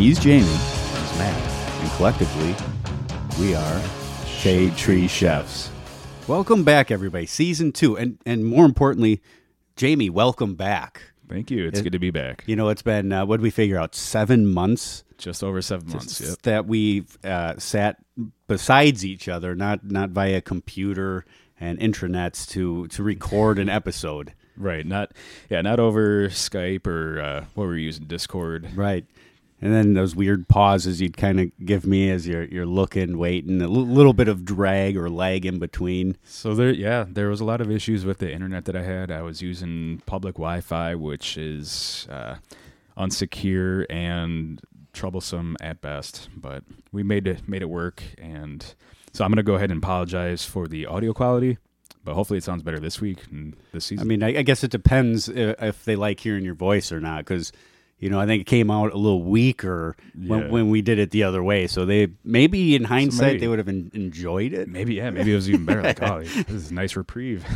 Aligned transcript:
He's 0.00 0.18
Jamie. 0.18 0.44
He's 0.46 1.18
Matt. 1.18 1.82
And 1.82 1.90
collectively, 1.92 2.56
we 3.38 3.54
are 3.54 3.82
Shade 4.26 4.74
Tree 4.74 5.06
Chefs. 5.06 5.70
Welcome 6.26 6.64
back, 6.64 6.90
everybody. 6.90 7.26
Season 7.26 7.70
two. 7.70 7.98
And, 7.98 8.16
and 8.24 8.46
more 8.46 8.64
importantly, 8.64 9.20
Jamie, 9.76 10.08
welcome 10.08 10.54
back. 10.54 11.02
Thank 11.28 11.50
you. 11.50 11.66
It's 11.66 11.80
It- 11.80 11.82
good 11.82 11.92
to 11.92 11.98
be 11.98 12.10
back. 12.10 12.44
You 12.46 12.56
know, 12.56 12.70
it's 12.70 12.80
been, 12.80 13.12
uh, 13.12 13.26
what 13.26 13.36
did 13.36 13.42
we 13.42 13.50
figure 13.50 13.76
out? 13.76 13.94
Seven 13.94 14.46
months 14.46 15.04
Just 15.18 15.44
over 15.44 15.60
seven 15.60 15.90
months. 15.90 16.18
Yep. 16.18 16.38
that 16.44 16.66
we've 16.66 17.18
uh, 17.22 17.58
sat 17.58 17.98
besides 18.48 19.04
each 19.04 19.28
other, 19.28 19.54
not 19.54 19.84
not 19.84 20.10
via 20.10 20.40
computer 20.40 21.26
and 21.60 21.78
intranets 21.78 22.48
to 22.52 22.86
to 22.88 23.02
record 23.02 23.58
an 23.58 23.68
episode. 23.68 24.32
Right. 24.56 24.84
Not 24.84 25.12
yeah. 25.48 25.62
Not 25.62 25.80
over 25.80 26.28
Skype 26.28 26.86
or 26.86 27.18
uh, 27.18 27.44
what 27.54 27.64
were 27.66 27.72
we 27.74 27.82
using? 27.82 28.04
Discord. 28.04 28.68
Right. 28.76 29.06
And 29.62 29.74
then 29.74 29.92
those 29.92 30.16
weird 30.16 30.48
pauses 30.48 31.02
you'd 31.02 31.18
kind 31.18 31.38
of 31.38 31.50
give 31.64 31.84
me 31.86 32.10
as 32.10 32.26
you're 32.26 32.44
you're 32.44 32.64
looking, 32.66 33.18
waiting, 33.18 33.60
a 33.60 33.64
l- 33.64 33.70
little 33.70 34.14
bit 34.14 34.26
of 34.28 34.44
drag 34.44 34.96
or 34.96 35.10
lag 35.10 35.44
in 35.44 35.58
between. 35.58 36.16
So 36.24 36.54
there, 36.54 36.70
yeah, 36.70 37.04
there 37.06 37.28
was 37.28 37.40
a 37.40 37.44
lot 37.44 37.60
of 37.60 37.70
issues 37.70 38.04
with 38.06 38.18
the 38.18 38.32
internet 38.32 38.64
that 38.64 38.74
I 38.76 38.82
had. 38.82 39.10
I 39.10 39.20
was 39.22 39.42
using 39.42 40.00
public 40.06 40.36
Wi-Fi, 40.36 40.94
which 40.94 41.36
is 41.36 42.06
uh, 42.10 42.36
unsecure 42.96 43.84
and 43.90 44.60
troublesome 44.92 45.56
at 45.60 45.80
best. 45.80 46.28
But 46.36 46.64
we 46.92 47.02
made 47.02 47.26
it 47.26 47.48
made 47.48 47.62
it 47.62 47.68
work, 47.70 48.02
and 48.18 48.64
so 49.12 49.24
I'm 49.24 49.30
gonna 49.30 49.42
go 49.42 49.54
ahead 49.54 49.70
and 49.70 49.82
apologize 49.82 50.44
for 50.44 50.68
the 50.68 50.86
audio 50.86 51.12
quality. 51.12 51.58
But 52.02 52.14
hopefully, 52.14 52.38
it 52.38 52.44
sounds 52.44 52.62
better 52.62 52.80
this 52.80 53.00
week 53.00 53.18
and 53.30 53.54
this 53.72 53.84
season. 53.84 54.06
I 54.06 54.08
mean, 54.08 54.22
I, 54.22 54.38
I 54.38 54.42
guess 54.42 54.64
it 54.64 54.70
depends 54.70 55.28
i- 55.28 55.32
if 55.60 55.84
they 55.84 55.96
like 55.96 56.18
hearing 56.20 56.44
your 56.44 56.54
voice 56.54 56.92
or 56.92 56.98
not, 57.00 57.18
because 57.26 57.52
you 58.00 58.10
know 58.10 58.18
I 58.18 58.26
think 58.26 58.40
it 58.40 58.44
came 58.46 58.70
out 58.70 58.92
a 58.92 58.96
little 58.96 59.22
weaker 59.22 59.96
Yeah. 60.18 60.28
when, 60.30 60.50
when 60.50 60.70
we 60.70 60.82
did 60.82 60.98
it 60.98 61.10
the 61.12 61.22
other 61.22 61.42
way. 61.42 61.66
So 61.68 61.84
they 61.86 62.08
maybe 62.24 62.74
in 62.74 62.84
hindsight 62.84 63.26
maybe- 63.34 63.38
they 63.40 63.48
would 63.48 63.58
have 63.58 63.68
en- 63.68 63.90
enjoyed 63.94 64.52
it. 64.52 64.68
maybe 64.68 64.94
yeah, 64.94 65.10
maybe 65.10 65.32
it 65.32 65.36
was 65.36 65.48
even 65.48 65.64
better. 65.64 65.82
Like, 65.82 66.02
oh, 66.02 66.20
this 66.22 66.48
is 66.50 66.70
a 66.70 66.74
nice 66.74 66.96
reprieve. 66.96 67.44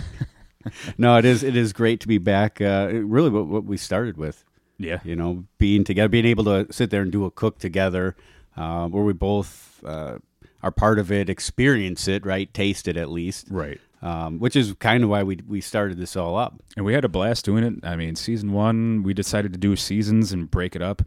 No, 0.97 1.19
it 1.19 1.27
is 1.27 1.43
it 1.43 1.57
is 1.57 1.75
great 1.75 2.01
to 2.01 2.09
be 2.09 2.17
back. 2.17 2.59
Uh, 2.61 2.89
really, 2.93 3.29
what, 3.29 3.47
what 3.47 3.65
we 3.65 3.77
started 3.77 4.17
with. 4.17 4.45
yeah, 4.79 5.01
you 5.05 5.15
know, 5.15 5.45
being 5.59 5.85
together, 5.85 6.09
being 6.09 6.25
able 6.25 6.45
to 6.45 6.67
sit 6.73 6.89
there 6.89 7.03
and 7.03 7.13
do 7.13 7.27
a 7.27 7.31
cook 7.31 7.59
together, 7.59 8.17
uh, 8.57 8.89
where 8.89 9.05
we 9.05 9.13
both 9.13 9.83
uh, 9.85 10.17
are 10.63 10.71
part 10.71 10.99
of 10.99 11.13
it, 11.13 11.29
experience 11.29 12.09
it, 12.09 12.25
right, 12.25 12.53
taste 12.55 12.89
it 12.89 12.97
at 12.97 13.11
least, 13.11 13.49
right. 13.51 13.79
Um, 14.05 14.39
which 14.39 14.55
is 14.55 14.75
kind 14.75 15.03
of 15.03 15.09
why 15.09 15.23
we 15.23 15.39
we 15.49 15.63
started 15.63 15.97
this 15.97 16.15
all 16.15 16.37
up. 16.37 16.63
And 16.77 16.85
we 16.85 16.93
had 16.93 17.05
a 17.05 17.09
blast 17.09 17.47
doing 17.47 17.65
it. 17.65 17.75
I 17.83 17.97
mean, 17.97 18.15
season 18.15 18.53
one, 18.53 19.03
we 19.03 19.15
decided 19.15 19.53
to 19.55 19.59
do 19.59 19.75
seasons 19.77 20.31
and 20.31 20.51
break 20.51 20.77
it 20.77 20.83
up. 20.83 21.03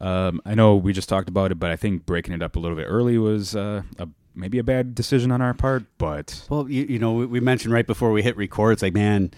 Um, 0.00 0.42
I 0.44 0.56
know 0.56 0.74
we 0.74 0.92
just 0.92 1.08
talked 1.08 1.28
about 1.28 1.52
it, 1.52 1.60
but 1.60 1.70
I 1.70 1.76
think 1.76 2.04
breaking 2.04 2.34
it 2.34 2.42
up 2.42 2.56
a 2.56 2.58
little 2.58 2.76
bit 2.76 2.86
early 2.88 3.16
was 3.16 3.54
uh, 3.54 3.82
a, 3.96 4.08
maybe 4.34 4.58
a 4.58 4.64
bad 4.64 4.92
decision 4.96 5.30
on 5.30 5.40
our 5.40 5.54
part. 5.54 5.84
But 5.98 6.44
Well, 6.50 6.68
you, 6.68 6.82
you 6.84 6.98
know, 6.98 7.12
we, 7.12 7.26
we 7.26 7.40
mentioned 7.40 7.72
right 7.72 7.86
before 7.86 8.10
we 8.10 8.22
hit 8.22 8.36
record, 8.36 8.72
it's 8.72 8.82
like, 8.82 8.94
man, 8.94 9.30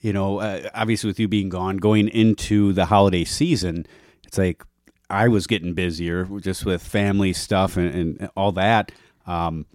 you 0.00 0.12
know, 0.12 0.38
uh, 0.38 0.70
obviously 0.74 1.08
with 1.08 1.18
you 1.18 1.26
being 1.26 1.48
gone, 1.48 1.78
going 1.78 2.06
into 2.06 2.72
the 2.72 2.84
holiday 2.84 3.24
season, 3.24 3.84
it's 4.24 4.38
like 4.38 4.62
I 5.10 5.26
was 5.26 5.48
getting 5.48 5.74
busier 5.74 6.26
just 6.38 6.64
with 6.64 6.82
family 6.82 7.32
stuff 7.32 7.76
and, 7.76 8.20
and 8.20 8.30
all 8.36 8.52
that. 8.52 8.92
Um, 9.26 9.66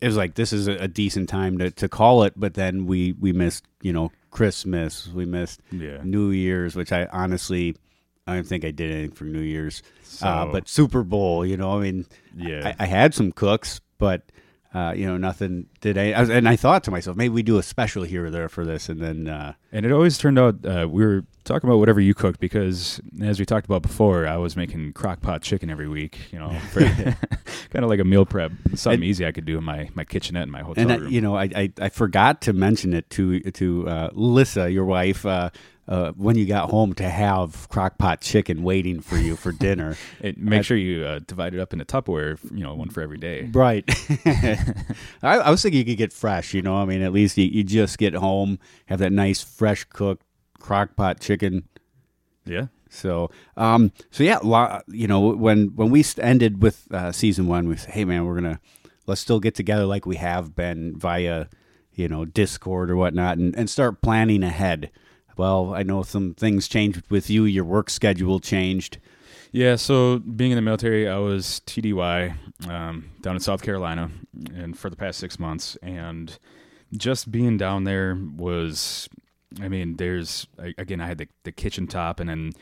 it 0.00 0.06
was 0.06 0.16
like 0.16 0.34
this 0.34 0.52
is 0.52 0.66
a, 0.68 0.88
decent 0.88 1.28
time 1.28 1.58
to, 1.58 1.70
to 1.70 1.88
call 1.88 2.22
it, 2.24 2.34
but 2.36 2.54
then 2.54 2.86
we 2.86 3.12
we 3.12 3.32
missed, 3.32 3.64
you 3.80 3.92
know, 3.92 4.12
Christmas, 4.30 5.08
we 5.08 5.24
missed 5.24 5.60
yeah, 5.70 5.98
New 6.04 6.30
Year's, 6.30 6.76
which 6.76 6.92
I 6.92 7.06
honestly 7.06 7.76
I 8.26 8.34
don't 8.34 8.46
think 8.46 8.64
I 8.64 8.72
did 8.72 8.90
anything 8.90 9.12
for 9.12 9.24
New 9.24 9.40
Year's. 9.40 9.82
uh, 10.22 10.46
but 10.52 10.68
Super 10.68 11.02
Bowl, 11.02 11.46
you 11.46 11.56
know, 11.56 11.78
I 11.78 11.82
mean, 11.82 12.06
yeah, 12.36 12.74
I, 12.78 12.84
I 12.84 12.86
had 12.86 13.14
some 13.14 13.32
cooks, 13.32 13.80
but 13.98 14.22
uh, 14.74 14.92
you 14.94 15.06
know, 15.06 15.16
nothing 15.16 15.66
did. 15.80 15.96
I, 15.96 16.12
I 16.12 16.20
was, 16.20 16.30
and 16.30 16.48
I 16.48 16.56
thought 16.56 16.84
to 16.84 16.90
myself, 16.90 17.16
maybe 17.16 17.32
we 17.32 17.42
do 17.42 17.56
a 17.56 17.62
special 17.62 18.02
here 18.02 18.26
or 18.26 18.30
there 18.30 18.48
for 18.48 18.64
this, 18.64 18.88
and 18.90 19.00
then 19.00 19.28
uh, 19.28 19.54
and 19.72 19.86
it 19.86 19.92
always 19.92 20.18
turned 20.18 20.38
out 20.38 20.56
uh, 20.66 20.86
we 20.90 21.04
were 21.04 21.24
talking 21.46 21.70
about 21.70 21.78
whatever 21.78 22.00
you 22.00 22.12
cooked 22.12 22.40
because, 22.40 23.00
as 23.22 23.38
we 23.38 23.46
talked 23.46 23.64
about 23.64 23.80
before, 23.82 24.26
I 24.26 24.36
was 24.36 24.56
making 24.56 24.92
crock 24.92 25.22
pot 25.22 25.40
chicken 25.42 25.70
every 25.70 25.88
week. 25.88 26.18
You 26.32 26.38
know, 26.38 26.50
for 26.72 26.80
kind 27.70 27.84
of 27.84 27.88
like 27.88 28.00
a 28.00 28.04
meal 28.04 28.26
prep, 28.26 28.52
something 28.74 28.94
And- 29.00 29.04
easy 29.04 29.24
I 29.24 29.32
could 29.32 29.46
do 29.46 29.56
in 29.56 29.64
my 29.64 29.88
my 29.94 30.04
kitchenette 30.04 30.42
in 30.42 30.50
my 30.50 30.62
hotel 30.62 30.90
and 30.90 31.06
I, 31.06 31.08
you 31.08 31.20
know, 31.20 31.36
I, 31.36 31.48
I 31.56 31.72
I 31.80 31.88
forgot 31.88 32.42
to 32.42 32.52
mention 32.52 32.92
it 32.92 33.08
to 33.10 33.40
to 33.40 33.88
uh, 33.88 34.10
Lissa, 34.12 34.70
your 34.70 34.84
wife. 34.84 35.24
Uh, 35.24 35.50
uh, 35.88 36.10
when 36.16 36.36
you 36.36 36.46
got 36.46 36.68
home 36.70 36.92
to 36.94 37.08
have 37.08 37.68
crock 37.68 37.96
pot 37.96 38.20
chicken 38.20 38.64
waiting 38.64 39.00
for 39.00 39.16
you 39.16 39.36
for 39.36 39.52
dinner. 39.52 39.96
And 40.20 40.36
make 40.38 40.64
sure 40.64 40.76
you 40.76 41.04
uh, 41.04 41.20
divide 41.24 41.54
it 41.54 41.60
up 41.60 41.72
into 41.72 41.84
Tupperware. 41.84 42.38
You 42.50 42.64
know, 42.64 42.74
one 42.74 42.88
for 42.88 43.02
every 43.02 43.18
day. 43.18 43.48
Right. 43.52 43.84
I, 45.22 45.38
I 45.38 45.50
was 45.50 45.62
thinking 45.62 45.78
you 45.78 45.84
could 45.84 45.96
get 45.98 46.12
fresh, 46.12 46.54
you 46.54 46.62
know. 46.62 46.76
I 46.76 46.86
mean, 46.86 47.02
at 47.02 47.12
least 47.12 47.38
you, 47.38 47.44
you 47.44 47.62
just 47.62 47.98
get 47.98 48.14
home, 48.14 48.58
have 48.86 48.98
that 48.98 49.12
nice, 49.12 49.42
fresh 49.44 49.84
cooked 49.84 50.25
crock 50.58 50.96
pot 50.96 51.20
chicken. 51.20 51.68
Yeah. 52.44 52.66
So, 52.88 53.30
um, 53.56 53.92
so 54.10 54.22
yeah, 54.24 54.38
lo- 54.42 54.80
you 54.88 55.06
know, 55.06 55.20
when 55.20 55.74
when 55.74 55.90
we 55.90 56.04
ended 56.18 56.62
with 56.62 56.86
uh, 56.90 57.12
season 57.12 57.46
one, 57.46 57.68
we 57.68 57.76
said, 57.76 57.90
"Hey, 57.94 58.04
man, 58.04 58.24
we're 58.24 58.36
gonna 58.36 58.60
let's 59.06 59.20
still 59.20 59.40
get 59.40 59.54
together 59.54 59.84
like 59.84 60.06
we 60.06 60.16
have 60.16 60.54
been 60.54 60.96
via, 60.96 61.46
you 61.92 62.08
know, 62.08 62.24
Discord 62.24 62.90
or 62.90 62.96
whatnot, 62.96 63.38
and, 63.38 63.54
and 63.56 63.68
start 63.68 64.00
planning 64.02 64.42
ahead." 64.42 64.90
Well, 65.36 65.74
I 65.74 65.82
know 65.82 66.02
some 66.02 66.34
things 66.34 66.66
changed 66.66 67.02
with 67.10 67.28
you. 67.28 67.44
Your 67.44 67.64
work 67.64 67.90
schedule 67.90 68.40
changed. 68.40 68.98
Yeah, 69.52 69.76
so 69.76 70.18
being 70.18 70.50
in 70.50 70.56
the 70.56 70.62
military, 70.62 71.08
I 71.08 71.18
was 71.18 71.62
TDY 71.66 72.34
um, 72.68 73.10
down 73.20 73.36
in 73.36 73.40
South 73.40 73.62
Carolina, 73.62 74.10
and 74.54 74.76
for 74.76 74.90
the 74.90 74.96
past 74.96 75.18
six 75.18 75.38
months, 75.38 75.76
and 75.82 76.38
just 76.96 77.30
being 77.30 77.56
down 77.56 77.84
there 77.84 78.18
was, 78.36 79.08
I 79.60 79.68
mean, 79.68 79.96
there's 79.96 80.46
again, 80.58 81.00
I 81.00 81.06
had 81.06 81.18
the, 81.18 81.28
the 81.44 81.52
kitchen 81.52 81.86
top, 81.86 82.20
and 82.20 82.28
then 82.28 82.52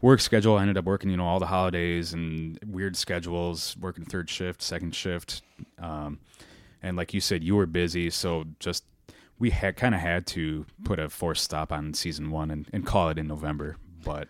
work 0.00 0.20
schedule. 0.20 0.56
I 0.56 0.62
ended 0.62 0.78
up 0.78 0.84
working, 0.84 1.10
you 1.10 1.16
know, 1.16 1.26
all 1.26 1.40
the 1.40 1.46
holidays 1.46 2.12
and 2.12 2.58
weird 2.66 2.96
schedules, 2.96 3.76
working 3.80 4.04
third 4.04 4.28
shift, 4.30 4.62
second 4.62 4.94
shift, 4.94 5.42
um, 5.78 6.18
and 6.82 6.96
like 6.96 7.14
you 7.14 7.20
said, 7.20 7.42
you 7.42 7.56
were 7.56 7.66
busy, 7.66 8.10
so 8.10 8.44
just 8.60 8.84
we 9.38 9.50
had 9.50 9.76
kind 9.76 9.94
of 9.94 10.00
had 10.00 10.26
to 10.28 10.66
put 10.84 10.98
a 10.98 11.08
forced 11.08 11.44
stop 11.44 11.72
on 11.72 11.94
season 11.94 12.30
one 12.30 12.50
and, 12.50 12.68
and 12.72 12.86
call 12.86 13.08
it 13.08 13.18
in 13.18 13.26
November, 13.26 13.76
but. 14.04 14.28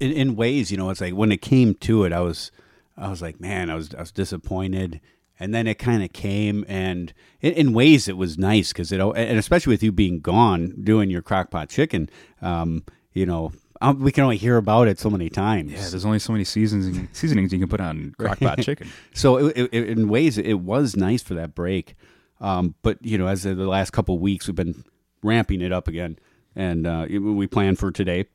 in, 0.00 0.12
in 0.12 0.36
ways, 0.36 0.70
you 0.70 0.76
know, 0.76 0.90
it's 0.90 1.00
like 1.00 1.14
when 1.14 1.32
it 1.32 1.40
came 1.40 1.74
to 1.74 2.04
it, 2.04 2.12
I 2.12 2.20
was, 2.20 2.50
I 2.96 3.08
was 3.08 3.22
like, 3.22 3.40
man, 3.40 3.70
I 3.70 3.74
was, 3.74 3.94
I 3.94 4.00
was 4.00 4.12
disappointed, 4.12 5.00
and 5.38 5.54
then 5.54 5.66
it 5.66 5.74
kind 5.78 6.02
of 6.02 6.12
came, 6.12 6.64
and 6.68 7.12
in, 7.40 7.52
in 7.52 7.72
ways 7.72 8.08
it 8.08 8.16
was 8.16 8.38
nice 8.38 8.72
because 8.72 8.92
it, 8.92 9.00
and 9.00 9.38
especially 9.38 9.72
with 9.72 9.82
you 9.82 9.92
being 9.92 10.20
gone 10.20 10.74
doing 10.82 11.10
your 11.10 11.22
crockpot 11.22 11.68
chicken, 11.68 12.08
um, 12.42 12.84
you 13.12 13.26
know, 13.26 13.52
um, 13.80 14.00
we 14.00 14.12
can 14.12 14.24
only 14.24 14.36
hear 14.36 14.56
about 14.56 14.88
it 14.88 14.98
so 14.98 15.10
many 15.10 15.28
times. 15.28 15.72
Yeah, 15.72 15.88
there's 15.88 16.04
only 16.04 16.18
so 16.18 16.32
many 16.32 16.44
seasons 16.44 16.86
and 16.86 17.08
seasonings 17.12 17.52
you 17.52 17.58
can 17.58 17.68
put 17.68 17.80
on 17.80 18.14
crockpot 18.18 18.62
chicken. 18.64 18.90
So 19.14 19.48
it, 19.48 19.68
it, 19.72 19.88
in 19.88 20.08
ways, 20.08 20.38
it 20.38 20.60
was 20.60 20.96
nice 20.96 21.22
for 21.22 21.34
that 21.34 21.54
break. 21.54 21.94
Um, 22.40 22.74
but 22.82 23.04
you 23.04 23.18
know, 23.18 23.26
as 23.26 23.44
of 23.46 23.56
the 23.56 23.66
last 23.66 23.90
couple 23.90 24.14
of 24.14 24.20
weeks, 24.20 24.46
we've 24.46 24.54
been 24.54 24.84
ramping 25.22 25.60
it 25.60 25.72
up 25.72 25.88
again, 25.88 26.18
and 26.54 26.86
uh, 26.86 27.06
we 27.08 27.46
plan 27.46 27.76
for 27.76 27.90
today. 27.90 28.26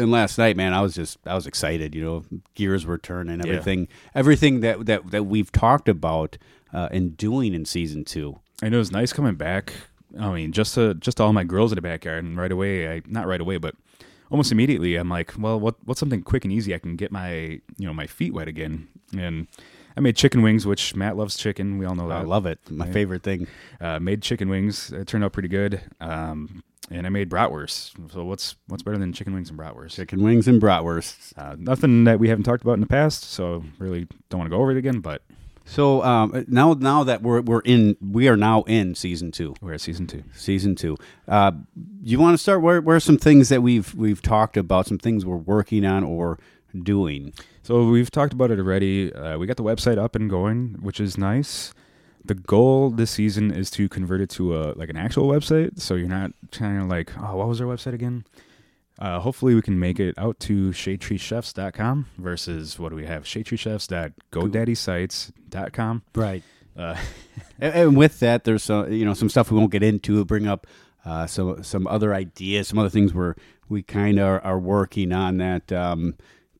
And 0.00 0.10
last 0.10 0.38
night, 0.38 0.56
man, 0.56 0.72
I 0.72 0.80
was 0.80 0.94
just 0.94 1.18
I 1.26 1.34
was 1.34 1.46
excited. 1.46 1.94
You 1.94 2.02
know, 2.04 2.24
gears 2.54 2.84
were 2.86 2.98
turning. 2.98 3.38
Yeah. 3.40 3.46
Everything, 3.52 3.88
everything 4.14 4.60
that 4.60 4.86
that 4.86 5.10
that 5.10 5.24
we've 5.26 5.52
talked 5.52 5.88
about 5.88 6.38
uh, 6.72 6.88
and 6.90 7.16
doing 7.16 7.54
in 7.54 7.64
season 7.64 8.04
two. 8.04 8.38
And 8.62 8.74
it 8.74 8.78
was 8.78 8.90
nice 8.90 9.12
coming 9.12 9.34
back. 9.36 9.72
I 10.18 10.32
mean, 10.32 10.52
just 10.52 10.74
to 10.74 10.94
just 10.94 11.20
all 11.20 11.32
my 11.32 11.44
girls 11.44 11.70
in 11.72 11.76
the 11.76 11.82
backyard, 11.82 12.24
and 12.24 12.36
right 12.36 12.50
away, 12.52 12.88
I 12.96 13.02
not 13.06 13.26
right 13.26 13.40
away, 13.40 13.58
but 13.58 13.74
almost 14.30 14.50
immediately, 14.52 14.96
I'm 14.96 15.08
like, 15.08 15.32
well, 15.38 15.58
what 15.60 15.76
what's 15.84 16.00
something 16.00 16.22
quick 16.22 16.44
and 16.44 16.52
easy 16.52 16.74
I 16.74 16.78
can 16.78 16.96
get 16.96 17.12
my 17.12 17.60
you 17.78 17.86
know 17.86 17.94
my 17.94 18.06
feet 18.06 18.34
wet 18.34 18.48
again? 18.48 18.88
And 19.16 19.46
I 19.96 20.00
made 20.00 20.16
chicken 20.16 20.42
wings, 20.42 20.66
which 20.66 20.94
Matt 20.94 21.16
loves 21.16 21.36
chicken. 21.36 21.78
We 21.78 21.84
all 21.86 21.94
know 21.94 22.08
that. 22.08 22.18
I 22.18 22.22
love 22.22 22.46
it. 22.46 22.58
My 22.70 22.86
Yeah. 22.86 22.92
favorite 22.92 23.22
thing. 23.22 23.46
uh, 23.80 23.98
made 23.98 24.22
chicken 24.22 24.48
wings. 24.48 24.92
It 24.92 25.06
turned 25.08 25.24
out 25.24 25.32
pretty 25.32 25.48
good. 25.48 25.80
Um, 26.00 26.62
and 26.90 27.06
I 27.06 27.10
made 27.10 27.28
bratwurst. 27.30 28.12
So 28.12 28.24
what's 28.24 28.56
what's 28.68 28.82
better 28.82 28.98
than 28.98 29.12
chicken 29.12 29.34
wings 29.34 29.50
and 29.50 29.58
bratwurst? 29.58 29.92
Chicken 29.96 30.22
wings 30.22 30.48
and 30.48 30.60
bratwurst. 30.62 31.32
Uh, 31.36 31.56
nothing 31.58 32.04
that 32.04 32.18
we 32.18 32.28
haven't 32.28 32.44
talked 32.44 32.62
about 32.62 32.74
in 32.74 32.80
the 32.80 32.86
past. 32.86 33.24
So 33.24 33.64
really 33.78 34.06
don't 34.28 34.38
want 34.40 34.50
to 34.50 34.56
go 34.56 34.60
over 34.62 34.70
it 34.72 34.76
again. 34.76 35.00
But 35.00 35.22
So 35.64 36.02
um, 36.02 36.44
now, 36.48 36.72
now 36.74 37.04
that 37.04 37.22
we're 37.22 37.42
we're 37.42 37.60
in, 37.60 37.96
we 38.00 38.28
are 38.28 38.36
now 38.36 38.62
in 38.62 38.94
season 38.94 39.30
two. 39.30 39.54
we're 39.60 39.74
at 39.74 39.80
season 39.80 40.06
two. 40.06 40.24
season 40.32 40.74
two. 40.74 40.96
Uh, 41.28 41.52
you 42.02 42.18
want 42.18 42.34
to 42.34 42.38
start? 42.38 42.62
Where, 42.62 42.80
where 42.80 42.96
are 42.96 43.00
some 43.00 43.18
things 43.18 43.48
that 43.50 43.62
we've 43.62 43.94
we've 43.94 44.22
talked 44.22 44.56
about? 44.56 44.86
Some 44.86 44.98
things 44.98 45.24
we're 45.24 45.36
working 45.36 45.84
on 45.84 46.02
or 46.02 46.38
doing. 46.82 47.32
So 47.62 47.88
we've 47.88 48.10
talked 48.10 48.32
about 48.32 48.50
it 48.50 48.58
already. 48.58 49.12
Uh, 49.12 49.36
we 49.38 49.46
got 49.46 49.56
the 49.56 49.62
website 49.62 49.98
up 49.98 50.16
and 50.16 50.28
going, 50.30 50.76
which 50.80 50.98
is 50.98 51.18
nice. 51.18 51.72
The 52.24 52.34
goal 52.34 52.90
this 52.90 53.10
season 53.10 53.50
is 53.50 53.70
to 53.72 53.88
convert 53.88 54.20
it 54.20 54.30
to 54.30 54.56
a 54.56 54.72
like 54.74 54.88
an 54.90 54.96
actual 54.96 55.28
website, 55.28 55.80
so 55.80 55.94
you're 55.94 56.08
not 56.08 56.32
kind 56.52 56.80
of 56.80 56.88
like, 56.88 57.12
oh, 57.18 57.36
what 57.36 57.48
was 57.48 57.60
our 57.60 57.66
website 57.66 57.94
again? 57.94 58.24
Uh, 58.98 59.18
hopefully, 59.20 59.54
we 59.54 59.62
can 59.62 59.78
make 59.78 59.98
it 59.98 60.14
out 60.18 60.38
to 60.40 60.70
ShadeTreeChefs.com 60.70 62.06
versus 62.18 62.78
what 62.78 62.90
do 62.90 62.96
we 62.96 63.06
have? 63.06 63.24
ShadeTreeChefs.GoDaddySites.com. 63.24 66.02
Right. 66.14 66.42
Uh, 66.76 66.96
And, 67.62 67.74
and 67.74 67.94
with 67.96 68.20
that, 68.20 68.44
there's 68.44 68.62
some, 68.62 68.90
you 68.90 69.04
know 69.04 69.12
some 69.12 69.28
stuff 69.28 69.50
we 69.50 69.58
won't 69.58 69.70
get 69.70 69.82
into. 69.82 70.24
Bring 70.24 70.46
up 70.46 70.66
uh, 71.04 71.26
some 71.26 71.62
some 71.62 71.86
other 71.86 72.14
ideas, 72.14 72.68
some 72.68 72.78
other 72.78 72.88
things 72.88 73.12
we're 73.12 73.34
we 73.68 73.82
kind 73.82 74.18
of 74.18 74.26
are, 74.26 74.40
are 74.40 74.58
working 74.58 75.12
on 75.12 75.36
that 75.38 75.70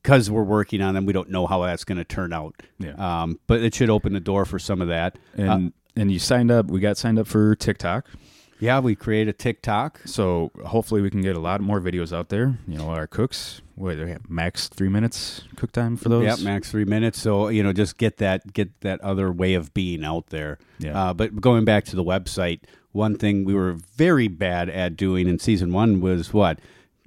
because 0.03 0.31
we're 0.31 0.43
working 0.43 0.81
on 0.83 0.95
them. 0.95 1.07
We 1.07 1.13
don't 1.13 1.31
know 1.31 1.47
how 1.47 1.63
that's 1.63 1.85
going 1.85 1.99
to 1.99 2.05
turn 2.05 2.33
out. 2.33 2.55
Yeah. 2.79 2.95
Um, 2.95 3.39
but 3.47 3.61
it 3.63 3.75
should 3.75 3.91
open 3.91 4.13
the 4.13 4.21
door 4.21 4.45
for 4.45 4.59
some 4.59 4.81
of 4.81 4.89
that. 4.89 5.19
and 5.37 5.73
and 5.97 6.11
you 6.11 6.19
signed 6.19 6.51
up. 6.51 6.67
We 6.67 6.81
got 6.81 6.97
signed 6.97 7.19
up 7.19 7.27
for 7.27 7.55
TikTok. 7.57 8.07
Yeah, 8.61 8.79
we 8.81 8.95
create 8.95 9.27
a 9.27 9.33
TikTok. 9.33 10.01
So 10.05 10.51
hopefully 10.67 11.01
we 11.01 11.11
can 11.11 11.23
get 11.23 11.35
a 11.35 11.41
lot 11.41 11.61
more 11.63 11.81
videos 11.81 12.15
out 12.15 12.29
there. 12.29 12.59
You 12.69 12.79
know, 12.79 12.91
our 12.91 13.07
cooks, 13.07 13.63
what 13.75 13.97
they 13.97 14.11
have 14.11 14.29
max 14.29 14.69
three 14.69 14.91
minutes 14.91 15.43
cook 15.57 15.73
time 15.73 15.97
for 15.97 16.11
those. 16.11 16.25
Yep, 16.25 16.41
max 16.41 16.71
three 16.71 16.85
minutes. 16.85 17.21
So 17.21 17.49
you 17.49 17.63
know, 17.63 17.73
just 17.73 17.97
get 17.97 18.19
that 18.19 18.53
get 18.53 18.81
that 18.83 19.01
other 19.01 19.33
way 19.33 19.55
of 19.55 19.73
being 19.75 20.05
out 20.05 20.27
there. 20.29 20.59
Yeah. 20.79 20.99
Uh, 21.11 21.15
but 21.15 21.41
going 21.41 21.65
back 21.65 21.85
to 21.87 21.97
the 21.97 22.05
website, 22.05 22.61
one 22.93 23.17
thing 23.17 23.45
we 23.45 23.55
were 23.55 23.73
very 23.73 24.29
bad 24.29 24.69
at 24.69 24.97
doing 24.97 25.27
in 25.27 25.39
season 25.39 25.73
one 25.73 26.01
was 26.01 26.33
what 26.33 26.61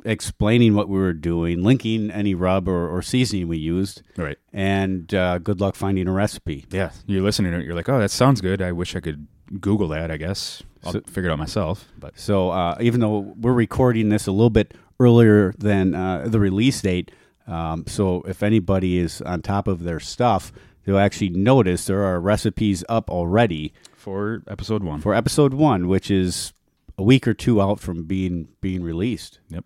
explaining 0.06 0.76
what 0.76 0.90
we 0.90 0.98
were 0.98 1.14
doing, 1.14 1.64
linking 1.64 2.12
any 2.12 2.36
rub 2.36 2.68
or, 2.68 2.88
or 2.90 3.02
seasoning 3.02 3.48
we 3.48 3.58
used, 3.58 4.02
Right. 4.18 4.38
and 4.52 5.14
uh, 5.14 5.38
good 5.40 5.60
luck 5.62 5.76
finding 5.76 6.08
a 6.08 6.12
recipe. 6.12 6.66
Yeah. 6.72 6.92
You're 7.08 7.22
listening 7.24 7.52
to 7.52 7.60
it. 7.60 7.66
You're 7.66 7.76
like, 7.76 7.90
oh, 7.90 8.00
that 8.00 8.12
sounds 8.12 8.42
good. 8.42 8.62
I 8.62 8.72
wish 8.72 8.96
I 8.96 9.00
could 9.00 9.28
Google 9.60 9.88
that. 9.90 10.12
I 10.12 10.18
guess 10.18 10.64
I'll 10.84 10.94
So- 10.94 11.02
figure 11.02 11.30
it 11.30 11.34
out 11.34 11.40
myself. 11.40 11.86
But 11.98 12.18
So 12.20 12.50
uh, 12.52 12.78
even 12.82 13.00
though 13.00 13.34
we're 13.40 13.54
recording 13.54 14.10
this 14.10 14.28
a 14.28 14.32
little 14.32 14.50
bit 14.50 14.74
earlier 15.00 15.54
than 15.58 15.96
uh, 15.96 16.26
the 16.28 16.40
release 16.40 16.82
date, 16.82 17.12
um, 17.48 17.84
so 17.88 18.22
if 18.24 18.42
anybody 18.44 18.98
is 19.00 19.22
on 19.22 19.42
top 19.42 19.68
of 19.68 19.84
their 19.84 20.00
stuff, 20.00 20.52
they'll 20.86 20.98
actually 20.98 21.30
notice 21.30 21.86
there 21.86 22.04
are 22.04 22.20
recipes 22.20 22.84
up 22.90 23.10
already 23.10 23.74
for 23.96 24.42
episode 24.48 24.84
one, 24.84 25.00
for 25.02 25.14
episode 25.14 25.54
one, 25.54 25.88
which 25.88 26.10
is 26.12 26.54
a 26.98 27.04
week 27.04 27.28
or 27.28 27.34
two 27.34 27.62
out 27.62 27.80
from 27.80 28.04
being 28.04 28.48
being 28.62 28.82
released. 28.84 29.40
Yep. 29.50 29.66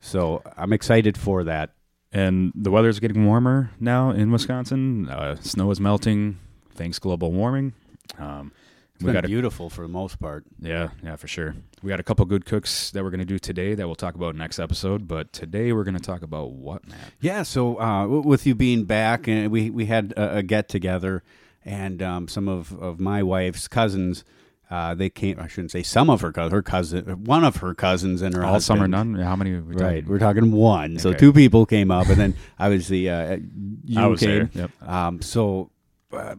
So 0.00 0.42
I'm 0.56 0.72
excited 0.72 1.16
for 1.18 1.44
that. 1.44 1.74
and 2.12 2.52
the 2.56 2.70
weather's 2.70 2.98
getting 2.98 3.24
warmer 3.26 3.70
now 3.78 4.10
in 4.10 4.32
Wisconsin. 4.32 5.08
Uh, 5.08 5.36
snow 5.36 5.70
is 5.70 5.78
melting 5.80 6.38
thanks 6.74 6.98
global 6.98 7.30
warming. 7.32 7.72
Um, 8.18 8.50
It's 8.94 9.04
we 9.04 9.06
been 9.08 9.14
got 9.14 9.24
a 9.24 9.28
beautiful 9.28 9.70
for 9.70 9.82
the 9.82 9.88
most 9.92 10.18
part. 10.18 10.44
Yeah, 10.58 10.88
yeah, 11.04 11.14
for 11.16 11.28
sure. 11.28 11.54
We 11.82 11.88
got 11.90 12.00
a 12.00 12.02
couple 12.02 12.24
good 12.24 12.44
cooks 12.46 12.90
that 12.90 13.04
we're 13.04 13.10
going 13.10 13.20
to 13.20 13.24
do 13.26 13.38
today 13.38 13.74
that 13.74 13.86
we'll 13.86 13.94
talk 13.94 14.14
about 14.16 14.34
next 14.34 14.58
episode. 14.58 15.06
But 15.06 15.32
today 15.32 15.72
we're 15.72 15.84
going 15.84 15.96
to 15.96 16.02
talk 16.02 16.22
about 16.22 16.50
what, 16.52 16.86
Matt? 16.88 17.12
Yeah. 17.20 17.42
So 17.44 17.78
uh, 17.80 18.06
with 18.08 18.46
you 18.46 18.54
being 18.56 18.84
back, 18.84 19.28
and 19.28 19.50
we 19.52 19.70
we 19.70 19.86
had 19.86 20.12
a, 20.16 20.38
a 20.38 20.42
get 20.42 20.68
together, 20.68 21.22
and 21.64 22.02
um, 22.02 22.26
some 22.28 22.48
of, 22.48 22.72
of 22.82 22.98
my 22.98 23.22
wife's 23.22 23.68
cousins. 23.68 24.24
Uh, 24.70 24.94
they 24.94 25.10
came. 25.10 25.38
I 25.40 25.48
shouldn't 25.48 25.72
say 25.72 25.82
some 25.82 26.08
of 26.08 26.20
her 26.20 26.30
cousins. 26.30 26.52
Her 26.52 26.62
cousin, 26.62 27.24
one 27.24 27.42
of 27.44 27.56
her 27.56 27.74
cousins, 27.74 28.22
and 28.22 28.34
her 28.36 28.44
All 28.44 28.60
summer 28.60 28.82
husband. 28.88 29.14
none. 29.14 29.22
How 29.24 29.34
many? 29.34 29.58
We 29.58 29.74
Right, 29.74 30.06
we're 30.06 30.20
talking 30.20 30.52
one. 30.52 30.98
So 31.00 31.12
two 31.12 31.32
people 31.32 31.66
came 31.66 31.90
up, 31.90 32.06
and 32.08 32.16
then 32.16 32.36
obviously 32.58 33.08
uh, 33.10 33.38
you 33.84 34.00
I 34.00 34.06
was 34.06 34.20
came. 34.20 34.28
there. 34.28 34.50
Yep. 34.80 34.88
Um, 34.88 35.22
so 35.22 35.70
uh, 36.12 36.36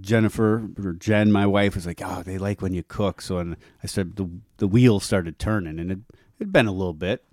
Jennifer 0.00 0.68
or 0.82 0.92
Jen, 0.92 1.32
my 1.32 1.46
wife, 1.46 1.74
was 1.74 1.86
like, 1.86 2.00
"Oh, 2.04 2.22
they 2.22 2.38
like 2.38 2.62
when 2.62 2.72
you 2.72 2.82
cook." 2.82 3.20
So 3.20 3.38
and 3.38 3.56
I 3.82 3.86
said 3.88 4.16
the 4.16 4.28
the 4.58 4.68
wheels 4.68 5.04
started 5.04 5.38
turning, 5.38 5.78
and 5.78 5.90
it 5.90 5.98
had 6.38 6.52
been 6.52 6.66
a 6.68 6.72
little 6.72 6.94
bit, 6.94 7.24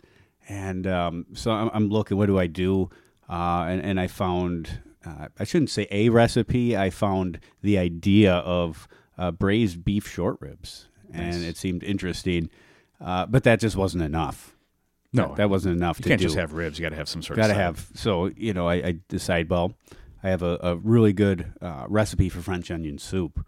and 0.50 0.86
um, 0.88 1.25
so 1.34 1.51
I'm, 1.51 1.69
I'm 1.74 1.90
looking. 1.90 2.18
What 2.18 2.25
do 2.25 2.40
I 2.40 2.48
do? 2.48 2.90
Uh, 3.30 3.66
and 3.69 3.81
and 3.84 4.00
I 4.00 4.07
found 4.07 4.81
uh, 5.06 5.28
I 5.38 5.44
shouldn't 5.44 5.69
say 5.69 5.88
a 5.92 6.10
recipe. 6.10 6.75
I 6.75 6.90
found 6.90 7.40
the 7.62 7.78
idea 7.78 8.34
of 8.34 8.88
uh, 9.19 9.31
braised 9.31 9.83
beef 9.83 10.07
short 10.07 10.38
ribs, 10.39 10.88
and 11.13 11.44
it 11.44 11.57
seemed 11.57 11.83
interesting, 11.83 12.50
uh, 13.01 13.25
but 13.25 13.44
that 13.44 13.60
just 13.60 13.75
wasn't 13.75 14.01
enough. 14.04 14.56
No, 15.12 15.30
that, 15.30 15.38
that 15.38 15.50
wasn't 15.50 15.75
enough 15.75 16.00
you 16.00 16.04
to 16.04 16.10
can't 16.10 16.19
do. 16.21 16.25
just 16.25 16.38
have 16.38 16.54
ribs. 16.54 16.80
You 16.80 16.83
got 16.83 16.89
to 16.89 16.95
have 16.95 17.10
some 17.10 17.21
sort 17.21 17.38
Got 17.38 17.48
to 17.48 17.54
have. 17.54 17.88
So 17.95 18.27
you 18.38 18.54
know, 18.54 18.68
I, 18.68 18.75
I 18.75 19.00
decide. 19.10 19.50
Well, 19.50 19.74
I 20.24 20.30
have 20.30 20.42
a, 20.42 20.57
a 20.62 20.75
really 20.77 21.12
good 21.13 21.51
uh, 21.62 21.86
recipe 21.89 22.30
for 22.30 22.42
French 22.42 22.71
onion 22.71 22.98
soup. 22.98 23.45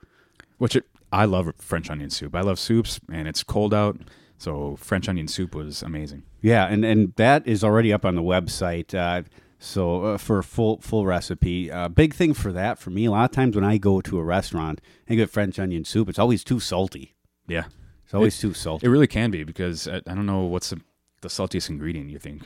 Which 0.58 0.76
it, 0.76 0.86
I 1.12 1.26
love 1.26 1.52
French 1.58 1.90
onion 1.90 2.10
soup. 2.10 2.36
I 2.36 2.42
love 2.42 2.60
soups, 2.60 3.00
and 3.12 3.28
it's 3.28 3.44
cold 3.44 3.74
out, 3.74 3.98
so 4.38 4.76
French 4.76 5.08
onion 5.08 5.28
soup 5.28 5.56
was 5.56 5.82
amazing. 5.82 6.24
Yeah, 6.42 6.68
and 6.68 6.84
and 6.84 7.14
that 7.16 7.48
is 7.48 7.64
already 7.64 7.94
up 7.94 8.06
on 8.06 8.16
the 8.16 8.22
website. 8.22 8.94
Uh, 8.94 9.24
so 9.64 10.04
uh, 10.06 10.18
for 10.18 10.40
a 10.40 10.44
full 10.44 10.82
full 10.82 11.06
recipe, 11.06 11.72
uh, 11.72 11.88
big 11.88 12.14
thing 12.16 12.34
for 12.34 12.52
that 12.52 12.80
for 12.80 12.90
me. 12.90 13.06
A 13.06 13.12
lot 13.12 13.26
of 13.30 13.32
times 13.36 13.56
when 13.56 13.64
I 13.64 13.78
go 13.78 14.02
to 14.02 14.18
a 14.20 14.24
restaurant 14.24 14.82
and 15.08 15.18
get 15.18 15.30
French 15.30 15.60
onion 15.60 15.86
soup, 15.86 16.10
it's 16.10 16.20
always 16.20 16.44
too 16.44 16.60
salty. 16.60 17.14
Yeah, 17.48 17.66
It's 18.06 18.14
always 18.14 18.40
too 18.40 18.54
salty. 18.54 18.88
it 18.88 18.90
really 18.90 19.08
can 19.08 19.30
be 19.32 19.44
because 19.44 19.88
I, 19.88 19.98
I 19.98 20.16
don't 20.16 20.26
know 20.26 20.42
what's 20.46 20.70
the, 20.72 20.82
the 21.22 21.28
saltiest 21.28 21.70
ingredient 21.70 22.10
you 22.10 22.18
think. 22.20 22.44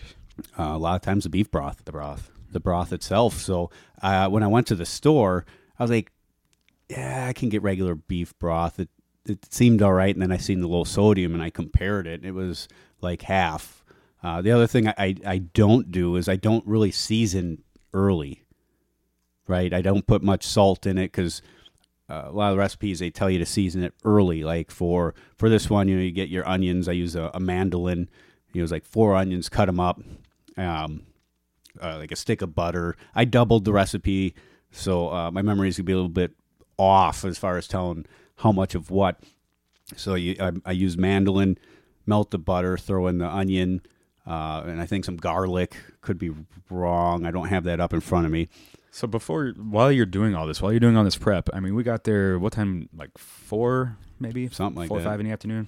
Uh, 0.59 0.63
a 0.73 0.77
lot 0.77 0.95
of 0.95 1.01
times 1.01 1.23
the 1.23 1.29
beef 1.29 1.49
broth. 1.49 1.83
The 1.85 1.91
broth. 1.93 2.29
the 2.51 2.59
broth 2.59 2.91
itself. 2.91 3.37
So 3.39 3.69
uh, 4.01 4.27
when 4.29 4.43
I 4.43 4.47
went 4.47 4.67
to 4.67 4.75
the 4.75 4.85
store, 4.85 5.45
I 5.79 5.83
was 5.83 5.91
like, 5.91 6.11
"Yeah, 6.89 7.27
I 7.29 7.33
can 7.33 7.47
get 7.49 7.61
regular 7.61 7.95
beef 7.95 8.37
broth." 8.39 8.79
It 8.79 8.89
it 9.27 9.53
seemed 9.53 9.81
all 9.81 9.93
right, 9.93 10.13
and 10.13 10.21
then 10.21 10.31
I 10.33 10.37
seen 10.37 10.59
the 10.61 10.67
low 10.67 10.83
sodium, 10.83 11.33
and 11.33 11.41
I 11.41 11.49
compared 11.49 12.05
it. 12.07 12.19
and 12.19 12.25
It 12.25 12.33
was 12.33 12.67
like 13.01 13.21
half. 13.23 13.84
Uh, 14.25 14.41
the 14.41 14.51
other 14.51 14.65
thing 14.65 14.87
I, 14.87 15.15
I 15.23 15.37
don't 15.37 15.91
do 15.91 16.15
is 16.15 16.27
I 16.27 16.35
don't 16.35 16.65
really 16.65 16.89
season 16.89 17.61
early. 17.93 18.43
Right, 19.47 19.71
I 19.71 19.81
don't 19.81 20.07
put 20.07 20.23
much 20.23 20.43
salt 20.43 20.85
in 20.85 20.97
it 20.97 21.11
because. 21.11 21.41
Uh, 22.07 22.25
a 22.27 22.31
lot 22.31 22.49
of 22.49 22.55
the 22.55 22.59
recipes 22.59 22.99
they 22.99 23.09
tell 23.09 23.31
you 23.31 23.39
to 23.39 23.47
season 23.47 23.83
it 23.83 23.91
early. 24.03 24.43
Like 24.43 24.69
for 24.69 25.15
for 25.37 25.49
this 25.49 25.71
one, 25.71 25.87
you 25.87 25.95
know, 25.95 26.03
you 26.03 26.11
get 26.11 26.29
your 26.29 26.47
onions. 26.47 26.87
I 26.87 26.91
use 26.91 27.15
a, 27.15 27.31
a 27.33 27.39
mandolin. 27.39 28.07
You 28.53 28.61
know, 28.61 28.63
it's 28.63 28.71
like 28.71 28.85
four 28.85 29.15
onions, 29.15 29.49
cut 29.49 29.65
them 29.65 29.79
up. 29.79 29.99
Um, 30.55 31.01
uh, 31.81 31.97
like 31.97 32.11
a 32.11 32.15
stick 32.15 32.43
of 32.43 32.53
butter. 32.53 32.95
I 33.15 33.25
doubled 33.25 33.65
the 33.65 33.73
recipe, 33.73 34.35
so 34.69 35.11
uh, 35.11 35.31
my 35.31 35.41
memory 35.41 35.69
is 35.69 35.77
gonna 35.77 35.85
be 35.85 35.93
a 35.93 35.95
little 35.95 36.09
bit 36.09 36.33
off 36.77 37.25
as 37.25 37.39
far 37.39 37.57
as 37.57 37.67
telling 37.67 38.05
how 38.37 38.51
much 38.51 38.75
of 38.75 38.91
what. 38.91 39.19
So 39.95 40.13
you, 40.13 40.35
I, 40.39 40.51
I 40.63 40.71
use 40.73 40.97
mandolin, 40.97 41.57
melt 42.05 42.29
the 42.29 42.37
butter, 42.37 42.77
throw 42.77 43.07
in 43.07 43.17
the 43.17 43.27
onion, 43.27 43.81
uh, 44.27 44.63
and 44.65 44.81
I 44.81 44.85
think 44.85 45.05
some 45.05 45.17
garlic. 45.17 45.75
Could 46.01 46.17
be 46.17 46.31
wrong. 46.69 47.25
I 47.25 47.31
don't 47.31 47.47
have 47.47 47.63
that 47.65 47.79
up 47.79 47.93
in 47.93 47.99
front 47.99 48.25
of 48.25 48.31
me. 48.31 48.47
So 48.91 49.07
before, 49.07 49.49
while 49.57 49.91
you're 49.91 50.05
doing 50.05 50.35
all 50.35 50.47
this, 50.47 50.61
while 50.61 50.71
you're 50.71 50.79
doing 50.79 50.95
all 50.95 51.03
this 51.03 51.17
prep, 51.17 51.49
I 51.53 51.59
mean, 51.59 51.75
we 51.75 51.83
got 51.83 52.03
there. 52.05 52.39
What 52.39 52.53
time? 52.53 52.87
Like 52.95 53.17
four, 53.17 53.97
maybe 54.19 54.47
Something 54.49 54.79
like 54.79 54.87
four 54.87 54.99
or 54.99 55.01
that. 55.01 55.09
five 55.09 55.19
in 55.19 55.25
the 55.25 55.31
afternoon. 55.33 55.67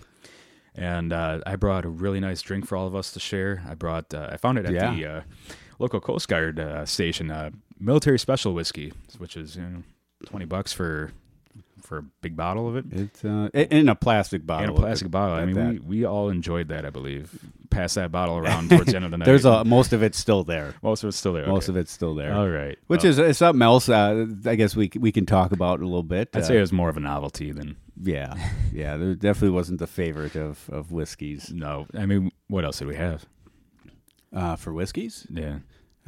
And 0.75 1.11
uh, 1.11 1.39
I 1.45 1.55
brought 1.55 1.85
a 1.85 1.89
really 1.89 2.19
nice 2.19 2.41
drink 2.41 2.67
for 2.67 2.77
all 2.77 2.85
of 2.87 2.95
us 2.95 3.11
to 3.13 3.19
share. 3.19 3.63
I 3.67 3.73
brought. 3.73 4.13
Uh, 4.13 4.29
I 4.31 4.37
found 4.37 4.59
it 4.59 4.65
at 4.65 4.71
Yeah. 4.73 4.93
the 4.95 5.05
uh, 5.05 5.21
local 5.79 5.99
Coast 5.99 6.27
Guard 6.27 6.59
uh, 6.59 6.85
station, 6.85 7.31
uh, 7.31 7.49
military 7.79 8.19
special 8.19 8.53
whiskey, 8.53 8.93
which 9.17 9.35
is 9.35 9.55
you 9.55 9.63
know 9.63 9.83
twenty 10.25 10.45
bucks 10.45 10.71
for 10.71 11.11
for 11.87 11.99
a 11.99 12.03
big 12.21 12.35
bottle 12.35 12.67
of 12.67 12.75
it. 12.75 12.85
It's 12.91 13.23
uh, 13.23 13.49
in 13.53 13.87
a 13.89 13.95
plastic 13.95 14.45
bottle. 14.45 14.65
In 14.65 14.69
a 14.71 14.73
plastic 14.75 15.09
bottle. 15.09 15.35
I 15.35 15.45
mean, 15.45 15.55
that. 15.55 15.73
we, 15.85 15.99
we 15.99 16.05
all 16.05 16.29
enjoyed 16.29 16.67
that, 16.67 16.85
I 16.85 16.89
believe. 16.89 17.39
Pass 17.69 17.93
that 17.95 18.11
bottle 18.11 18.37
around 18.37 18.69
towards 18.71 18.87
the 18.91 18.95
end 18.97 19.05
of 19.05 19.11
the 19.11 19.17
night. 19.17 19.25
There's 19.25 19.45
a 19.45 19.63
most 19.63 19.93
of 19.93 20.03
it's 20.03 20.17
still 20.17 20.43
there. 20.43 20.75
most 20.83 21.03
of 21.03 21.07
it's 21.09 21.17
still 21.17 21.33
there. 21.33 21.47
Most 21.47 21.69
of 21.69 21.77
it's 21.77 21.91
still 21.91 22.13
there. 22.15 22.33
All 22.33 22.49
right. 22.49 22.77
Which 22.87 23.03
Well, 23.03 23.09
is 23.11 23.19
is 23.19 23.37
something 23.37 23.61
else. 23.61 23.87
Uh, 23.89 24.25
I 24.45 24.55
guess 24.55 24.75
we 24.75 24.89
we 24.99 25.11
can 25.11 25.25
talk 25.25 25.51
about 25.51 25.79
a 25.79 25.85
little 25.85 26.03
bit. 26.03 26.29
I'd 26.33 26.41
Uh, 26.41 26.45
say 26.45 26.57
it 26.57 26.61
was 26.61 26.73
more 26.73 26.89
of 26.89 26.97
a 26.97 27.01
novelty 27.01 27.51
than 27.51 27.77
Yeah, 28.03 28.35
yeah. 28.73 28.97
There 28.97 29.15
definitely 29.15 29.55
wasn't 29.55 29.79
the 29.79 29.87
favorite 29.87 30.35
of 30.35 30.69
of 30.69 30.91
whiskeys. 30.91 31.51
no. 31.53 31.87
I 31.93 32.05
mean, 32.05 32.31
what 32.47 32.63
else 32.65 32.79
did 32.79 32.87
we 32.89 32.95
have? 32.95 33.25
Uh, 34.33 34.55
for 34.57 34.73
whiskeys, 34.73 35.25
Yeah. 35.29 35.59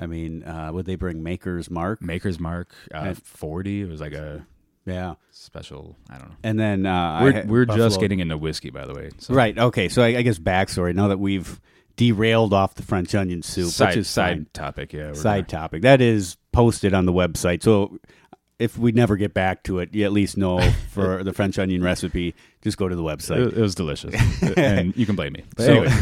I 0.01 0.05
mean, 0.05 0.43
uh, 0.43 0.71
would 0.71 0.85
they 0.85 0.95
bring 0.95 1.23
Maker's 1.23 1.69
Mark? 1.69 2.01
Maker's 2.01 2.39
Mark 2.39 2.73
uh, 2.93 3.13
40. 3.15 3.81
It 3.81 3.89
was 3.89 3.99
like 3.99 4.13
a 4.13 4.45
Yeah, 4.89 5.15
special. 5.31 5.95
I 6.09 6.17
don't 6.17 6.29
know. 6.29 6.35
and 6.43 6.59
then 6.59 6.85
uh, 6.85 7.19
We're, 7.23 7.45
we're 7.45 7.65
Buffalo- 7.65 7.87
just 7.87 7.99
getting 7.99 8.19
into 8.19 8.37
whiskey, 8.37 8.69
by 8.69 8.85
the 8.85 8.93
way. 8.93 9.09
So 9.19 9.33
right. 9.33 9.57
Okay, 9.57 9.89
so 9.89 10.01
I, 10.03 10.17
I 10.17 10.21
guess 10.21 10.39
backstory. 10.39 10.93
Now 10.95 11.07
that 11.09 11.19
we've 11.19 11.59
derailed 11.95 12.53
off 12.53 12.75
the 12.75 12.83
French 12.83 13.13
onion 13.15 13.41
soup, 13.43 13.69
Side, 13.71 13.89
which 13.89 13.97
is 13.97 14.07
side 14.07 14.35
fine. 14.37 14.47
topic. 14.53 14.93
Yeah. 14.93 15.07
we're 15.07 15.13
side 15.15 15.47
topic 15.49 15.81
that 15.83 16.01
is 16.01 16.37
posted 16.51 16.93
on 16.93 17.05
the 17.05 17.13
website. 17.13 17.61
So 17.63 17.99
if 18.57 18.77
we 18.77 18.91
never 18.91 19.15
get 19.17 19.33
back 19.33 19.63
to 19.63 19.79
it, 19.79 19.93
you 19.93 20.05
at 20.05 20.11
least 20.11 20.37
know 20.37 20.59
for 20.91 21.23
the 21.23 21.33
French 21.33 21.59
onion 21.59 21.83
recipe. 21.83 22.35
Just 22.61 22.77
go 22.77 22.87
to 22.89 22.95
the 22.95 23.03
website. 23.03 23.47
It, 23.47 23.57
it 23.57 23.61
was 23.61 23.75
delicious, 23.75 24.13
and 24.57 24.95
you 24.97 25.05
can 25.05 25.15
blame 25.15 25.33
me. 25.33 25.43
But 25.55 25.65
So- 25.65 25.83
anyway, 25.83 25.95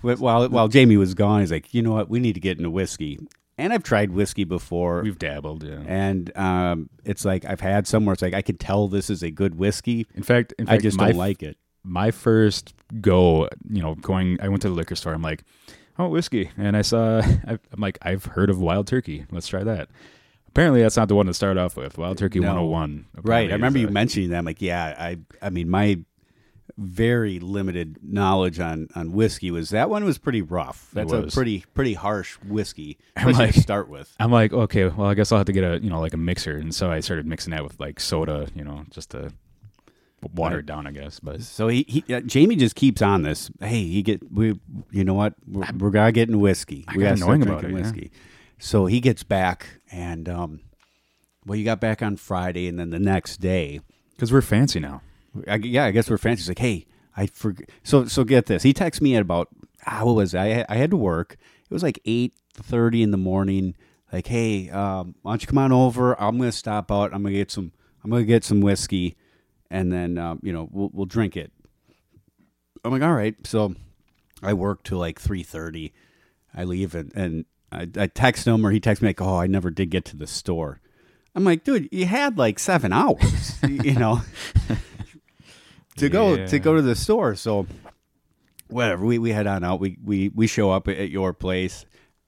while 0.16 0.48
while 0.48 0.68
Jamie 0.68 0.96
was 0.96 1.14
gone, 1.14 1.40
he's 1.40 1.52
like, 1.52 1.72
you 1.74 1.82
know 1.82 1.92
what, 1.92 2.08
we 2.10 2.20
need 2.20 2.34
to 2.34 2.40
get 2.40 2.56
into 2.58 2.70
whiskey. 2.70 3.18
And 3.60 3.72
I've 3.72 3.82
tried 3.82 4.10
whiskey 4.10 4.44
before, 4.44 5.02
we've 5.02 5.18
dabbled. 5.18 5.62
Yeah. 5.62 5.80
and 5.86 6.36
um, 6.36 6.90
it's 7.04 7.24
like 7.24 7.44
I've 7.44 7.60
had 7.60 7.86
somewhere. 7.86 8.12
It's 8.14 8.22
like 8.22 8.34
I 8.34 8.42
can 8.42 8.56
tell 8.56 8.88
this 8.88 9.10
is 9.10 9.22
a 9.22 9.30
good 9.30 9.56
whiskey. 9.56 10.06
In 10.14 10.22
fact, 10.22 10.52
in 10.58 10.68
I 10.68 10.78
just 10.78 10.98
don't 10.98 11.14
like 11.16 11.42
it. 11.42 11.56
my 11.84 12.10
first 12.10 12.74
go, 13.00 13.48
you 13.68 13.82
know, 13.82 13.94
going, 13.96 14.38
I 14.42 14.48
went 14.48 14.62
to 14.62 14.68
the 14.68 14.74
liquor 14.74 14.96
store. 14.96 15.12
I'm 15.12 15.22
like, 15.22 15.44
oh, 15.98 16.08
whiskey. 16.08 16.50
And 16.56 16.76
I 16.76 16.82
saw, 16.82 17.20
I'm 17.46 17.60
like, 17.78 17.98
I've 18.02 18.24
heard 18.24 18.50
of 18.50 18.60
Wild 18.60 18.86
Turkey. 18.86 19.26
Let's 19.30 19.48
try 19.48 19.62
that. 19.64 19.88
Apparently, 20.48 20.82
that's 20.82 20.96
not 20.96 21.06
the 21.06 21.14
one 21.14 21.26
to 21.26 21.34
start 21.34 21.56
off 21.58 21.76
with. 21.76 21.96
Wild 21.96 22.18
Turkey 22.18 22.40
No. 22.40 22.48
101. 22.64 23.06
Right. 23.22 23.50
I 23.50 23.52
remember 23.52 23.78
you 23.78 23.86
a- 23.86 23.90
mentioning 23.92 24.30
that. 24.30 24.38
I'm 24.38 24.44
like, 24.44 24.60
yeah, 24.60 24.94
I 24.98 25.18
I 25.40 25.50
mean 25.50 25.68
my 25.70 25.98
very 26.78 27.38
limited 27.38 27.98
knowledge 28.02 28.58
on 28.60 28.88
on 28.94 29.12
whiskey 29.12 29.50
was 29.50 29.70
that 29.70 29.88
one 29.90 30.04
was 30.04 30.18
pretty 30.18 30.42
rough. 30.42 30.90
That's 30.92 31.12
a 31.12 31.22
was. 31.22 31.34
pretty 31.34 31.64
pretty 31.74 31.94
harsh 31.94 32.36
whiskey 32.46 32.98
I'm 33.16 33.28
especially 33.28 33.46
like- 33.46 33.54
to 33.54 33.60
start 33.60 33.88
with. 33.88 34.14
I'm 34.18 34.32
like, 34.32 34.52
okay, 34.52 34.86
well, 34.88 35.06
I 35.08 35.14
guess 35.14 35.32
I'll 35.32 35.38
have 35.38 35.46
to 35.46 35.52
get 35.52 35.64
a, 35.64 35.78
you 35.82 35.90
know, 35.90 36.00
like 36.00 36.14
a 36.14 36.18
mixer. 36.18 36.56
And 36.56 36.74
so 36.74 36.90
I 36.90 37.00
started 37.00 37.26
mixing 37.26 37.50
that 37.52 37.62
with 37.62 37.78
like 37.80 38.00
soda, 38.00 38.48
you 38.54 38.64
know, 38.64 38.84
just 38.90 39.10
to 39.10 39.32
water 40.34 40.58
it 40.58 40.66
down, 40.66 40.86
I 40.86 40.90
guess. 40.90 41.18
But 41.20 41.42
So 41.42 41.68
he, 41.68 41.84
he 41.88 42.14
uh, 42.14 42.20
Jamie 42.20 42.56
just 42.56 42.76
keeps 42.76 43.00
on 43.02 43.22
this. 43.22 43.50
Hey, 43.60 43.84
he 43.84 44.02
get 44.02 44.30
we 44.32 44.58
you 44.90 45.04
know 45.04 45.14
what 45.14 45.34
we're, 45.46 45.66
we're 45.78 45.90
gonna 45.90 46.12
get 46.12 46.28
in 46.28 46.40
whiskey. 46.40 46.84
We 46.94 47.02
got 47.02 47.16
annoying 47.16 47.42
about 47.42 47.64
it, 47.64 47.70
yeah. 47.70 47.76
whiskey. 47.76 48.10
So 48.58 48.86
he 48.86 49.00
gets 49.00 49.22
back 49.22 49.80
and 49.90 50.28
um, 50.28 50.60
well, 51.46 51.56
you 51.56 51.64
got 51.64 51.80
back 51.80 52.02
on 52.02 52.16
Friday 52.16 52.68
and 52.68 52.78
then 52.78 52.90
the 52.90 52.98
next 52.98 53.38
day. 53.38 53.80
because 54.14 54.30
we're 54.30 54.42
fancy 54.42 54.78
now. 54.80 55.00
I, 55.46 55.56
yeah, 55.56 55.84
I 55.84 55.90
guess 55.90 56.10
we're 56.10 56.18
fancy. 56.18 56.42
He's 56.42 56.48
like, 56.48 56.58
hey, 56.58 56.86
I 57.16 57.26
forget. 57.26 57.68
So, 57.82 58.06
so 58.06 58.24
get 58.24 58.46
this. 58.46 58.62
He 58.62 58.72
texts 58.72 59.00
me 59.00 59.14
at 59.16 59.22
about 59.22 59.48
ah, 59.86 60.04
what 60.04 60.16
was 60.16 60.34
it? 60.34 60.38
I? 60.38 60.64
I 60.68 60.76
had 60.76 60.90
to 60.90 60.96
work. 60.96 61.36
It 61.62 61.74
was 61.74 61.82
like 61.82 62.00
eight 62.04 62.34
thirty 62.54 63.02
in 63.02 63.10
the 63.10 63.16
morning. 63.16 63.74
Like, 64.12 64.26
hey, 64.26 64.70
um, 64.70 65.14
why 65.22 65.32
don't 65.32 65.42
you 65.42 65.46
come 65.46 65.58
on 65.58 65.72
over? 65.72 66.20
I'm 66.20 66.38
gonna 66.38 66.52
stop 66.52 66.90
out. 66.90 67.14
I'm 67.14 67.22
gonna 67.22 67.34
get 67.34 67.50
some. 67.50 67.72
I'm 68.02 68.10
gonna 68.10 68.24
get 68.24 68.44
some 68.44 68.60
whiskey, 68.60 69.16
and 69.70 69.92
then 69.92 70.18
um, 70.18 70.40
you 70.42 70.52
know 70.52 70.68
we'll 70.70 70.90
we'll 70.92 71.06
drink 71.06 71.36
it. 71.36 71.52
I'm 72.84 72.92
like, 72.92 73.02
all 73.02 73.12
right. 73.12 73.34
So, 73.46 73.74
I 74.42 74.54
work 74.54 74.82
till 74.82 74.98
like 74.98 75.20
three 75.20 75.42
thirty. 75.42 75.92
I 76.54 76.64
leave 76.64 76.94
and 76.94 77.12
and 77.14 77.44
I, 77.72 77.88
I 77.96 78.06
text 78.08 78.46
him 78.46 78.66
or 78.66 78.70
he 78.70 78.80
texts 78.80 79.02
me 79.02 79.10
like, 79.10 79.20
oh, 79.20 79.36
I 79.36 79.46
never 79.46 79.70
did 79.70 79.90
get 79.90 80.04
to 80.06 80.16
the 80.16 80.26
store. 80.26 80.80
I'm 81.34 81.44
like, 81.44 81.62
dude, 81.62 81.88
you 81.92 82.06
had 82.06 82.38
like 82.38 82.58
seven 82.58 82.92
hours, 82.92 83.58
you 83.68 83.94
know, 83.94 84.20
to 86.00 86.08
go 86.08 86.34
Yeah. 86.34 86.46
to 86.46 86.58
go 86.58 86.74
to 86.74 86.82
the 86.82 86.94
store. 86.94 87.34
So 87.36 87.66
whatever, 88.68 89.04
we, 89.04 89.18
we 89.18 89.30
head 89.30 89.46
on 89.46 89.64
out. 89.64 89.80
We, 89.80 89.98
we 90.04 90.28
we 90.34 90.46
show 90.46 90.70
up 90.70 90.88
at 90.88 91.10
your 91.10 91.32
place, 91.32 91.84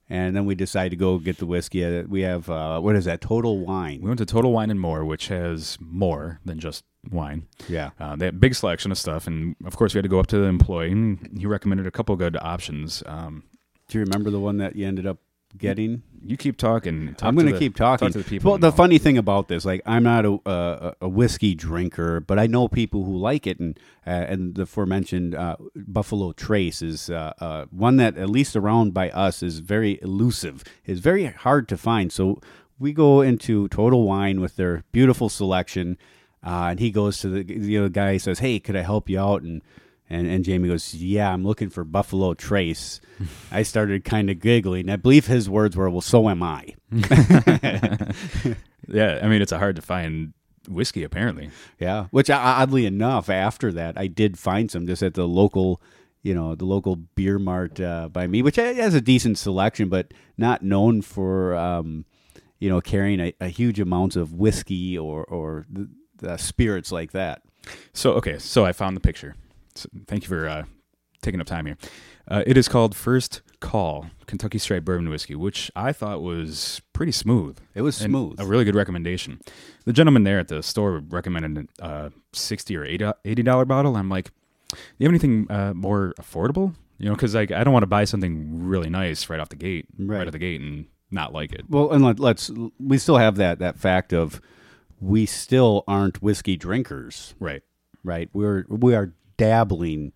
and 0.09 0.35
then 0.35 0.45
we 0.45 0.55
decide 0.55 0.89
to 0.89 0.95
go 0.97 1.17
get 1.19 1.37
the 1.37 1.45
whiskey. 1.45 1.83
Uh, 1.85 2.03
We 2.07 2.21
have 2.21 2.49
uh, 2.49 2.79
what 2.79 2.95
is 2.95 3.05
that? 3.05 3.21
Total 3.21 3.57
Wine. 3.57 4.01
We 4.01 4.07
went 4.09 4.19
to 4.19 4.25
Total 4.25 4.51
Wine 4.51 4.69
and 4.71 4.79
More, 4.79 5.05
which 5.05 5.27
has 5.27 5.77
more 5.79 6.39
than 6.45 6.59
just 6.59 6.83
wine. 7.11 7.47
Yeah, 7.67 7.91
Uh, 7.99 8.15
they 8.15 8.25
had 8.25 8.35
a 8.35 8.37
big 8.37 8.55
selection 8.55 8.91
of 8.91 8.97
stuff, 8.97 9.27
and 9.27 9.55
of 9.65 9.75
course, 9.75 9.93
we 9.93 9.97
had 9.97 10.03
to 10.03 10.09
go 10.09 10.19
up 10.19 10.27
to 10.27 10.37
the 10.37 10.45
employee, 10.45 10.91
and 10.91 11.35
he 11.37 11.45
recommended 11.45 11.85
a 11.87 11.91
couple 11.91 12.15
good 12.15 12.37
options. 12.37 13.03
Um, 13.05 13.43
do 13.89 13.97
you 13.97 14.05
remember 14.05 14.29
the 14.29 14.39
one 14.39 14.57
that 14.57 14.75
you 14.77 14.87
ended 14.87 15.05
up 15.05 15.17
getting? 15.57 16.03
you 16.25 16.37
keep 16.37 16.57
talking. 16.57 17.13
talk 17.15 17.27
I'm 17.27 17.35
going 17.35 17.47
to 17.47 17.53
the- 17.53 17.59
keep 17.59 17.75
talking. 17.75 18.07
Talk 18.07 18.13
to 18.13 18.19
the 18.19 18.29
people. 18.29 18.51
Well, 18.51 18.57
the 18.57 18.67
involved. 18.67 18.77
funny 18.77 18.97
thing 18.97 19.17
about 19.17 19.47
this, 19.47 19.65
like, 19.65 19.81
I'm 19.85 20.03
not 20.03 20.25
a, 20.25 20.39
a, 20.45 20.95
a 21.01 21.09
whiskey 21.09 21.53
drinker, 21.53 22.19
but 22.21 22.39
I 22.39 22.47
know 22.47 22.67
people 22.67 23.03
who 23.03 23.17
like 23.17 23.45
it, 23.45 23.59
and 23.59 23.77
uh, 24.07 24.09
and 24.11 24.55
the 24.55 24.63
aforementioned 24.63 25.35
uh, 25.35 25.57
Buffalo 25.75 26.31
Trace 26.31 26.81
is 26.81 27.09
uh, 27.09 27.33
uh, 27.39 27.65
one 27.71 27.97
that, 27.97 28.17
at 28.17 28.29
least 28.29 28.55
around 28.55 28.93
by 28.93 29.09
us, 29.09 29.43
is 29.43 29.59
very 29.59 29.99
elusive. 30.01 30.63
It's 30.85 30.99
very 31.01 31.25
hard 31.25 31.67
to 31.69 31.77
find. 31.77 32.11
So 32.11 32.39
we 32.79 32.93
go 32.93 33.21
into 33.21 33.67
Total 33.67 34.01
Wine 34.03 34.39
with 34.39 34.55
their 34.55 34.83
beautiful 34.91 35.29
selection, 35.29 35.97
uh, 36.45 36.67
and 36.71 36.79
he 36.79 36.91
goes 36.91 37.19
to 37.19 37.29
the 37.29 37.53
you 37.53 37.79
know 37.79 37.85
the 37.85 37.89
guy 37.93 38.17
says, 38.17 38.39
"Hey, 38.39 38.59
could 38.59 38.75
I 38.75 38.81
help 38.83 39.09
you 39.09 39.19
out?" 39.19 39.41
and 39.41 39.61
and, 40.13 40.27
and 40.27 40.45
Jamie 40.45 40.69
goes, 40.69 40.93
Yeah, 40.93 41.33
I'm 41.33 41.45
looking 41.45 41.69
for 41.69 41.83
Buffalo 41.83 42.33
Trace. 42.33 43.01
I 43.51 43.63
started 43.63 44.05
kind 44.05 44.29
of 44.29 44.39
giggling. 44.39 44.89
I 44.89 44.95
believe 44.95 45.27
his 45.27 45.49
words 45.49 45.75
were, 45.75 45.89
Well, 45.89 46.01
so 46.01 46.29
am 46.29 46.43
I. 46.43 46.75
yeah, 48.87 49.19
I 49.21 49.27
mean, 49.27 49.41
it's 49.41 49.51
a 49.51 49.59
hard 49.59 49.75
to 49.75 49.81
find 49.81 50.33
whiskey, 50.67 51.03
apparently. 51.03 51.49
Yeah. 51.79 52.07
Which 52.11 52.29
oddly 52.29 52.85
enough, 52.85 53.29
after 53.29 53.71
that, 53.73 53.97
I 53.97 54.07
did 54.07 54.37
find 54.37 54.69
some 54.69 54.87
just 54.87 55.03
at 55.03 55.15
the 55.15 55.27
local, 55.27 55.81
you 56.21 56.33
know, 56.33 56.55
the 56.55 56.65
local 56.65 56.95
beer 56.95 57.39
mart 57.39 57.79
uh, 57.79 58.09
by 58.09 58.27
me, 58.27 58.41
which 58.41 58.57
has 58.57 58.93
a 58.93 59.01
decent 59.01 59.37
selection, 59.37 59.89
but 59.89 60.13
not 60.37 60.61
known 60.61 61.01
for, 61.01 61.55
um, 61.55 62.05
you 62.59 62.69
know, 62.69 62.81
carrying 62.81 63.19
a, 63.19 63.33
a 63.41 63.47
huge 63.47 63.79
amounts 63.79 64.15
of 64.15 64.33
whiskey 64.33 64.97
or 64.97 65.25
or 65.25 65.65
the, 65.69 65.89
the 66.17 66.37
spirits 66.37 66.91
like 66.91 67.11
that. 67.11 67.41
So 67.93 68.13
okay, 68.13 68.37
so 68.37 68.65
I 68.65 68.71
found 68.71 68.95
the 68.95 69.01
picture. 69.01 69.35
So, 69.75 69.89
thank 70.07 70.23
you 70.23 70.27
for 70.29 70.47
uh, 70.47 70.63
taking 71.21 71.39
up 71.41 71.47
time 71.47 71.65
here. 71.65 71.77
Uh, 72.27 72.43
it 72.47 72.57
is 72.57 72.67
called 72.69 72.95
First 72.95 73.41
Call 73.59 74.07
Kentucky 74.27 74.57
Straight 74.57 74.85
Bourbon 74.85 75.09
Whiskey, 75.09 75.35
which 75.35 75.69
I 75.75 75.91
thought 75.91 76.21
was 76.21 76.81
pretty 76.93 77.11
smooth. 77.11 77.57
It 77.75 77.81
was 77.81 77.97
smooth. 77.97 78.39
A 78.39 78.45
really 78.45 78.63
good 78.63 78.75
recommendation. 78.75 79.39
The 79.85 79.93
gentleman 79.93 80.23
there 80.23 80.39
at 80.39 80.47
the 80.47 80.63
store 80.63 81.01
recommended 81.09 81.67
a 81.79 81.85
uh, 81.85 82.09
sixty 82.31 82.77
or 82.77 82.85
eighty 82.85 83.43
dollar 83.43 83.65
bottle. 83.65 83.95
I'm 83.97 84.09
like, 84.09 84.31
do 84.71 84.77
you 84.99 85.05
have 85.07 85.11
anything 85.11 85.47
uh, 85.49 85.73
more 85.73 86.13
affordable? 86.19 86.75
You 86.99 87.09
know, 87.09 87.15
because 87.15 87.35
like 87.35 87.51
I 87.51 87.63
don't 87.63 87.73
want 87.73 87.83
to 87.83 87.87
buy 87.87 88.05
something 88.05 88.65
really 88.65 88.89
nice 88.89 89.29
right 89.29 89.39
off 89.39 89.49
the 89.49 89.55
gate, 89.57 89.87
Right. 89.97 90.19
right, 90.19 90.27
out 90.27 90.31
the 90.31 90.39
gate, 90.39 90.61
and 90.61 90.85
not 91.11 91.33
like 91.33 91.51
it. 91.51 91.65
Well, 91.69 91.91
and 91.91 92.05
let, 92.05 92.19
let's 92.19 92.49
we 92.79 92.97
still 92.97 93.17
have 93.17 93.35
that 93.35 93.59
that 93.59 93.77
fact 93.77 94.13
of 94.13 94.39
we 95.01 95.25
still 95.25 95.83
aren't 95.87 96.21
whiskey 96.21 96.55
drinkers, 96.55 97.35
Right, 97.39 97.63
right? 98.03 98.29
We're 98.31 98.65
we 98.69 98.95
are 98.95 99.13
dabbling 99.47 100.13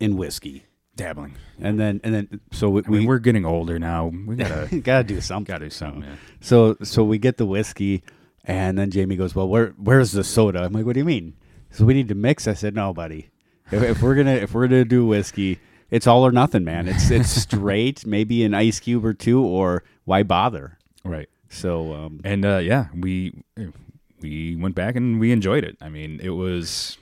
in 0.00 0.16
whiskey, 0.16 0.64
dabbling. 0.96 1.34
and 1.60 1.78
then 1.78 2.00
and 2.04 2.14
then 2.14 2.40
so 2.52 2.68
we, 2.70 2.82
I 2.86 2.88
mean, 2.90 3.00
we 3.02 3.06
we're 3.06 3.18
getting 3.18 3.44
older 3.44 3.78
now. 3.78 4.06
We 4.06 4.36
gotta 4.36 4.80
gotta 4.82 5.04
do 5.04 5.20
something. 5.28 5.52
gotta 5.52 5.66
do 5.66 5.70
something. 5.70 6.02
Yeah. 6.02 6.16
So 6.40 6.76
so 6.82 7.04
we 7.04 7.18
get 7.18 7.36
the 7.36 7.46
whiskey, 7.46 8.02
and 8.44 8.78
then 8.78 8.90
Jamie 8.90 9.16
goes, 9.16 9.34
"Well, 9.34 9.48
where 9.48 9.68
where's 9.76 10.12
the 10.12 10.24
soda?" 10.24 10.64
I'm 10.64 10.72
like, 10.72 10.86
"What 10.86 10.94
do 10.94 11.00
you 11.00 11.04
mean?" 11.04 11.34
So 11.70 11.84
we 11.84 11.94
need 11.94 12.08
to 12.08 12.14
mix. 12.14 12.46
I 12.48 12.54
said, 12.54 12.74
"No, 12.74 12.92
buddy. 12.92 13.30
If, 13.70 13.82
if 13.82 14.02
we're 14.02 14.14
gonna 14.14 14.34
if 14.36 14.54
we're 14.54 14.66
gonna 14.68 14.84
do 14.84 15.06
whiskey, 15.06 15.58
it's 15.90 16.06
all 16.06 16.24
or 16.26 16.32
nothing, 16.32 16.64
man. 16.64 16.88
It's 16.88 17.10
it's 17.10 17.30
straight. 17.46 18.06
Maybe 18.06 18.42
an 18.44 18.54
ice 18.54 18.80
cube 18.80 19.04
or 19.04 19.14
two, 19.14 19.44
or 19.44 19.84
why 20.04 20.22
bother?" 20.22 20.78
Right. 21.04 21.28
So 21.50 21.92
um, 21.94 22.20
And 22.24 22.44
uh, 22.44 22.58
yeah, 22.58 22.86
we 22.94 23.32
we 24.20 24.56
went 24.56 24.74
back 24.74 24.96
and 24.96 25.18
we 25.20 25.32
enjoyed 25.32 25.64
it. 25.64 25.76
I 25.80 25.88
mean, 25.88 26.20
it 26.22 26.30
was 26.30 26.98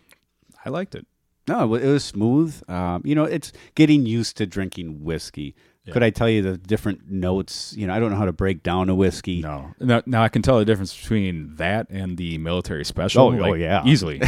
I 0.65 0.71
liked 0.71 0.95
it. 0.95 1.07
No, 1.49 1.75
it 1.75 1.87
was 1.87 2.05
smooth. 2.05 2.61
Um, 2.69 3.03
you 3.05 3.15
know, 3.15 3.25
it's 3.25 3.53
getting 3.75 4.07
used 4.07 4.37
to 4.39 4.47
drinking 4.47 5.05
whiskey. 5.05 5.55
Yeah. 5.85 5.93
Could 5.93 6.03
I 6.03 6.11
tell 6.11 6.29
you 6.29 6.43
the 6.43 6.59
different 6.59 7.09
notes? 7.11 7.73
You 7.77 7.87
know, 7.87 7.95
I 7.95 8.01
don't 8.01 8.11
know 8.11 8.17
how 8.17 8.25
to 8.25 8.33
break 8.33 8.63
down 8.65 8.89
a 8.89 8.95
whiskey. 8.95 9.41
No, 9.41 9.73
now, 9.79 10.03
now 10.05 10.23
I 10.23 10.29
can 10.29 10.43
tell 10.43 10.59
the 10.59 10.65
difference 10.65 10.97
between 10.99 11.55
that 11.57 11.89
and 11.91 12.17
the 12.17 12.39
military 12.39 12.85
special. 12.85 13.23
Oh, 13.23 13.29
like, 13.29 13.51
oh, 13.53 13.55
yeah. 13.55 13.85
easily. 13.87 14.21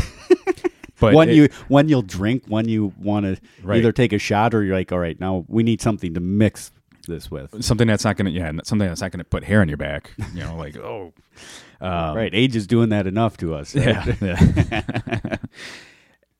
but 1.00 1.14
when 1.14 1.28
it- 1.30 1.34
you 1.34 1.48
when 1.66 1.88
you'll 1.88 2.02
drink, 2.02 2.44
when 2.46 2.68
you 2.68 2.92
want 3.00 3.26
to 3.26 3.40
either 3.72 3.90
take 3.90 4.12
a 4.12 4.18
shot 4.18 4.54
or 4.54 4.62
you're 4.62 4.76
like, 4.76 4.92
all 4.92 5.00
right, 5.00 5.18
now 5.18 5.44
we 5.48 5.64
need 5.64 5.82
something 5.82 6.14
to 6.14 6.20
mix 6.20 6.70
this 7.08 7.30
with. 7.30 7.64
something 7.64 7.88
that's 7.88 8.04
not 8.04 8.16
gonna 8.16 8.30
yeah 8.30 8.52
something 8.64 8.86
that's 8.86 9.00
not 9.00 9.10
gonna 9.10 9.24
put 9.24 9.42
hair 9.42 9.60
on 9.60 9.68
your 9.68 9.78
back. 9.78 10.12
You 10.34 10.44
know, 10.44 10.56
like 10.56 10.76
oh, 10.78 11.12
um, 11.80 12.16
right, 12.16 12.30
age 12.32 12.54
is 12.54 12.68
doing 12.68 12.90
that 12.90 13.06
enough 13.08 13.36
to 13.38 13.54
us. 13.54 13.74
right? 13.74 14.06
Yeah. 14.20 14.38
Yeah. 14.70 15.36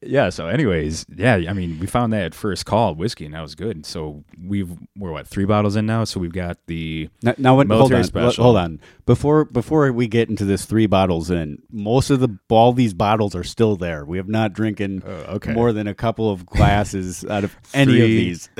yeah. 0.08 0.30
So, 0.30 0.48
anyways, 0.48 1.06
yeah. 1.14 1.34
I 1.48 1.52
mean, 1.52 1.78
we 1.78 1.86
found 1.86 2.12
that 2.12 2.34
first 2.34 2.64
call 2.66 2.94
whiskey, 2.94 3.24
and 3.26 3.34
that 3.34 3.42
was 3.42 3.54
good. 3.54 3.84
So 3.86 4.24
we've 4.42 4.70
we're 4.96 5.12
what 5.12 5.28
three 5.28 5.44
bottles 5.44 5.76
in 5.76 5.86
now. 5.86 6.04
So 6.04 6.18
we've 6.18 6.32
got 6.32 6.58
the 6.66 7.08
Now, 7.22 7.34
now 7.38 7.56
when, 7.56 7.68
hold 7.68 7.92
on, 7.92 8.04
special. 8.04 8.42
hold 8.44 8.56
on. 8.56 8.80
Before 9.06 9.44
before 9.44 9.92
we 9.92 10.08
get 10.08 10.28
into 10.28 10.44
this 10.44 10.64
three 10.64 10.86
bottles 10.86 11.30
in, 11.30 11.58
most 11.70 12.10
of 12.10 12.20
the 12.20 12.28
all 12.48 12.72
these 12.72 12.94
bottles 12.94 13.34
are 13.36 13.44
still 13.44 13.76
there. 13.76 14.04
We 14.04 14.16
have 14.16 14.28
not 14.28 14.52
drinking 14.52 15.02
Uh, 15.06 15.34
okay. 15.36 15.52
more 15.52 15.72
than 15.72 15.86
a 15.86 15.94
couple 15.94 16.30
of 16.30 16.44
glasses 16.46 17.24
out 17.30 17.44
of 17.44 17.54
any 17.74 18.00
of 18.00 18.06
these. 18.08 18.48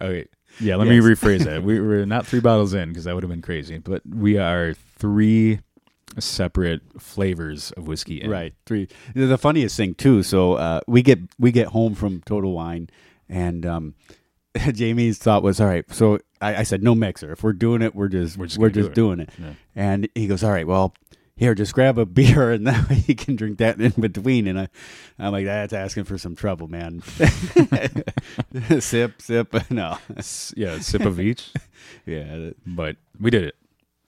Okay. 0.00 0.26
Yeah, 0.60 0.76
let 0.76 0.86
Yes. 0.88 1.04
me 1.04 1.10
rephrase 1.10 1.44
that. 1.44 1.62
We 1.62 1.80
were 1.80 2.04
not 2.06 2.26
three 2.26 2.40
bottles 2.40 2.74
in 2.74 2.88
because 2.88 3.04
that 3.04 3.14
would 3.14 3.22
have 3.22 3.30
been 3.30 3.42
crazy, 3.42 3.78
but 3.78 4.02
we 4.08 4.38
are 4.38 4.74
three 4.96 5.60
separate 6.20 6.80
flavors 7.00 7.70
of 7.72 7.86
whiskey 7.86 8.20
in. 8.20 8.30
Right. 8.30 8.54
Three. 8.66 8.88
The 9.14 9.38
funniest 9.38 9.76
thing 9.76 9.94
too. 9.94 10.22
So 10.22 10.54
uh, 10.54 10.80
we 10.86 11.02
get 11.02 11.20
we 11.38 11.52
get 11.52 11.68
home 11.68 11.94
from 11.94 12.20
Total 12.22 12.52
Wine, 12.52 12.88
and 13.28 13.64
um, 13.66 13.94
Jamie's 14.72 15.18
thought 15.18 15.42
was, 15.42 15.60
all 15.60 15.66
right. 15.66 15.84
So 15.92 16.18
I, 16.40 16.56
I 16.56 16.62
said, 16.62 16.82
no 16.82 16.94
mixer. 16.94 17.32
If 17.32 17.42
we're 17.42 17.52
doing 17.52 17.82
it, 17.82 17.94
we're 17.94 18.08
just 18.08 18.36
We're 18.36 18.48
we're 18.58 18.70
just 18.70 18.74
just, 18.74 18.88
do 18.88 18.94
doing 18.94 19.20
it. 19.20 19.30
Yeah. 19.38 19.52
And 19.76 20.08
he 20.14 20.26
goes, 20.26 20.42
all 20.44 20.50
right. 20.50 20.66
Well, 20.66 20.94
here, 21.36 21.54
just 21.54 21.72
grab 21.72 21.98
a 21.98 22.06
beer, 22.06 22.50
and 22.50 22.66
that 22.66 22.88
way 22.90 23.04
you 23.06 23.14
can 23.14 23.36
drink 23.36 23.58
that 23.58 23.80
in 23.80 23.92
between. 23.92 24.46
And 24.48 24.58
I, 24.60 24.68
I'm 25.18 25.32
like, 25.32 25.44
that's 25.44 25.72
asking 25.72 26.04
for 26.04 26.18
some 26.18 26.34
trouble, 26.34 26.66
man. 26.66 27.00
sip, 28.80 29.22
sip. 29.22 29.70
No. 29.70 29.98
Yeah, 30.56 30.78
sip 30.80 31.04
of 31.04 31.20
each, 31.20 31.52
Yeah. 32.06 32.50
but 32.66 32.96
we 33.20 33.30
did 33.30 33.44
it. 33.44 33.54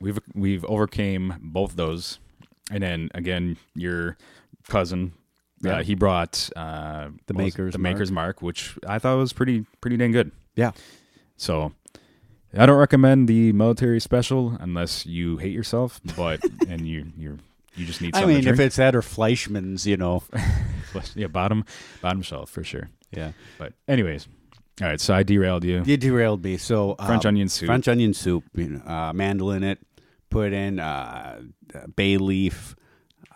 We've 0.00 0.18
we've 0.34 0.64
overcame 0.64 1.34
both 1.42 1.76
those, 1.76 2.18
and 2.70 2.82
then 2.82 3.10
again, 3.14 3.56
your 3.74 4.16
cousin, 4.68 5.12
Yeah. 5.62 5.78
uh, 5.78 5.82
he 5.82 5.94
brought 5.94 6.48
uh, 6.56 7.08
The 7.26 7.34
what 7.34 7.44
was 7.44 7.54
it? 7.54 7.58
Maker's 7.58 7.72
the 7.72 7.78
Mark. 7.78 7.94
Maker's 7.94 8.12
Mark, 8.12 8.42
which 8.42 8.78
I 8.86 8.98
thought 8.98 9.16
was 9.16 9.32
pretty 9.32 9.66
pretty 9.80 9.96
dang 9.96 10.12
good. 10.12 10.32
Yeah. 10.56 10.72
So 11.36 11.72
I 12.56 12.66
don't 12.66 12.78
recommend 12.78 13.28
the 13.28 13.52
military 13.52 14.00
special 14.00 14.56
unless 14.58 15.06
you 15.06 15.36
hate 15.36 15.52
yourself, 15.52 16.00
but 16.16 16.40
and 16.68 16.86
you 16.86 17.12
you're 17.16 17.36
you 17.76 17.86
just 17.86 18.00
need 18.00 18.16
I 18.16 18.24
mean, 18.24 18.46
if 18.46 18.58
it's 18.58 18.76
that 18.76 18.96
or 18.96 19.00
Fleischmann's, 19.02 19.86
you 19.86 19.96
know. 19.96 20.22
yeah, 21.14 21.28
bottom 21.28 21.64
bottom 22.00 22.22
shelf 22.22 22.50
for 22.50 22.64
sure. 22.64 22.88
Yeah. 23.12 23.32
But 23.58 23.74
anyways, 23.86 24.26
all 24.80 24.88
right. 24.88 25.00
So 25.00 25.14
I 25.14 25.22
derailed 25.22 25.64
you. 25.64 25.82
You 25.84 25.96
derailed 25.96 26.42
me. 26.42 26.56
So 26.56 26.96
French 26.96 27.24
um, 27.24 27.30
onion 27.30 27.48
soup. 27.48 27.66
French 27.66 27.86
onion 27.86 28.12
soup, 28.12 28.44
you 28.54 28.68
know, 28.70 28.80
uh, 28.92 29.12
mandolin 29.12 29.62
it, 29.62 29.78
put 30.30 30.52
in 30.52 30.78
uh, 30.78 31.42
uh, 31.74 31.86
bay 31.88 32.16
leaf, 32.16 32.74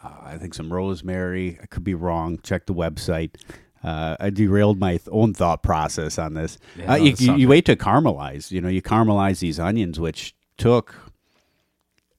uh, 0.03 0.11
I 0.23 0.39
think 0.39 0.55
some 0.55 0.73
rosemary. 0.73 1.59
I 1.63 1.67
could 1.67 1.85
be 1.85 1.95
wrong. 1.95 2.39
Check 2.43 2.67
the 2.67 2.75
website. 2.75 3.37
Uh, 3.83 4.17
I 4.19 4.31
derailed 4.31 4.79
my 4.79 4.93
th- 4.93 5.09
own 5.11 5.35
thought 5.35 5.63
process 5.63 6.19
on 6.19 6.35
this. 6.35 6.59
Yeah, 6.77 6.95
uh, 6.95 6.97
no, 6.97 7.05
you, 7.05 7.15
you, 7.19 7.35
you 7.37 7.49
wait 7.49 7.67
to 7.67 7.77
caramelize. 7.77 8.51
You 8.51 8.61
know, 8.61 8.69
you 8.69 8.81
caramelize 8.81 9.41
these 9.41 9.61
onions, 9.61 10.01
which 10.01 10.35
took, 10.57 10.95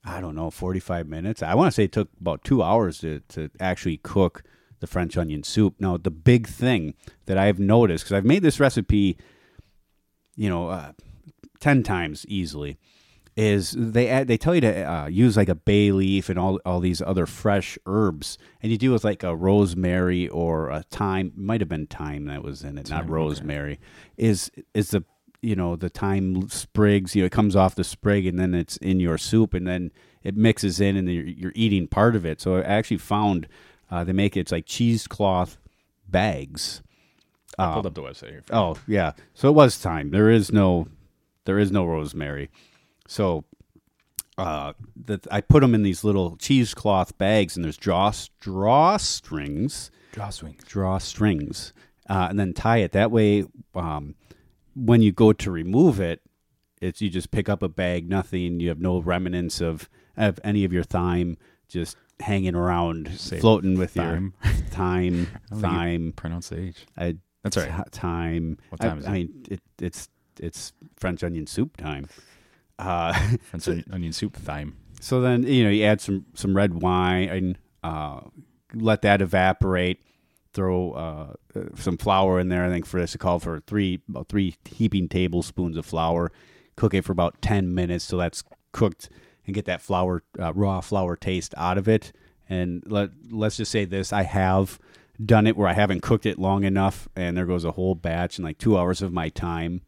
I 0.04 0.20
don't 0.20 0.36
know, 0.36 0.50
45 0.50 1.08
minutes. 1.08 1.42
I 1.42 1.54
want 1.54 1.68
to 1.68 1.74
say 1.74 1.84
it 1.84 1.92
took 1.92 2.08
about 2.20 2.44
two 2.44 2.62
hours 2.62 2.98
to, 3.00 3.20
to 3.30 3.50
actually 3.58 3.96
cook 3.96 4.44
the 4.78 4.86
French 4.86 5.16
onion 5.16 5.42
soup. 5.42 5.74
Now, 5.80 5.96
the 5.96 6.10
big 6.10 6.46
thing 6.46 6.94
that 7.24 7.36
I've 7.36 7.58
noticed, 7.58 8.04
because 8.04 8.16
I've 8.16 8.24
made 8.24 8.42
this 8.42 8.60
recipe, 8.60 9.16
you 10.36 10.48
know, 10.48 10.68
uh, 10.68 10.92
10 11.58 11.82
times 11.82 12.24
easily, 12.28 12.78
is 13.36 13.74
they 13.76 14.08
add, 14.08 14.28
they 14.28 14.38
tell 14.38 14.54
you 14.54 14.62
to 14.62 14.90
uh, 14.90 15.06
use 15.06 15.36
like 15.36 15.50
a 15.50 15.54
bay 15.54 15.92
leaf 15.92 16.30
and 16.30 16.38
all 16.38 16.58
all 16.64 16.80
these 16.80 17.02
other 17.02 17.26
fresh 17.26 17.78
herbs, 17.84 18.38
and 18.62 18.72
you 18.72 18.78
do 18.78 18.92
with 18.92 19.04
like 19.04 19.22
a 19.22 19.36
rosemary 19.36 20.26
or 20.28 20.70
a 20.70 20.82
thyme. 20.82 21.32
Might 21.36 21.60
have 21.60 21.68
been 21.68 21.86
thyme 21.86 22.24
that 22.26 22.42
was 22.42 22.64
in 22.64 22.78
it, 22.78 22.88
not 22.88 23.02
okay. 23.02 23.10
rosemary. 23.10 23.78
Is 24.16 24.50
is 24.72 24.90
the 24.90 25.04
you 25.42 25.54
know 25.54 25.76
the 25.76 25.90
thyme 25.90 26.48
sprigs? 26.48 27.14
You 27.14 27.22
know, 27.22 27.26
it 27.26 27.32
comes 27.32 27.54
off 27.54 27.74
the 27.74 27.84
sprig 27.84 28.26
and 28.26 28.38
then 28.38 28.54
it's 28.54 28.78
in 28.78 29.00
your 29.00 29.18
soup, 29.18 29.52
and 29.52 29.66
then 29.66 29.92
it 30.22 30.34
mixes 30.34 30.80
in, 30.80 30.96
and 30.96 31.08
you're, 31.08 31.26
you're 31.26 31.52
eating 31.54 31.86
part 31.86 32.16
of 32.16 32.24
it. 32.24 32.40
So 32.40 32.56
I 32.56 32.62
actually 32.62 32.98
found 32.98 33.48
uh, 33.90 34.02
they 34.02 34.12
make 34.12 34.36
it, 34.36 34.40
it's 34.40 34.52
like 34.52 34.66
cheesecloth 34.66 35.58
bags. 36.08 36.82
I 37.58 37.72
pulled 37.72 37.86
up 37.86 37.94
the 37.94 38.02
website 38.02 38.30
here. 38.30 38.44
Oh 38.50 38.76
yeah, 38.86 39.12
so 39.34 39.48
it 39.48 39.52
was 39.52 39.76
thyme. 39.76 40.10
There 40.10 40.30
is 40.30 40.52
no, 40.52 40.88
there 41.44 41.58
is 41.58 41.70
no 41.70 41.84
rosemary. 41.84 42.50
So, 43.08 43.44
uh, 44.38 44.72
that 45.06 45.26
I 45.30 45.40
put 45.40 45.60
them 45.60 45.74
in 45.74 45.82
these 45.82 46.04
little 46.04 46.36
cheesecloth 46.36 47.16
bags, 47.18 47.56
and 47.56 47.64
there's 47.64 47.76
draw 47.78 48.10
drawstrings, 48.90 49.90
Drawstring. 50.12 50.56
drawstrings, 50.66 51.72
uh, 52.08 52.26
and 52.30 52.38
then 52.38 52.52
tie 52.52 52.78
it. 52.78 52.92
That 52.92 53.10
way, 53.10 53.44
um, 53.74 54.14
when 54.74 55.00
you 55.02 55.12
go 55.12 55.32
to 55.32 55.50
remove 55.50 56.00
it, 56.00 56.20
it's 56.80 57.00
you 57.00 57.08
just 57.08 57.30
pick 57.30 57.48
up 57.48 57.62
a 57.62 57.68
bag, 57.68 58.08
nothing. 58.08 58.60
You 58.60 58.68
have 58.68 58.80
no 58.80 58.98
remnants 59.00 59.60
of 59.60 59.88
of 60.16 60.38
any 60.44 60.64
of 60.64 60.72
your 60.72 60.84
thyme 60.84 61.36
just 61.68 61.96
hanging 62.20 62.54
around, 62.54 63.10
floating 63.18 63.78
with 63.78 63.92
thyme. 63.92 64.34
your 64.44 64.52
thyme, 64.70 65.26
I 65.50 65.50
don't 65.50 65.50
think 65.50 65.52
you 65.52 65.60
thyme. 65.60 66.12
Pronounce 66.16 66.48
the 66.50 66.60
H. 66.60 66.86
I, 66.96 67.16
That's 67.42 67.56
right. 67.56 67.84
ti- 67.84 67.90
time. 67.90 68.58
What 68.68 68.80
time 68.80 68.96
I, 68.96 69.00
is 69.00 69.06
I 69.06 69.08
it? 69.08 69.12
mean, 69.14 69.44
it, 69.50 69.60
it's 69.80 70.08
it's 70.38 70.72
French 70.96 71.24
onion 71.24 71.46
soup 71.46 71.76
time. 71.78 72.08
Uh, 72.78 73.12
French 73.42 73.68
onion- 73.68 73.84
onion 73.90 74.12
soup 74.12 74.36
thyme. 74.36 74.76
so 75.00 75.20
then 75.20 75.42
you 75.44 75.64
know 75.64 75.70
you 75.70 75.84
add 75.84 76.00
some 76.00 76.26
some 76.34 76.56
red 76.56 76.82
wine 76.82 77.28
and 77.28 77.58
uh, 77.82 78.20
let 78.74 79.02
that 79.02 79.20
evaporate. 79.22 80.02
Throw 80.52 80.92
uh, 80.92 81.34
uh, 81.54 81.64
some 81.74 81.98
flour 81.98 82.40
in 82.40 82.48
there. 82.48 82.64
I 82.64 82.70
think 82.70 82.86
for 82.86 82.98
this, 82.98 83.14
it 83.14 83.18
called 83.18 83.42
for 83.42 83.60
three 83.60 84.00
about 84.08 84.28
three 84.30 84.56
heaping 84.64 85.06
tablespoons 85.06 85.76
of 85.76 85.84
flour. 85.84 86.32
Cook 86.76 86.94
it 86.94 87.04
for 87.04 87.12
about 87.12 87.42
ten 87.42 87.74
minutes 87.74 88.06
so 88.06 88.16
that's 88.16 88.42
cooked 88.72 89.10
and 89.46 89.54
get 89.54 89.66
that 89.66 89.82
flour 89.82 90.22
uh, 90.40 90.54
raw 90.54 90.80
flour 90.80 91.14
taste 91.14 91.52
out 91.58 91.76
of 91.76 91.88
it. 91.88 92.12
And 92.48 92.82
let 92.86 93.10
let's 93.30 93.58
just 93.58 93.70
say 93.70 93.84
this: 93.84 94.14
I 94.14 94.22
have 94.22 94.78
done 95.22 95.46
it 95.46 95.56
where 95.58 95.68
I 95.68 95.74
haven't 95.74 96.02
cooked 96.02 96.24
it 96.24 96.38
long 96.38 96.64
enough, 96.64 97.06
and 97.14 97.36
there 97.36 97.46
goes 97.46 97.64
a 97.64 97.72
whole 97.72 97.94
batch 97.94 98.38
and 98.38 98.44
like 98.44 98.56
two 98.58 98.78
hours 98.78 99.02
of 99.02 99.12
my 99.12 99.28
time. 99.28 99.82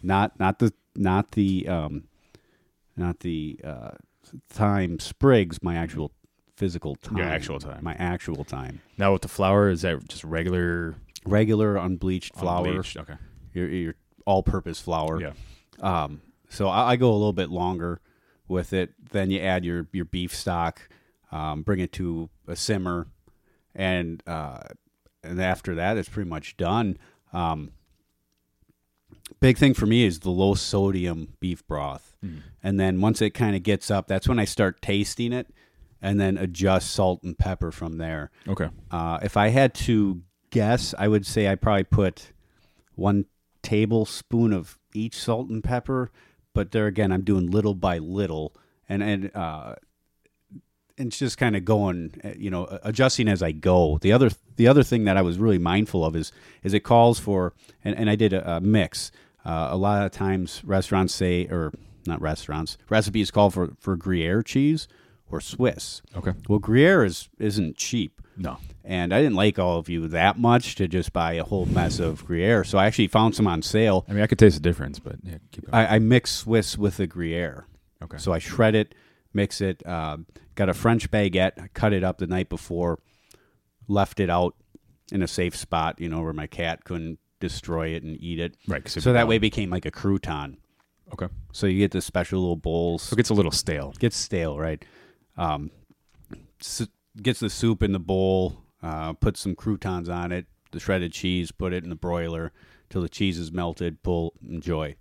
Not 0.00 0.38
not 0.38 0.60
the 0.60 0.72
not 0.94 1.32
the 1.32 1.66
um, 1.66 2.04
not 2.98 3.20
the 3.20 3.60
uh, 3.64 3.90
time 4.52 4.98
sprigs. 4.98 5.62
My 5.62 5.76
actual 5.76 6.12
physical 6.56 6.96
time. 6.96 7.16
Your 7.18 7.26
actual 7.26 7.58
time. 7.60 7.82
My 7.82 7.94
actual 7.94 8.44
time. 8.44 8.80
Now 8.96 9.12
with 9.12 9.22
the 9.22 9.28
flour, 9.28 9.70
is 9.70 9.82
that 9.82 10.08
just 10.08 10.24
regular 10.24 10.96
Regular 11.26 11.76
unbleached 11.76 12.34
flour. 12.36 12.66
unbleached? 12.66 12.96
Okay. 12.96 13.16
Your, 13.52 13.68
your 13.68 13.94
all-purpose 14.24 14.80
flour. 14.80 15.20
Yeah. 15.20 15.32
Um, 15.80 16.22
so 16.48 16.68
I, 16.68 16.92
I 16.92 16.96
go 16.96 17.10
a 17.10 17.12
little 17.12 17.32
bit 17.32 17.50
longer 17.50 18.00
with 18.46 18.72
it. 18.72 18.94
Then 19.10 19.30
you 19.30 19.40
add 19.40 19.64
your 19.64 19.88
your 19.92 20.04
beef 20.04 20.34
stock, 20.34 20.88
um, 21.30 21.62
bring 21.62 21.80
it 21.80 21.92
to 21.94 22.30
a 22.46 22.56
simmer, 22.56 23.08
and 23.74 24.22
uh, 24.26 24.60
and 25.22 25.40
after 25.40 25.74
that, 25.74 25.96
it's 25.98 26.08
pretty 26.08 26.30
much 26.30 26.56
done. 26.56 26.96
Um, 27.32 27.72
big 29.40 29.58
thing 29.58 29.74
for 29.74 29.86
me 29.86 30.04
is 30.04 30.20
the 30.20 30.30
low 30.30 30.54
sodium 30.54 31.34
beef 31.40 31.66
broth, 31.66 32.16
and 32.62 32.78
then 32.80 33.00
once 33.00 33.22
it 33.22 33.30
kind 33.30 33.54
of 33.56 33.62
gets 33.62 33.90
up, 33.90 34.08
that's 34.08 34.28
when 34.28 34.38
I 34.38 34.44
start 34.44 34.82
tasting 34.82 35.32
it, 35.32 35.48
and 36.02 36.20
then 36.20 36.36
adjust 36.36 36.90
salt 36.90 37.22
and 37.22 37.36
pepper 37.38 37.70
from 37.70 37.98
there. 37.98 38.30
Okay. 38.46 38.68
Uh, 38.90 39.18
if 39.22 39.36
I 39.36 39.48
had 39.48 39.74
to 39.74 40.22
guess, 40.50 40.94
I 40.98 41.08
would 41.08 41.26
say 41.26 41.48
I 41.48 41.54
probably 41.54 41.84
put 41.84 42.32
one 42.94 43.26
tablespoon 43.62 44.52
of 44.52 44.78
each 44.94 45.16
salt 45.16 45.48
and 45.48 45.62
pepper. 45.62 46.10
But 46.54 46.72
there 46.72 46.86
again, 46.86 47.12
I'm 47.12 47.22
doing 47.22 47.50
little 47.50 47.74
by 47.74 47.98
little, 47.98 48.54
and 48.88 49.02
and 49.02 49.30
uh, 49.34 49.74
it's 50.98 51.18
just 51.18 51.38
kind 51.38 51.56
of 51.56 51.64
going, 51.64 52.14
uh, 52.24 52.30
you 52.36 52.50
know, 52.50 52.78
adjusting 52.82 53.28
as 53.28 53.42
I 53.42 53.52
go. 53.52 53.98
The 54.00 54.12
other 54.12 54.30
the 54.56 54.66
other 54.68 54.82
thing 54.82 55.04
that 55.04 55.16
I 55.16 55.22
was 55.22 55.38
really 55.38 55.58
mindful 55.58 56.04
of 56.04 56.16
is 56.16 56.32
is 56.62 56.74
it 56.74 56.80
calls 56.80 57.18
for, 57.18 57.54
and, 57.84 57.96
and 57.96 58.10
I 58.10 58.16
did 58.16 58.32
a, 58.32 58.56
a 58.56 58.60
mix. 58.60 59.10
Uh, 59.44 59.68
a 59.70 59.76
lot 59.76 60.04
of 60.04 60.12
times, 60.12 60.62
restaurants 60.64 61.14
say, 61.14 61.46
or 61.46 61.72
not 62.06 62.20
restaurants, 62.20 62.76
recipes 62.88 63.30
call 63.30 63.50
for 63.50 63.72
for 63.78 63.96
Gruyere 63.96 64.42
cheese 64.42 64.88
or 65.30 65.40
Swiss. 65.40 66.02
Okay. 66.16 66.32
Well, 66.48 66.58
Gruyere 66.58 67.04
is 67.04 67.28
isn't 67.38 67.76
cheap. 67.76 68.20
No. 68.36 68.58
And 68.84 69.12
I 69.12 69.20
didn't 69.20 69.34
like 69.36 69.58
all 69.58 69.78
of 69.78 69.88
you 69.88 70.08
that 70.08 70.38
much 70.38 70.76
to 70.76 70.88
just 70.88 71.12
buy 71.12 71.34
a 71.34 71.44
whole 71.44 71.66
mess 71.66 71.98
of 71.98 72.24
Gruyere. 72.24 72.64
So 72.64 72.78
I 72.78 72.86
actually 72.86 73.08
found 73.08 73.34
some 73.34 73.46
on 73.46 73.62
sale. 73.62 74.06
I 74.08 74.12
mean, 74.12 74.22
I 74.22 74.26
could 74.26 74.38
taste 74.38 74.56
the 74.56 74.62
difference, 74.62 74.98
but 74.98 75.16
yeah, 75.22 75.38
keep 75.50 75.66
going. 75.70 75.74
I, 75.74 75.96
I 75.96 75.98
mix 75.98 76.30
Swiss 76.30 76.78
with 76.78 76.96
the 76.96 77.06
Gruyere. 77.06 77.66
okay. 78.02 78.16
So 78.18 78.32
I 78.32 78.38
shred 78.38 78.74
it, 78.74 78.94
mix 79.32 79.60
it, 79.60 79.84
uh, 79.86 80.18
got 80.54 80.68
a 80.68 80.74
French 80.74 81.10
baguette, 81.10 81.52
I 81.60 81.68
cut 81.68 81.92
it 81.92 82.02
up 82.04 82.18
the 82.18 82.26
night 82.26 82.48
before, 82.48 82.98
left 83.86 84.20
it 84.20 84.30
out 84.30 84.54
in 85.12 85.22
a 85.22 85.28
safe 85.28 85.56
spot, 85.56 86.00
you 86.00 86.08
know, 86.08 86.20
where 86.22 86.32
my 86.32 86.46
cat 86.46 86.84
couldn't 86.84 87.18
destroy 87.40 87.88
it 87.88 88.02
and 88.02 88.16
eat 88.20 88.40
it. 88.40 88.56
right. 88.66 88.86
So 88.88 89.12
that 89.12 89.28
way 89.28 89.36
it 89.36 89.40
became 89.40 89.70
like 89.70 89.86
a 89.86 89.90
crouton. 89.90 90.56
Okay. 91.12 91.28
So 91.52 91.66
you 91.66 91.78
get 91.78 91.92
the 91.92 92.02
special 92.02 92.40
little 92.40 92.56
bowls. 92.56 93.02
So 93.02 93.14
it 93.14 93.16
gets 93.16 93.30
a 93.30 93.34
little 93.34 93.52
stale. 93.52 93.94
gets 93.98 94.16
stale, 94.16 94.58
right? 94.58 94.84
Um, 95.36 95.70
s- 96.60 96.88
gets 97.22 97.40
the 97.40 97.48
soup 97.48 97.82
in 97.82 97.92
the 97.92 97.98
bowl, 97.98 98.62
uh, 98.82 99.12
put 99.14 99.36
some 99.36 99.54
croutons 99.54 100.08
on 100.08 100.32
it, 100.32 100.46
the 100.72 100.80
shredded 100.80 101.12
cheese, 101.12 101.50
put 101.50 101.72
it 101.72 101.82
in 101.84 101.88
the 101.90 101.96
broiler 101.96 102.52
till 102.90 103.00
the 103.00 103.08
cheese 103.08 103.38
is 103.38 103.50
melted. 103.52 104.02
Pull, 104.02 104.34
enjoy. 104.46 104.96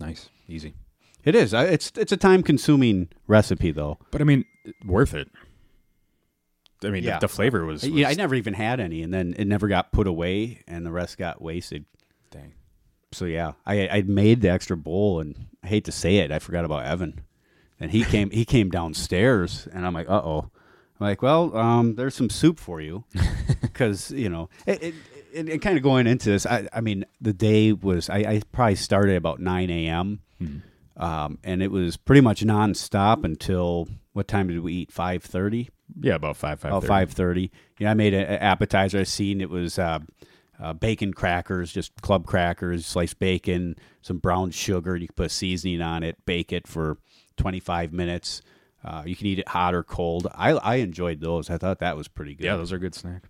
Nice. 0.00 0.30
Easy. 0.48 0.74
It 1.24 1.34
is. 1.34 1.52
I- 1.54 1.64
It's 1.64 1.92
it's 1.96 2.12
a 2.12 2.16
time 2.16 2.42
consuming 2.42 3.08
recipe 3.26 3.70
though. 3.70 3.98
But 4.10 4.20
I 4.20 4.24
mean, 4.24 4.44
worth 4.84 5.14
it. 5.14 5.28
I 6.84 6.90
mean, 6.90 7.02
Yeah. 7.02 7.18
the, 7.18 7.26
the 7.26 7.32
flavor 7.32 7.64
was. 7.64 7.82
was 7.82 7.90
Yeah, 7.90 8.08
I 8.08 8.14
never 8.14 8.34
even 8.36 8.54
had 8.54 8.78
any, 8.78 9.02
and 9.02 9.12
then 9.12 9.34
it 9.36 9.46
never 9.46 9.66
got 9.66 9.90
put 9.92 10.06
away, 10.06 10.62
and 10.68 10.86
the 10.86 10.92
rest 10.92 11.18
got 11.18 11.42
wasted. 11.42 11.84
dang. 12.30 12.52
So 13.12 13.24
yeah, 13.24 13.52
I 13.66 13.88
I 13.88 14.02
made 14.02 14.42
the 14.42 14.50
extra 14.50 14.76
bowl, 14.76 15.18
and 15.20 15.46
I 15.62 15.66
hate 15.68 15.84
to 15.86 15.92
say 15.92 16.18
it, 16.18 16.30
I 16.30 16.38
forgot 16.38 16.64
about 16.64 16.84
Evan, 16.86 17.22
and 17.80 17.90
he 17.90 18.04
came 18.04 18.30
he 18.30 18.44
came 18.44 18.70
downstairs, 18.70 19.66
and 19.72 19.86
I'm 19.86 19.94
like, 19.94 20.08
uh 20.08 20.20
oh, 20.24 20.50
I'm 21.00 21.06
like, 21.06 21.22
well, 21.22 21.56
um, 21.56 21.94
there's 21.96 22.14
some 22.14 22.28
soup 22.30 22.58
for 22.60 22.80
you, 22.80 23.04
because 23.62 24.10
you 24.12 24.28
know, 24.28 24.48
it, 24.66 24.82
it, 24.82 24.94
it, 25.32 25.48
it 25.48 25.58
kind 25.62 25.76
of 25.78 25.82
going 25.82 26.06
into 26.06 26.28
this. 26.30 26.44
I 26.46 26.68
I 26.72 26.80
mean, 26.80 27.06
the 27.20 27.32
day 27.32 27.72
was 27.72 28.08
I, 28.10 28.18
I 28.18 28.42
probably 28.52 28.74
started 28.76 29.16
about 29.16 29.40
nine 29.40 29.70
a.m. 29.70 30.20
Um, 30.98 31.38
and 31.44 31.62
it 31.62 31.70
was 31.70 31.96
pretty 31.96 32.20
much 32.20 32.42
nonstop 32.42 33.24
until 33.24 33.88
what 34.12 34.26
time 34.26 34.48
did 34.48 34.60
we 34.60 34.72
eat? 34.74 34.92
Five 34.92 35.22
thirty. 35.22 35.70
Yeah, 36.00 36.16
about 36.16 36.36
five 36.36 36.60
five. 36.60 36.72
About 36.72 36.84
five 36.84 37.10
thirty. 37.12 37.50
You 37.78 37.84
know, 37.86 37.90
I 37.90 37.94
made 37.94 38.14
an 38.14 38.26
appetizer. 38.26 38.98
I 38.98 39.04
seen 39.04 39.40
it 39.40 39.48
was 39.48 39.78
uh, 39.78 40.00
uh, 40.60 40.72
bacon 40.72 41.14
crackers, 41.14 41.72
just 41.72 41.92
club 42.02 42.26
crackers, 42.26 42.84
sliced 42.84 43.18
bacon, 43.20 43.76
some 44.02 44.18
brown 44.18 44.50
sugar. 44.50 44.96
You 44.96 45.06
can 45.06 45.14
put 45.14 45.30
seasoning 45.30 45.80
on 45.80 46.02
it, 46.02 46.16
bake 46.26 46.52
it 46.52 46.66
for 46.66 46.98
twenty 47.36 47.60
five 47.60 47.92
minutes. 47.92 48.42
Uh, 48.84 49.02
you 49.06 49.14
can 49.14 49.26
eat 49.28 49.38
it 49.38 49.48
hot 49.48 49.74
or 49.74 49.84
cold. 49.84 50.26
I 50.34 50.50
I 50.52 50.74
enjoyed 50.76 51.20
those. 51.20 51.48
I 51.48 51.58
thought 51.58 51.78
that 51.78 51.96
was 51.96 52.08
pretty 52.08 52.34
good. 52.34 52.44
Yeah, 52.44 52.56
those 52.56 52.72
are 52.72 52.78
good 52.78 52.94
snack. 52.94 53.22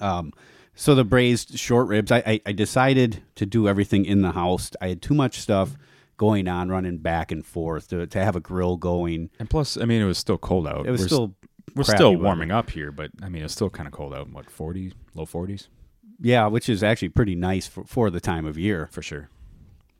Um, 0.00 0.32
So 0.74 0.94
the 0.94 1.04
braised 1.04 1.58
short 1.58 1.88
ribs, 1.88 2.12
I, 2.12 2.18
I, 2.26 2.40
I 2.44 2.52
decided 2.52 3.22
to 3.36 3.46
do 3.46 3.66
everything 3.66 4.04
in 4.04 4.20
the 4.20 4.32
house. 4.32 4.70
I 4.78 4.88
had 4.88 5.00
too 5.00 5.14
much 5.14 5.40
stuff 5.40 5.74
going 6.16 6.48
on, 6.48 6.68
running 6.68 6.98
back 6.98 7.30
and 7.30 7.44
forth 7.44 7.88
to, 7.88 8.06
to 8.06 8.24
have 8.24 8.36
a 8.36 8.40
grill 8.40 8.76
going. 8.76 9.30
And 9.38 9.48
plus, 9.48 9.76
I 9.76 9.84
mean, 9.84 10.02
it 10.02 10.06
was 10.06 10.18
still 10.18 10.38
cold 10.38 10.66
out. 10.66 10.86
It 10.86 10.90
was 10.90 11.02
we're, 11.02 11.06
still 11.06 11.34
we're 11.74 11.84
still 11.84 12.12
weather. 12.12 12.22
warming 12.22 12.50
up 12.50 12.70
here, 12.70 12.92
but 12.92 13.10
I 13.22 13.28
mean, 13.28 13.42
it's 13.42 13.52
still 13.52 13.70
kind 13.70 13.86
of 13.86 13.92
cold 13.92 14.14
out. 14.14 14.30
What 14.30 14.50
forty, 14.50 14.92
low 15.14 15.26
forties 15.26 15.68
yeah, 16.20 16.46
which 16.46 16.68
is 16.68 16.82
actually 16.82 17.10
pretty 17.10 17.34
nice 17.34 17.66
for, 17.66 17.84
for 17.84 18.10
the 18.10 18.20
time 18.20 18.46
of 18.46 18.58
year. 18.58 18.88
for 18.90 19.02
sure. 19.02 19.28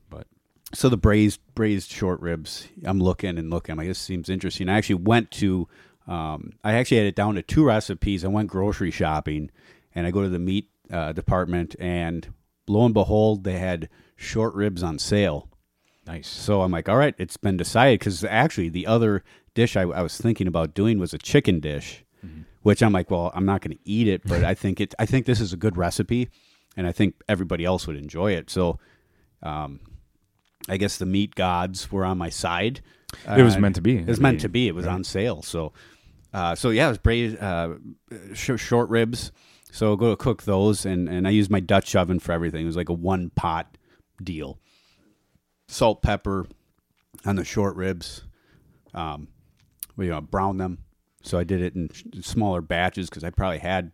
But 0.09 0.27
So 0.75 0.89
the 0.89 0.97
braised 0.97 1.41
braised 1.55 1.91
short 1.91 2.21
ribs, 2.21 2.69
I'm 2.85 3.01
looking 3.01 3.39
and 3.39 3.51
looking. 3.51 3.73
I'm 3.73 3.79
like, 3.79 3.89
this 3.89 3.99
seems 3.99 4.29
interesting. 4.29 4.69
I 4.69 4.77
actually 4.77 4.97
went 4.97 5.31
to, 5.33 5.69
um, 6.07 6.53
I 6.65 6.75
actually 6.75 6.99
had 6.99 7.07
it 7.07 7.17
down 7.17 7.35
to 7.35 7.43
two 7.43 7.65
recipes. 7.65 8.25
I 8.25 8.29
went 8.29 8.49
grocery 8.49 8.91
shopping, 8.91 9.51
and 9.95 10.07
I 10.07 10.11
go 10.11 10.23
to 10.23 10.29
the 10.29 10.39
meat 10.39 10.71
uh, 10.91 11.13
department, 11.13 11.77
and 11.79 12.33
lo 12.69 12.85
and 12.85 12.95
behold, 12.95 13.45
they 13.45 13.59
had 13.59 13.89
short 14.17 14.55
ribs 14.55 14.83
on 14.83 14.99
sale. 14.99 15.49
Nice. 16.07 16.29
So 16.29 16.63
I'm 16.63 16.71
like, 16.73 16.89
all 16.89 16.97
right, 16.97 17.15
it's 17.19 17.37
been 17.37 17.57
decided 17.57 17.99
because 18.01 18.23
actually 18.25 18.69
the 18.69 18.87
other 18.87 19.23
dish 19.55 19.77
I, 19.77 19.83
I 19.83 20.03
was 20.03 20.17
thinking 20.17 20.47
about 20.47 20.75
doing 20.75 20.99
was 20.99 21.15
a 21.15 21.19
chicken 21.19 21.61
dish, 21.61 22.05
which 22.63 22.83
I'm 22.83 22.93
like, 22.93 23.11
well, 23.11 23.31
I'm 23.35 23.45
not 23.47 23.61
going 23.61 23.77
to 23.77 23.83
eat 23.85 24.09
it, 24.09 24.23
but 24.27 24.43
I 24.45 24.55
think 24.55 24.81
it. 24.81 24.95
I 24.99 25.07
think 25.07 25.27
this 25.27 25.41
is 25.41 25.53
a 25.53 25.57
good 25.57 25.77
recipe, 25.77 26.29
and 26.77 26.87
I 26.87 26.93
think 26.93 27.15
everybody 27.29 27.65
else 27.65 27.87
would 27.87 27.97
enjoy 27.97 28.33
it. 28.33 28.51
So, 28.51 28.79
um, 29.43 29.81
I 30.69 30.77
guess 30.77 30.97
the 30.99 31.07
meat 31.07 31.35
gods 31.37 31.93
were 31.93 32.05
on 32.05 32.19
my 32.19 32.29
side. 32.31 32.81
It 33.37 33.43
was 33.43 33.55
Uh, 33.57 33.61
meant 33.61 33.77
to 33.77 33.81
be. 33.81 33.99
It 33.99 34.07
was 34.07 34.21
meant 34.21 34.41
to 34.41 34.49
be. 34.49 34.67
It 34.67 34.75
was 34.75 34.87
on 34.87 35.05
sale. 35.05 35.43
So, 35.43 35.73
uh, 36.35 36.55
so 36.57 36.71
yeah, 36.71 36.87
it 36.87 36.89
was 36.91 36.99
braised 36.99 37.41
uh, 37.41 37.75
sh- 38.35 38.59
short 38.59 38.89
ribs. 38.91 39.31
So 39.71 39.95
go 39.97 40.11
to 40.11 40.17
cook 40.17 40.43
those, 40.43 40.85
and 40.85 41.09
and 41.09 41.27
I 41.29 41.31
used 41.31 41.51
my 41.51 41.61
Dutch 41.61 41.95
oven 41.95 42.19
for 42.19 42.33
everything. 42.33 42.63
It 42.63 42.67
was 42.67 42.77
like 42.77 42.89
a 42.89 42.93
one 42.95 43.31
pot 43.31 43.79
deal. 44.23 44.59
Salt, 45.69 46.03
pepper 46.03 46.47
on 47.25 47.37
the 47.37 47.45
short 47.45 47.77
ribs. 47.77 48.23
Um, 48.95 49.29
we 49.97 50.11
uh, 50.11 50.21
brown 50.21 50.59
them. 50.59 50.79
So 51.23 51.39
I 51.39 51.45
did 51.45 51.61
it 51.61 51.75
in 51.75 51.91
sh- 51.93 52.05
smaller 52.21 52.61
batches 52.61 53.09
because 53.11 53.25
I 53.25 53.31
probably 53.31 53.59
had 53.59 53.93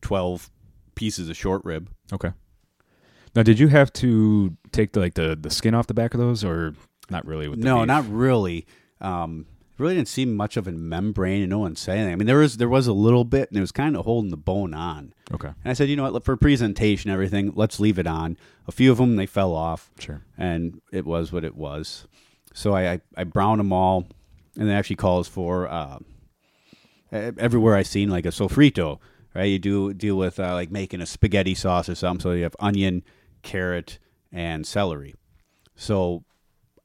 twelve 0.00 0.50
pieces 0.94 1.28
of 1.28 1.36
short 1.36 1.62
rib. 1.64 1.90
Okay. 2.12 2.30
Now, 3.34 3.42
did 3.42 3.58
you 3.58 3.68
have 3.68 3.92
to 3.94 4.56
take 4.72 4.92
the 4.92 5.00
like 5.00 5.14
the 5.14 5.36
the 5.40 5.50
skin 5.50 5.74
off 5.74 5.86
the 5.86 5.94
back 5.94 6.14
of 6.14 6.20
those, 6.20 6.42
or 6.44 6.74
not 7.10 7.26
really? 7.26 7.46
With 7.48 7.60
the 7.60 7.64
No, 7.66 7.78
beef? 7.80 7.86
not 7.88 8.08
really. 8.08 8.66
Um, 9.00 9.46
really 9.78 9.94
didn't 9.94 10.08
see 10.08 10.24
much 10.24 10.56
of 10.56 10.66
a 10.68 10.72
membrane, 10.72 11.42
and 11.42 11.50
no 11.50 11.58
one 11.60 11.76
said 11.76 11.96
anything. 11.98 12.12
I 12.12 12.16
mean, 12.16 12.26
there 12.26 12.38
was 12.38 12.56
there 12.58 12.68
was 12.68 12.86
a 12.86 12.92
little 12.92 13.24
bit, 13.24 13.48
and 13.48 13.58
it 13.58 13.60
was 13.60 13.72
kind 13.72 13.96
of 13.96 14.04
holding 14.04 14.30
the 14.30 14.36
bone 14.36 14.74
on. 14.74 15.12
Okay, 15.32 15.48
And 15.48 15.70
I 15.70 15.72
said, 15.72 15.88
you 15.88 15.96
know 15.96 16.10
what, 16.10 16.24
for 16.24 16.36
presentation, 16.36 17.10
everything, 17.10 17.52
let's 17.54 17.80
leave 17.80 17.98
it 17.98 18.06
on. 18.06 18.36
A 18.68 18.72
few 18.72 18.92
of 18.92 18.98
them 18.98 19.16
they 19.16 19.26
fell 19.26 19.54
off, 19.54 19.90
sure. 19.98 20.22
and 20.36 20.80
it 20.92 21.04
was 21.06 21.32
what 21.32 21.44
it 21.44 21.56
was. 21.56 22.06
So 22.54 22.74
I 22.74 22.92
I, 22.92 23.00
I 23.16 23.24
browned 23.24 23.60
them 23.60 23.72
all, 23.72 24.06
and 24.58 24.68
it 24.68 24.72
actually 24.72 24.96
calls 24.96 25.26
for 25.28 25.68
uh, 25.68 25.98
everywhere 27.10 27.74
I 27.76 27.82
seen 27.82 28.10
like 28.10 28.26
a 28.26 28.30
sofrito. 28.30 28.98
Right, 29.34 29.44
you 29.44 29.58
do 29.58 29.94
deal 29.94 30.16
with 30.16 30.38
uh, 30.38 30.52
like 30.52 30.70
making 30.70 31.00
a 31.00 31.06
spaghetti 31.06 31.54
sauce 31.54 31.88
or 31.88 31.94
something. 31.94 32.20
So 32.20 32.32
you 32.32 32.42
have 32.42 32.54
onion, 32.60 33.02
carrot, 33.40 33.98
and 34.30 34.66
celery. 34.66 35.14
So 35.74 36.24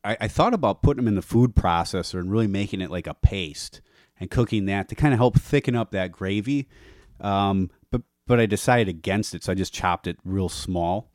I, 0.08 0.18
I 0.22 0.28
thought 0.28 0.54
about 0.54 0.82
putting 0.82 1.04
them 1.04 1.08
in 1.08 1.16
the 1.16 1.22
food 1.22 1.56
processor 1.56 2.20
and 2.20 2.32
really 2.32 2.48
making 2.48 2.82
it 2.82 2.90
like 2.90 3.08
a 3.08 3.14
paste 3.14 3.82
and 4.20 4.32
cooking 4.32 4.66
that 4.66 4.88
to 4.90 4.96
kind 4.96 5.14
of 5.14 5.20
help 5.20 5.38
thicken 5.38 5.76
up 5.76 5.92
that 5.92 6.12
gravy. 6.12 6.68
Um, 7.20 7.70
but 7.92 8.02
but 8.26 8.40
I 8.40 8.46
decided 8.46 8.88
against 8.88 9.36
it, 9.36 9.44
so 9.44 9.52
I 9.52 9.56
just 9.56 9.74
chopped 9.74 10.08
it 10.08 10.18
real 10.24 10.50
small, 10.50 11.12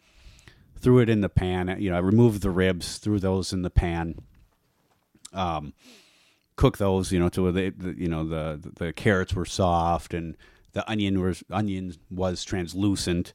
threw 0.78 0.98
it 0.98 1.09
in 1.09 1.20
the 1.20 1.28
pan. 1.28 1.74
You 1.81 1.90
know, 1.90 1.96
I 1.96 2.00
removed 2.00 2.42
the 2.42 2.50
ribs, 2.50 2.98
threw 2.98 3.18
those 3.18 3.52
in 3.52 3.62
the 3.62 3.70
pan. 3.70 4.16
Um, 5.33 5.72
cook 6.57 6.76
those, 6.78 7.11
you 7.12 7.18
know, 7.18 7.28
to 7.31 7.42
where 7.44 7.52
they, 7.52 7.70
the, 7.70 7.94
you 7.98 8.09
know 8.09 8.24
the 8.28 8.61
the 8.76 8.92
carrots 8.92 9.35
were 9.35 9.46
soft 9.46 10.12
and 10.12 10.37
the 10.72 10.88
onion 10.90 11.20
was 11.20 11.42
onion 11.50 11.94
was 12.11 12.44
translucent, 12.44 13.33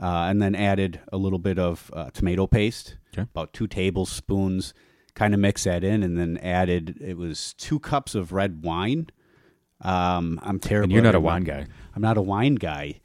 uh, 0.00 0.26
and 0.28 0.40
then 0.40 0.54
added 0.54 1.00
a 1.12 1.16
little 1.16 1.38
bit 1.38 1.58
of 1.58 1.90
uh, 1.94 2.10
tomato 2.10 2.46
paste, 2.46 2.96
Okay. 3.12 3.22
about 3.22 3.52
two 3.52 3.66
tablespoons. 3.66 4.72
Kind 5.14 5.32
of 5.34 5.40
mix 5.40 5.64
that 5.64 5.84
in, 5.84 6.02
and 6.02 6.18
then 6.18 6.38
added 6.38 6.98
it 7.00 7.16
was 7.16 7.54
two 7.54 7.78
cups 7.78 8.14
of 8.14 8.32
red 8.32 8.64
wine. 8.64 9.08
Um, 9.80 10.40
I'm 10.42 10.58
terrible. 10.58 10.84
And 10.84 10.92
you're 10.92 11.02
not 11.02 11.14
a 11.14 11.20
wine 11.20 11.44
guy, 11.44 11.66
I'm 11.94 12.02
not 12.02 12.16
a 12.16 12.22
wine 12.22 12.56
guy. 12.56 13.00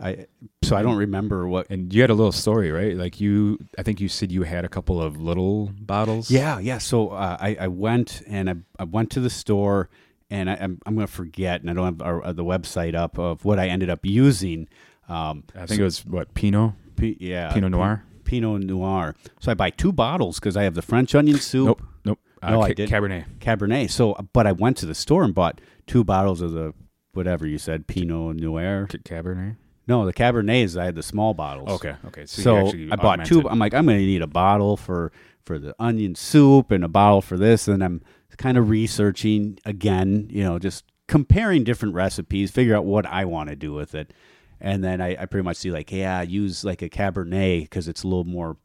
I 0.00 0.26
so 0.64 0.74
I 0.74 0.82
don't 0.82 0.96
remember 0.96 1.46
what. 1.46 1.70
and 1.70 1.92
you 1.94 2.00
had 2.00 2.10
a 2.10 2.14
little 2.14 2.32
story, 2.32 2.72
right? 2.72 2.96
Like 2.96 3.20
you, 3.20 3.58
I 3.78 3.84
think 3.84 4.00
you 4.00 4.08
said 4.08 4.32
you 4.32 4.42
had 4.42 4.64
a 4.64 4.68
couple 4.68 5.00
of 5.00 5.20
little 5.20 5.70
bottles. 5.80 6.30
Yeah, 6.30 6.58
yeah. 6.58 6.78
So 6.78 7.10
uh, 7.10 7.36
I, 7.38 7.56
I 7.60 7.68
went 7.68 8.22
and 8.26 8.50
I, 8.50 8.54
I 8.80 8.84
went 8.84 9.10
to 9.12 9.20
the 9.20 9.30
store, 9.30 9.88
and 10.30 10.50
I, 10.50 10.54
I'm, 10.54 10.80
I'm 10.84 10.96
going 10.96 11.06
to 11.06 11.12
forget, 11.12 11.60
and 11.60 11.70
I 11.70 11.74
don't 11.74 11.84
have 11.84 12.02
our, 12.02 12.24
uh, 12.24 12.32
the 12.32 12.42
website 12.44 12.96
up 12.96 13.18
of 13.18 13.44
what 13.44 13.60
I 13.60 13.68
ended 13.68 13.88
up 13.88 14.04
using. 14.04 14.68
Um, 15.08 15.44
I 15.54 15.66
think 15.66 15.80
it 15.80 15.84
was 15.84 16.04
what 16.04 16.34
Pinot, 16.34 16.72
P- 16.96 17.16
yeah, 17.20 17.52
Pinot 17.52 17.70
Noir. 17.70 18.02
Pinot 18.24 18.62
Noir. 18.64 19.14
So 19.40 19.50
I 19.50 19.54
buy 19.54 19.70
two 19.70 19.92
bottles 19.92 20.38
because 20.40 20.56
I 20.56 20.62
have 20.64 20.74
the 20.74 20.82
French 20.82 21.14
onion 21.14 21.38
soup, 21.38 21.66
Nope, 21.66 21.82
nope. 22.04 22.18
Uh, 22.42 22.50
No, 22.50 22.62
I 22.62 22.68
Ca- 22.68 22.74
didn't. 22.74 22.90
Cabernet. 22.92 23.24
Cabernet. 23.38 23.90
So, 23.90 24.14
but 24.32 24.46
I 24.46 24.52
went 24.52 24.76
to 24.78 24.86
the 24.86 24.94
store 24.94 25.22
and 25.24 25.34
bought 25.34 25.60
two 25.86 26.04
bottles 26.04 26.40
of 26.40 26.52
the 26.52 26.74
whatever 27.12 27.46
you 27.46 27.58
said, 27.58 27.86
Pinot 27.86 28.36
Noir. 28.36 28.86
Ca- 28.90 28.98
Cabernet. 28.98 29.56
No, 29.86 30.06
the 30.06 30.14
Cabernets. 30.14 30.80
I 30.80 30.86
had 30.86 30.94
the 30.94 31.02
small 31.02 31.34
bottles. 31.34 31.68
Okay, 31.68 31.94
okay. 32.06 32.24
So, 32.24 32.42
So, 32.42 32.56
you 32.58 32.64
actually 32.66 32.92
I 32.92 32.96
bought 32.96 33.24
two. 33.26 33.46
I'm 33.48 33.58
like, 33.58 33.74
I'm 33.74 33.84
going 33.84 33.98
to 33.98 34.04
need 34.06 34.22
a 34.22 34.26
bottle 34.26 34.76
for 34.78 35.12
for 35.44 35.58
the 35.58 35.74
onion 35.78 36.14
soup 36.14 36.70
and 36.70 36.82
a 36.82 36.88
bottle 36.88 37.20
for 37.20 37.36
this, 37.36 37.68
and 37.68 37.84
I'm 37.84 38.00
kind 38.38 38.56
of 38.56 38.70
researching 38.70 39.58
again. 39.66 40.28
You 40.30 40.42
know, 40.42 40.58
just 40.58 40.84
comparing 41.06 41.64
different 41.64 41.94
recipes, 41.94 42.50
figure 42.50 42.74
out 42.74 42.86
what 42.86 43.04
I 43.04 43.26
want 43.26 43.50
to 43.50 43.56
do 43.56 43.74
with 43.74 43.94
it, 43.94 44.14
and 44.60 44.82
then 44.84 45.00
I, 45.00 45.16
I 45.20 45.26
pretty 45.26 45.44
much 45.44 45.56
see 45.58 45.70
like, 45.70 45.90
yeah, 45.92 46.22
use 46.22 46.64
like 46.64 46.82
a 46.82 46.88
Cabernet 46.88 47.62
because 47.62 47.88
it's 47.88 48.02
a 48.02 48.08
little 48.08 48.24
more 48.24 48.56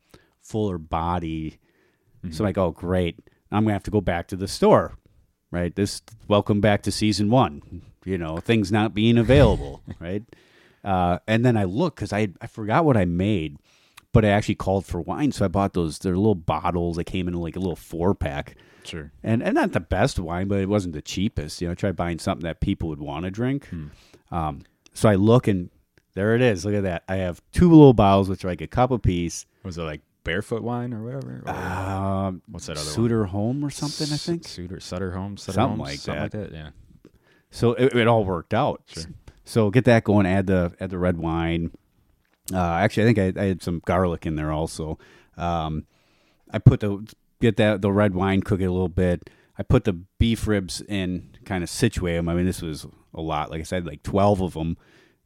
fuller 0.41 0.78
body. 0.78 1.60
So 2.32 2.43
I'm 2.43 2.47
like, 2.49 2.58
oh 2.58 2.71
great, 2.71 3.17
I'm 3.52 3.63
gonna 3.63 3.73
have 3.73 3.84
to 3.84 3.91
go 3.91 4.02
back 4.02 4.28
to 4.28 4.36
the 4.36 4.47
store, 4.47 4.97
right? 5.52 5.73
This 5.73 6.02
welcome 6.28 6.60
back 6.60 6.82
to 6.84 6.91
season 6.91 7.30
one. 7.30 7.84
You 8.06 8.17
know, 8.17 8.38
things 8.38 8.71
not 8.71 8.93
being 8.93 9.17
available, 9.17 9.82
right? 9.99 10.23
Uh, 10.84 11.19
and 11.28 11.45
then 11.45 11.56
I 11.58 11.63
look 11.65 11.95
because 11.95 12.12
I 12.13 12.30
I 12.41 12.47
forgot 12.47 12.84
what 12.86 12.97
I 12.97 13.06
made, 13.06 13.58
but 14.12 14.25
I 14.25 14.30
actually 14.30 14.56
called 14.56 14.86
for 14.86 14.99
wine, 14.99 15.32
so 15.32 15.45
I 15.45 15.47
bought 15.47 15.73
those. 15.73 15.99
They're 15.99 16.17
little 16.17 16.36
bottles. 16.36 16.97
They 16.97 17.04
came 17.04 17.28
in 17.28 17.34
like 17.36 17.56
a 17.56 17.60
little 17.60 17.75
four 17.78 18.13
pack, 18.15 18.56
Sure. 18.84 19.12
and 19.23 19.41
and 19.43 19.56
not 19.56 19.71
the 19.71 19.80
best 19.80 20.19
wine, 20.19 20.47
but 20.49 20.60
it 20.60 20.67
wasn't 20.69 20.93
the 20.95 21.02
cheapest. 21.02 21.62
You 21.62 21.67
know, 21.67 21.71
I 21.71 21.75
tried 21.75 21.95
buying 21.95 22.19
something 22.19 22.43
that 22.43 22.60
people 22.60 22.89
would 22.89 22.99
want 23.02 23.23
to 23.25 23.32
drink. 23.32 23.67
Hmm. 23.67 23.88
Um, 24.32 24.62
so 24.93 25.08
I 25.10 25.15
look 25.15 25.47
and 25.47 25.69
there 26.13 26.36
it 26.36 26.41
is. 26.41 26.65
Look 26.65 26.74
at 26.76 26.84
that. 26.84 27.04
I 27.08 27.17
have 27.17 27.41
two 27.52 27.69
little 27.69 27.93
bottles, 27.93 28.30
which 28.30 28.43
are 28.43 28.48
like 28.48 28.62
a 28.62 28.67
cup 28.67 28.91
apiece. 28.91 29.45
Was 29.63 29.78
it 29.78 29.84
like 29.84 30.02
barefoot 30.24 30.62
wine 30.63 30.93
or 30.93 31.04
whatever? 31.04 31.41
Or 31.45 31.50
Um, 31.52 32.41
what's 32.50 32.65
that 32.67 32.78
other 32.78 32.82
Sutter 32.86 33.26
Home 33.26 33.63
or 33.63 33.69
something, 33.69 34.08
I 34.13 34.17
think. 34.17 34.48
Suter, 34.48 34.80
Sutter 34.80 35.12
Homes, 35.12 35.43
Sutter 35.43 35.56
Something 35.56 35.78
Homes, 35.78 35.89
like 35.89 36.00
something 36.00 36.30
that. 36.30 36.34
like 36.39 36.52
that. 36.52 36.56
Yeah. 36.56 37.12
So 37.52 37.74
it, 37.74 37.95
it 37.95 38.08
all 38.08 38.26
worked 38.26 38.54
out. 38.54 38.82
Sure. 38.88 39.04
So 39.45 39.69
get 39.72 39.86
that 39.86 40.04
going. 40.04 40.26
Add 40.26 40.48
the 40.48 40.74
add 40.80 40.89
the 40.91 41.00
red 41.00 41.17
wine. 41.17 41.72
Uh, 42.54 42.58
actually, 42.60 43.04
I 43.04 43.13
think 43.13 43.38
I, 43.38 43.41
I 43.41 43.45
had 43.45 43.62
some 43.63 43.82
garlic 43.86 44.26
in 44.26 44.36
there 44.36 44.52
also. 44.52 44.98
Um, 45.38 45.86
I 46.52 46.60
put 46.60 46.80
the 46.82 47.08
get 47.41 47.58
that 47.58 47.82
the 47.82 47.91
red 47.91 48.13
wine, 48.13 48.41
cook 48.41 48.62
it 48.62 48.65
a 48.65 48.72
little 48.72 48.89
bit. 48.89 49.30
I 49.58 49.63
put 49.63 49.84
the 49.84 49.93
beef 49.93 50.48
ribs 50.48 50.82
in, 50.82 51.36
kind 51.45 51.63
of 51.63 51.69
situate 51.69 52.15
them. 52.17 52.30
I 52.30 52.34
mean, 52.34 52.45
this 52.45 52.62
was 52.62 52.86
a 53.13 53.22
lot. 53.22 53.50
Like 53.52 53.60
I 53.60 53.63
said, 53.63 53.86
like 53.86 54.04
twelve 54.04 54.41
of 54.41 54.54
them. 54.54 54.78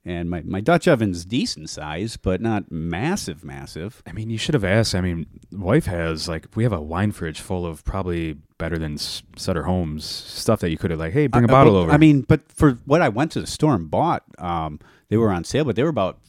And 0.05 0.29
my, 0.29 0.41
my 0.41 0.59
Dutch 0.59 0.85
oven's 0.89 1.23
decent 1.23 1.69
size, 1.69 2.17
but 2.17 2.41
not 2.41 2.69
massive, 2.69 3.45
massive. 3.45 4.03
I 4.05 4.11
mean, 4.11 4.29
you 4.29 4.37
should 4.37 4.53
have 4.53 4.65
asked. 4.65 4.93
I 4.95 4.99
mean, 4.99 5.27
wife 5.51 5.85
has 5.85 6.27
like 6.27 6.47
we 6.55 6.63
have 6.63 6.73
a 6.73 6.81
wine 6.81 7.13
fridge 7.13 7.39
full 7.39 7.65
of 7.65 7.85
probably 7.85 8.33
better 8.57 8.77
than 8.77 8.97
Sutter 8.97 9.63
Homes 9.63 10.03
stuff 10.03 10.59
that 10.59 10.71
you 10.71 10.77
could 10.77 10.91
have 10.91 10.99
like, 10.99 11.13
hey, 11.13 11.27
bring 11.27 11.45
a 11.45 11.47
Uh, 11.47 11.51
bottle 11.51 11.73
but- 11.73 11.79
over. 11.79 11.91
I 11.91 11.97
mean, 11.97 12.21
but 12.21 12.51
for 12.51 12.73
what 12.85 13.01
I 13.01 13.07
went 13.07 13.31
to 13.33 13.39
the 13.41 13.47
store 13.47 13.75
and 13.75 13.89
bought, 13.89 14.23
um, 14.39 14.79
they 15.07 15.15
were 15.15 15.31
on 15.31 15.45
sale, 15.45 15.63
but 15.63 15.77
they 15.77 15.83
were 15.83 15.89
about 15.89 16.19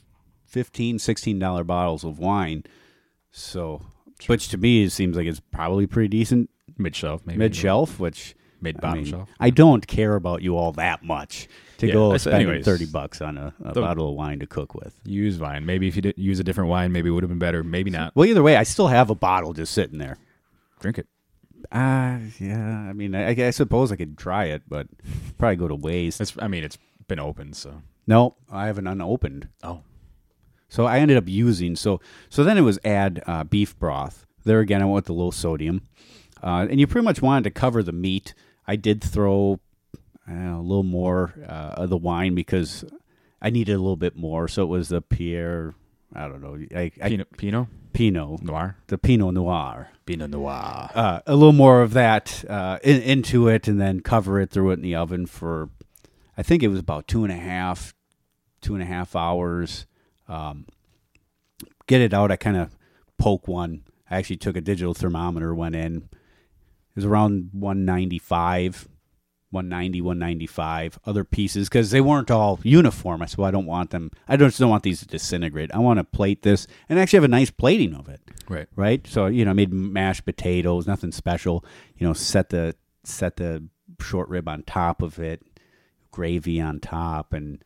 15 0.46 0.98
dollar 1.40 1.64
bottles 1.64 2.04
of 2.04 2.20
wine. 2.20 2.62
So, 3.32 3.82
which 4.28 4.48
to 4.50 4.56
me 4.56 4.88
seems 4.88 5.16
like 5.16 5.26
it's 5.26 5.40
probably 5.40 5.88
pretty 5.88 6.08
decent 6.08 6.48
mid 6.78 6.94
shelf, 6.94 7.22
maybe 7.26 7.38
mid 7.38 7.56
shelf. 7.56 7.98
Which 7.98 8.36
mid 8.60 8.78
I 8.84 8.94
mean, 8.94 9.04
shelf. 9.04 9.28
I 9.40 9.50
don't 9.50 9.86
care 9.88 10.14
about 10.14 10.42
you 10.42 10.56
all 10.56 10.70
that 10.72 11.02
much 11.02 11.48
to 11.78 11.86
Yeah, 11.86 11.92
go 11.92 12.16
spend 12.16 12.36
anyways. 12.36 12.64
thirty 12.64 12.86
bucks 12.86 13.20
on 13.20 13.36
a, 13.38 13.54
a 13.64 13.72
The- 13.72 13.80
bottle 13.80 14.08
of 14.10 14.14
wine 14.16 14.38
to 14.40 14.46
cook 14.46 14.74
with. 14.74 14.98
Use 15.04 15.38
wine. 15.38 15.64
Maybe 15.66 15.88
if 15.88 15.96
you 15.96 16.02
didn't 16.02 16.18
use 16.22 16.38
a 16.40 16.44
different 16.44 16.70
wine, 16.70 16.92
maybe 16.92 17.08
it 17.08 17.12
would 17.12 17.22
have 17.22 17.30
been 17.30 17.38
better. 17.38 17.62
Maybe 17.64 17.90
not. 17.90 18.14
Well, 18.14 18.26
either 18.26 18.42
way, 18.42 18.56
I 18.56 18.62
still 18.62 18.88
have 18.88 19.10
a 19.10 19.14
bottle 19.14 19.52
just 19.52 19.72
sitting 19.72 19.98
there. 19.98 20.18
Drink 20.80 20.98
it. 20.98 21.06
Ah, 21.72 22.18
yeah. 22.38 22.86
I 22.88 22.92
mean, 22.92 23.14
I, 23.14 23.30
I 23.46 23.50
suppose 23.50 23.90
I 23.90 23.96
could 23.96 24.18
try 24.18 24.46
it, 24.46 24.62
but 24.68 24.86
probably 25.38 25.56
go 25.56 25.68
to 25.68 25.74
waste. 25.74 26.20
It's. 26.20 26.34
I 26.38 26.46
mean, 26.48 26.62
it's 26.64 26.78
been 27.08 27.18
open, 27.20 27.52
so. 27.52 27.82
no, 28.06 28.36
I 28.50 28.66
have 28.66 28.78
an 28.78 28.86
unopened. 28.86 29.48
Oh. 29.62 29.80
So 30.68 30.86
I 30.86 30.98
ended 30.98 31.16
up 31.16 31.28
using 31.28 31.76
so 31.76 32.00
so 32.28 32.42
then 32.42 32.58
it 32.58 32.62
was 32.62 32.78
add 32.84 33.22
uh, 33.26 33.44
beef 33.44 33.78
broth. 33.78 34.26
There 34.44 34.60
again, 34.60 34.82
I 34.82 34.84
went 34.84 34.94
with 34.96 35.04
the 35.06 35.12
low 35.14 35.30
sodium, 35.30 35.86
uh, 36.42 36.66
and 36.68 36.80
you 36.80 36.86
pretty 36.86 37.04
much 37.04 37.22
wanted 37.22 37.44
to 37.44 37.50
cover 37.50 37.82
the 37.82 37.92
meat. 37.92 38.34
I 38.66 38.76
did 38.76 39.02
throw 39.02 39.60
know, 40.26 40.58
a 40.58 40.62
little 40.62 40.82
more 40.82 41.34
uh, 41.46 41.74
of 41.76 41.90
the 41.90 41.96
wine 41.96 42.34
because 42.34 42.84
I 43.42 43.50
needed 43.50 43.72
a 43.74 43.78
little 43.78 43.96
bit 43.96 44.16
more. 44.16 44.48
So 44.48 44.62
it 44.62 44.68
was 44.68 44.88
the 44.88 45.02
Pierre. 45.02 45.74
I 46.14 46.28
don't 46.28 46.42
know. 46.42 46.58
I, 46.74 46.90
I, 47.02 47.08
Pinot, 47.08 47.36
Pinot 47.36 47.68
Pinot 47.94 48.42
Noir. 48.42 48.76
the 48.88 48.98
Pinot 48.98 49.34
Noir. 49.34 49.88
Pinot 50.04 50.30
Noir. 50.30 50.90
Uh, 50.94 51.20
a 51.26 51.34
little 51.34 51.52
more 51.52 51.80
of 51.80 51.92
that 51.92 52.44
uh, 52.50 52.78
in, 52.82 53.00
into 53.00 53.48
it, 53.48 53.68
and 53.68 53.80
then 53.80 54.00
cover 54.00 54.40
it, 54.40 54.50
throw 54.50 54.70
it 54.70 54.74
in 54.74 54.82
the 54.82 54.96
oven 54.96 55.26
for, 55.26 55.70
I 56.36 56.42
think 56.42 56.62
it 56.62 56.68
was 56.68 56.80
about 56.80 57.06
two 57.06 57.22
and 57.24 57.32
a 57.32 57.36
half, 57.36 57.94
two 58.60 58.74
and 58.74 58.82
a 58.82 58.86
half 58.86 59.14
hours. 59.14 59.86
Um, 60.28 60.66
get 61.86 62.00
it 62.00 62.12
out. 62.12 62.32
I 62.32 62.36
kind 62.36 62.56
of 62.56 62.76
poke 63.16 63.46
one. 63.46 63.84
I 64.10 64.18
actually 64.18 64.38
took 64.38 64.56
a 64.56 64.60
digital 64.60 64.92
thermometer, 64.92 65.54
went 65.54 65.76
in. 65.76 65.96
It 65.96 66.96
was 66.96 67.04
around 67.04 67.50
195, 67.52 68.88
190, 69.54 70.00
195. 70.02 70.98
Other 71.06 71.24
pieces 71.24 71.68
because 71.68 71.90
they 71.90 72.00
weren't 72.02 72.30
all 72.30 72.60
uniform. 72.62 73.22
I 73.22 73.26
said, 73.26 73.38
well, 73.38 73.48
I 73.48 73.52
don't 73.52 73.64
want 73.66 73.90
them. 73.90 74.10
I 74.28 74.36
just 74.36 74.58
don't 74.58 74.68
want 74.68 74.82
these 74.82 75.00
to 75.00 75.06
disintegrate. 75.06 75.70
I 75.72 75.78
want 75.78 75.98
to 75.98 76.04
plate 76.04 76.42
this 76.42 76.66
and 76.88 76.98
actually 76.98 77.18
have 77.18 77.24
a 77.24 77.28
nice 77.28 77.50
plating 77.50 77.94
of 77.94 78.08
it 78.08 78.20
Right. 78.48 78.66
right? 78.76 79.06
So 79.06 79.26
you 79.26 79.44
know, 79.44 79.52
I 79.52 79.54
made 79.54 79.72
mashed 79.72 80.24
potatoes, 80.26 80.86
nothing 80.86 81.12
special. 81.12 81.64
You 81.96 82.06
know, 82.06 82.12
set 82.12 82.50
the 82.50 82.74
set 83.04 83.36
the 83.36 83.66
short 84.00 84.28
rib 84.28 84.48
on 84.48 84.62
top 84.64 85.00
of 85.00 85.18
it, 85.18 85.42
gravy 86.10 86.60
on 86.60 86.80
top, 86.80 87.32
and 87.32 87.62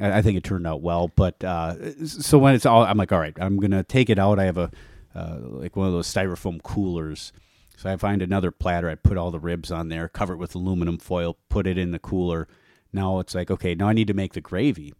I, 0.00 0.18
I 0.18 0.22
think 0.22 0.36
it 0.38 0.44
turned 0.44 0.66
out 0.66 0.80
well. 0.82 1.08
But 1.08 1.42
uh, 1.44 2.04
so 2.06 2.38
when 2.38 2.54
it's 2.54 2.66
all, 2.66 2.84
I'm 2.84 2.96
like, 2.96 3.12
all 3.12 3.20
right, 3.20 3.36
I'm 3.40 3.58
gonna 3.58 3.84
take 3.84 4.10
it 4.10 4.18
out. 4.18 4.38
I 4.38 4.44
have 4.44 4.58
a 4.58 4.70
uh, 5.14 5.38
like 5.40 5.76
one 5.76 5.86
of 5.86 5.92
those 5.92 6.12
styrofoam 6.12 6.62
coolers. 6.62 7.32
So 7.78 7.88
I 7.88 7.96
find 7.96 8.22
another 8.22 8.50
platter. 8.50 8.90
I 8.90 8.96
put 8.96 9.16
all 9.16 9.30
the 9.30 9.38
ribs 9.38 9.70
on 9.70 9.88
there, 9.88 10.08
cover 10.08 10.34
it 10.34 10.38
with 10.38 10.54
aluminum 10.56 10.98
foil, 10.98 11.36
put 11.48 11.64
it 11.66 11.78
in 11.78 11.92
the 11.92 12.00
cooler. 12.00 12.48
Now 12.92 13.20
it's 13.20 13.36
like, 13.36 13.52
okay, 13.52 13.76
now 13.76 13.88
I 13.88 13.92
need 13.92 14.08
to 14.08 14.14
make 14.14 14.32
the 14.32 14.40
gravy, 14.40 14.92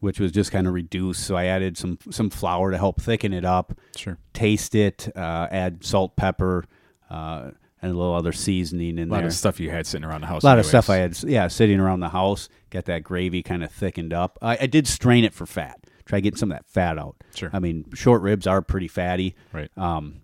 which 0.00 0.18
was 0.18 0.32
just 0.32 0.50
kind 0.52 0.66
of 0.66 0.72
reduced. 0.72 1.22
So 1.24 1.36
I 1.36 1.44
added 1.44 1.76
some 1.76 1.98
some 2.10 2.30
flour 2.30 2.70
to 2.70 2.78
help 2.78 3.00
thicken 3.00 3.34
it 3.34 3.44
up 3.44 3.74
Sure. 3.94 4.16
taste 4.32 4.74
it, 4.74 5.08
uh, 5.14 5.48
add 5.50 5.84
salt, 5.84 6.16
pepper, 6.16 6.64
uh, 7.10 7.50
and 7.82 7.92
a 7.92 7.94
little 7.94 8.14
other 8.14 8.32
seasoning 8.32 8.90
in 8.90 8.96
there. 8.96 9.06
A 9.08 9.10
lot 9.10 9.18
there. 9.18 9.26
of 9.26 9.34
stuff 9.34 9.60
you 9.60 9.68
had 9.70 9.86
sitting 9.86 10.04
around 10.06 10.22
the 10.22 10.28
house. 10.28 10.42
a 10.44 10.46
lot 10.46 10.58
of 10.58 10.64
stuff 10.64 10.88
I 10.88 10.96
had, 10.96 11.22
yeah, 11.24 11.46
sitting 11.48 11.78
around 11.78 12.00
the 12.00 12.08
house. 12.08 12.48
Get 12.70 12.86
that 12.86 13.02
gravy 13.02 13.42
kind 13.42 13.62
of 13.62 13.70
thickened 13.70 14.14
up. 14.14 14.38
I, 14.40 14.56
I 14.62 14.66
did 14.66 14.86
strain 14.86 15.24
it 15.24 15.34
for 15.34 15.44
fat. 15.44 15.78
Try 16.06 16.20
getting 16.20 16.38
some 16.38 16.50
of 16.52 16.56
that 16.58 16.66
fat 16.66 16.98
out. 16.98 17.16
Sure. 17.34 17.50
I 17.52 17.58
mean, 17.58 17.84
short 17.92 18.22
ribs 18.22 18.46
are 18.46 18.62
pretty 18.62 18.88
fatty. 18.88 19.34
Right. 19.52 19.70
Um, 19.76 20.21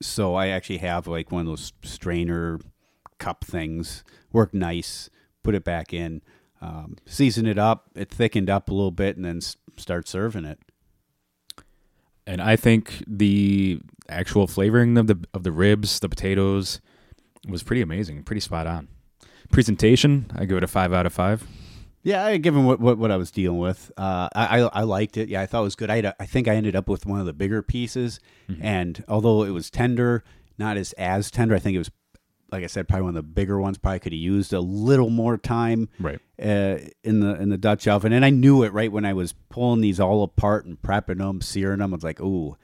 so 0.00 0.34
I 0.34 0.48
actually 0.48 0.78
have 0.78 1.06
like 1.06 1.30
one 1.32 1.40
of 1.42 1.46
those 1.46 1.72
strainer 1.82 2.60
cup 3.18 3.44
things. 3.44 4.04
Work 4.32 4.54
nice. 4.54 5.10
Put 5.42 5.54
it 5.54 5.64
back 5.64 5.92
in. 5.92 6.22
Um, 6.60 6.96
season 7.06 7.46
it 7.46 7.58
up. 7.58 7.90
It 7.94 8.10
thickened 8.10 8.50
up 8.50 8.68
a 8.68 8.74
little 8.74 8.90
bit, 8.90 9.16
and 9.16 9.24
then 9.24 9.38
s- 9.38 9.56
start 9.76 10.08
serving 10.08 10.44
it. 10.44 10.58
And 12.26 12.42
I 12.42 12.56
think 12.56 13.02
the 13.06 13.80
actual 14.08 14.46
flavoring 14.46 14.98
of 14.98 15.06
the 15.06 15.18
of 15.32 15.44
the 15.44 15.52
ribs, 15.52 16.00
the 16.00 16.08
potatoes, 16.08 16.80
was 17.48 17.62
pretty 17.62 17.80
amazing, 17.80 18.22
pretty 18.24 18.40
spot 18.40 18.66
on. 18.66 18.88
Presentation, 19.50 20.30
I 20.34 20.44
give 20.44 20.58
it 20.58 20.64
a 20.64 20.68
five 20.68 20.92
out 20.92 21.06
of 21.06 21.12
five. 21.12 21.46
Yeah, 22.08 22.24
I- 22.24 22.36
given 22.38 22.64
what, 22.64 22.80
what, 22.80 22.96
what 22.98 23.10
I 23.10 23.16
was 23.16 23.30
dealing 23.30 23.58
with, 23.58 23.92
uh, 23.98 24.28
I, 24.34 24.60
I 24.62 24.70
I 24.80 24.82
liked 24.82 25.16
it. 25.16 25.28
Yeah, 25.28 25.42
I 25.42 25.46
thought 25.46 25.60
it 25.60 25.64
was 25.64 25.76
good. 25.76 25.90
I 25.90 25.96
a, 25.96 26.14
I 26.18 26.26
think 26.26 26.48
I 26.48 26.54
ended 26.56 26.74
up 26.74 26.88
with 26.88 27.04
one 27.06 27.20
of 27.20 27.26
the 27.26 27.32
bigger 27.34 27.60
pieces, 27.62 28.18
and 28.60 29.04
although 29.08 29.42
it 29.42 29.50
was 29.50 29.70
tender, 29.70 30.24
not 30.58 30.76
as 30.76 30.92
as 30.94 31.30
tender. 31.30 31.54
I 31.54 31.58
think 31.58 31.74
it 31.74 31.78
was, 31.78 31.90
like 32.50 32.64
I 32.64 32.66
said, 32.66 32.88
probably 32.88 33.02
one 33.04 33.10
of 33.16 33.22
the 33.26 33.30
bigger 33.30 33.58
ones. 33.60 33.76
Probably 33.78 33.98
could 34.00 34.12
have 34.12 34.18
used 34.20 34.52
a 34.54 34.60
little 34.60 35.10
more 35.10 35.36
time 35.36 35.88
Right. 36.00 36.18
uh, 36.42 36.78
in 37.04 37.20
the 37.20 37.34
in 37.40 37.50
the 37.50 37.58
Dutch 37.58 37.86
oven, 37.86 38.12
and 38.14 38.24
I 38.24 38.30
knew 38.30 38.62
it 38.62 38.72
right 38.72 38.90
when 38.90 39.04
I 39.04 39.12
was 39.12 39.34
pulling 39.50 39.80
these 39.82 40.00
all 40.00 40.22
apart 40.22 40.64
and 40.64 40.80
prepping 40.80 41.18
them, 41.18 41.40
searing 41.42 41.80
them. 41.80 41.92
I 41.92 41.96
was 41.96 42.04
like, 42.04 42.20
ooh, 42.20 42.56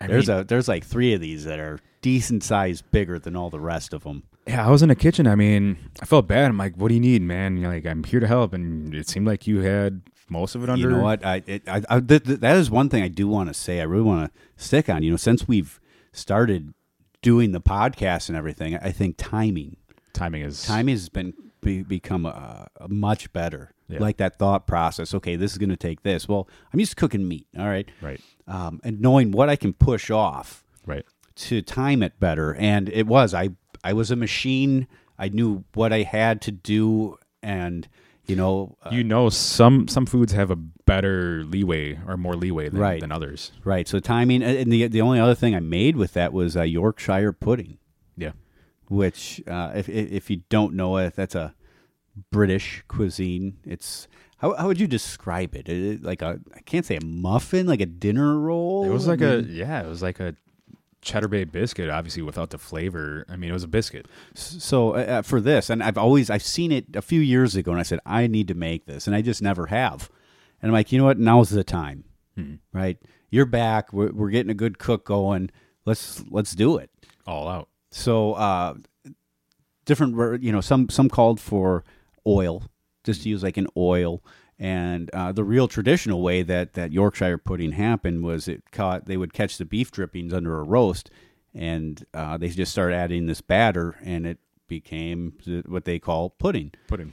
there's 0.00 0.28
a 0.30 0.42
there's 0.48 0.68
like 0.68 0.84
three 0.84 1.12
of 1.12 1.20
these 1.20 1.44
that 1.44 1.58
are 1.58 1.78
decent 2.00 2.44
size, 2.44 2.80
bigger 2.82 3.18
than 3.18 3.36
all 3.36 3.50
the 3.50 3.60
rest 3.60 3.92
of 3.92 4.04
them. 4.04 4.22
Yeah, 4.46 4.66
I 4.66 4.70
was 4.70 4.82
in 4.82 4.88
the 4.88 4.94
kitchen. 4.94 5.26
I 5.26 5.34
mean, 5.34 5.76
I 6.00 6.04
felt 6.04 6.28
bad. 6.28 6.46
I'm 6.46 6.58
like, 6.58 6.76
"What 6.76 6.88
do 6.88 6.94
you 6.94 7.00
need, 7.00 7.22
man?" 7.22 7.56
You're 7.56 7.72
like, 7.72 7.86
"I'm 7.86 8.04
here 8.04 8.20
to 8.20 8.26
help," 8.26 8.52
and 8.52 8.94
it 8.94 9.08
seemed 9.08 9.26
like 9.26 9.46
you 9.46 9.60
had 9.60 10.02
most 10.28 10.54
of 10.54 10.62
it 10.62 10.70
under. 10.70 10.88
You 10.88 10.96
know 10.96 11.02
what? 11.02 11.24
I, 11.24 11.42
it, 11.46 11.68
I, 11.68 11.82
I 11.88 12.00
th- 12.00 12.24
th- 12.24 12.40
that 12.40 12.56
is 12.56 12.70
one 12.70 12.88
thing 12.88 13.02
I 13.02 13.08
do 13.08 13.26
want 13.26 13.48
to 13.48 13.54
say. 13.54 13.80
I 13.80 13.84
really 13.84 14.04
want 14.04 14.32
to 14.32 14.40
stick 14.62 14.88
on. 14.88 15.02
You 15.02 15.10
know, 15.10 15.16
since 15.16 15.48
we've 15.48 15.80
started 16.12 16.74
doing 17.22 17.50
the 17.52 17.60
podcast 17.60 18.28
and 18.28 18.38
everything, 18.38 18.76
I 18.76 18.92
think 18.92 19.16
timing 19.18 19.76
Timing 20.16 20.42
is 20.42 20.64
timing 20.64 20.94
has 20.94 21.08
been 21.08 21.34
be, 21.60 21.82
become 21.82 22.26
a, 22.26 22.68
a 22.80 22.88
much 22.88 23.32
better. 23.32 23.72
Yeah. 23.88 24.00
Like 24.00 24.16
that 24.16 24.38
thought 24.38 24.66
process. 24.66 25.14
Okay, 25.14 25.36
this 25.36 25.52
is 25.52 25.58
going 25.58 25.70
to 25.70 25.76
take 25.76 26.02
this. 26.02 26.26
Well, 26.26 26.48
I'm 26.72 26.80
used 26.80 26.92
to 26.92 26.96
cooking 26.96 27.28
meat. 27.28 27.46
All 27.56 27.66
right, 27.66 27.88
right, 28.00 28.20
um, 28.48 28.80
and 28.82 29.00
knowing 29.00 29.30
what 29.30 29.48
I 29.48 29.56
can 29.56 29.72
push 29.74 30.10
off 30.10 30.64
right. 30.86 31.04
to 31.36 31.62
time 31.62 32.02
it 32.02 32.18
better. 32.18 32.54
And 32.54 32.88
it 32.88 33.06
was 33.06 33.32
I 33.34 33.50
I 33.88 33.92
was 33.92 34.10
a 34.10 34.16
machine. 34.16 34.86
I 35.18 35.28
knew 35.28 35.64
what 35.74 35.92
I 35.92 36.02
had 36.02 36.40
to 36.42 36.50
do, 36.52 37.16
and 37.42 37.88
you 38.26 38.34
know, 38.36 38.76
uh, 38.84 38.90
you 38.92 39.04
know, 39.04 39.28
some 39.30 39.86
some 39.88 40.04
foods 40.06 40.32
have 40.32 40.50
a 40.50 40.56
better 40.56 41.44
leeway 41.44 41.98
or 42.08 42.16
more 42.16 42.34
leeway 42.36 42.68
than, 42.68 42.80
Right. 42.80 43.00
than 43.00 43.12
others. 43.12 43.52
Right. 43.64 43.86
So 43.88 44.00
timing, 44.00 44.42
and 44.42 44.70
the 44.72 44.88
the 44.88 45.00
only 45.00 45.20
other 45.20 45.34
thing 45.34 45.54
I 45.54 45.60
made 45.60 45.94
with 45.96 46.12
that 46.14 46.32
was 46.32 46.56
a 46.56 46.66
Yorkshire 46.66 47.32
pudding, 47.32 47.78
Yeah, 48.16 48.32
which 48.88 49.42
uh, 49.46 49.72
if 49.74 49.88
if 49.88 50.28
you 50.30 50.42
don't 50.48 50.74
know 50.74 50.96
it, 50.98 51.14
that's 51.14 51.34
a 51.34 51.54
British 52.32 52.82
cuisine. 52.88 53.58
It's 53.64 54.08
how 54.38 54.54
how 54.54 54.66
would 54.66 54.80
you 54.80 54.86
describe 54.88 55.54
it? 55.54 55.68
It- 55.68 56.02
like 56.02 56.22
a 56.22 56.40
I 56.54 56.60
can't 56.62 56.84
say 56.84 56.96
a 56.96 57.04
muffin, 57.04 57.66
like 57.66 57.80
a 57.80 57.86
dinner 57.86 58.38
roll. 58.38 58.84
it 58.84 58.90
was 58.90 59.06
I 59.08 59.12
like 59.12 59.20
a 59.22 59.42
yeah, 59.48 59.82
it 59.82 59.88
was 59.88 60.02
like 60.02 60.20
a 60.20 60.34
cheddar 61.06 61.28
bay 61.28 61.44
biscuit. 61.44 61.88
Obviously, 61.88 62.22
without 62.22 62.50
the 62.50 62.58
flavor. 62.58 63.24
I 63.28 63.36
mean, 63.36 63.48
it 63.48 63.52
was 63.52 63.64
a 63.64 63.68
biscuit. 63.68 64.06
so 64.34 64.94
uh, 64.94 64.98
uh, 64.98 65.22
for 65.22 65.40
this, 65.40 65.70
and 65.70 65.82
I've 65.82 65.96
always 65.96 66.28
I've 66.28 66.42
seen 66.42 66.72
it 66.72 66.84
a 66.94 67.02
few 67.02 67.20
years 67.20 67.56
ago, 67.56 67.70
and 67.70 67.80
I 67.80 67.84
said 67.84 68.00
I 68.04 68.26
need 68.26 68.48
to 68.48 68.54
make 68.54 68.86
this, 68.86 69.06
and 69.06 69.16
I 69.16 69.22
just 69.22 69.40
never 69.40 69.66
have. 69.66 70.10
And 70.60 70.70
I'm 70.70 70.74
like, 70.74 70.92
you 70.92 70.98
know 70.98 71.04
what? 71.04 71.18
Now's 71.18 71.50
the 71.50 71.64
time, 71.64 72.04
right? 72.72 72.98
You're 73.30 73.46
back. 73.46 73.92
We're, 73.92 74.12
we're 74.12 74.30
getting 74.30 74.50
a 74.50 74.54
good 74.54 74.78
cook 74.78 75.06
going. 75.06 75.50
Let's 75.84 76.24
let's 76.30 76.54
do 76.54 76.76
it. 76.76 76.90
All 77.26 77.48
out. 77.48 77.68
So 77.90 78.34
uh, 78.34 78.74
different, 79.84 80.42
you 80.42 80.52
know, 80.52 80.60
some 80.60 80.88
some 80.88 81.08
called 81.08 81.40
for 81.40 81.84
oil, 82.26 82.64
just 83.04 83.22
to 83.22 83.28
use 83.28 83.42
like 83.42 83.56
an 83.56 83.68
oil. 83.76 84.22
And 84.58 85.10
uh, 85.12 85.32
the 85.32 85.44
real 85.44 85.68
traditional 85.68 86.22
way 86.22 86.42
that, 86.42 86.72
that 86.74 86.92
Yorkshire 86.92 87.38
pudding 87.38 87.72
happened 87.72 88.22
was 88.22 88.48
it 88.48 88.70
caught 88.70 89.04
they 89.04 89.18
would 89.18 89.34
catch 89.34 89.58
the 89.58 89.66
beef 89.66 89.90
drippings 89.90 90.32
under 90.32 90.58
a 90.58 90.62
roast, 90.62 91.10
and 91.54 92.02
uh, 92.14 92.38
they 92.38 92.48
just 92.48 92.72
started 92.72 92.96
adding 92.96 93.26
this 93.26 93.42
batter, 93.42 93.96
and 94.02 94.26
it 94.26 94.38
became 94.66 95.34
what 95.66 95.84
they 95.84 95.98
call 95.98 96.30
pudding. 96.30 96.72
Pudding. 96.88 97.12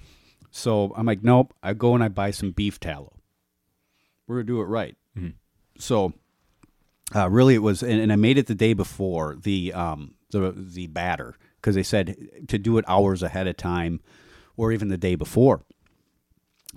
So 0.51 0.93
I'm 0.95 1.05
like, 1.05 1.23
nope. 1.23 1.53
I 1.61 1.73
go 1.73 1.95
and 1.95 2.03
I 2.03 2.07
buy 2.07 2.31
some 2.31 2.51
beef 2.51 2.79
tallow. 2.79 3.13
We're 4.27 4.37
gonna 4.37 4.45
do 4.45 4.61
it 4.61 4.65
right. 4.65 4.95
So, 5.77 6.13
uh, 7.13 7.29
really, 7.29 7.55
it 7.55 7.61
was, 7.61 7.83
and, 7.83 7.99
and 7.99 8.13
I 8.13 8.15
made 8.15 8.37
it 8.37 8.47
the 8.47 8.55
day 8.55 8.73
before 8.73 9.35
the 9.35 9.73
um 9.73 10.15
the 10.31 10.51
the 10.55 10.87
batter 10.87 11.35
because 11.57 11.75
they 11.75 11.83
said 11.83 12.15
to 12.47 12.57
do 12.57 12.77
it 12.77 12.85
hours 12.87 13.21
ahead 13.21 13.47
of 13.47 13.57
time, 13.57 13.99
or 14.55 14.71
even 14.71 14.87
the 14.87 14.97
day 14.97 15.15
before. 15.15 15.63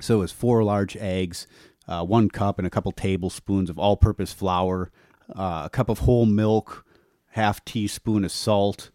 So 0.01 0.17
it 0.17 0.21
was 0.21 0.33
four 0.33 0.63
large 0.63 0.97
eggs, 0.97 1.47
uh, 1.89 2.05
one 2.05 2.29
cup, 2.29 2.59
and 2.59 2.67
a 2.67 2.71
couple 2.71 2.93
tablespoons 2.93 3.71
of 3.71 3.79
all-purpose 3.79 4.33
flour, 4.33 4.91
uh, 5.35 5.63
a 5.67 5.71
cup 5.71 5.89
of 5.89 6.01
whole 6.01 6.27
milk, 6.27 6.85
half 7.31 7.65
teaspoon 7.65 8.25
of 8.25 8.33
salt, 8.33 8.91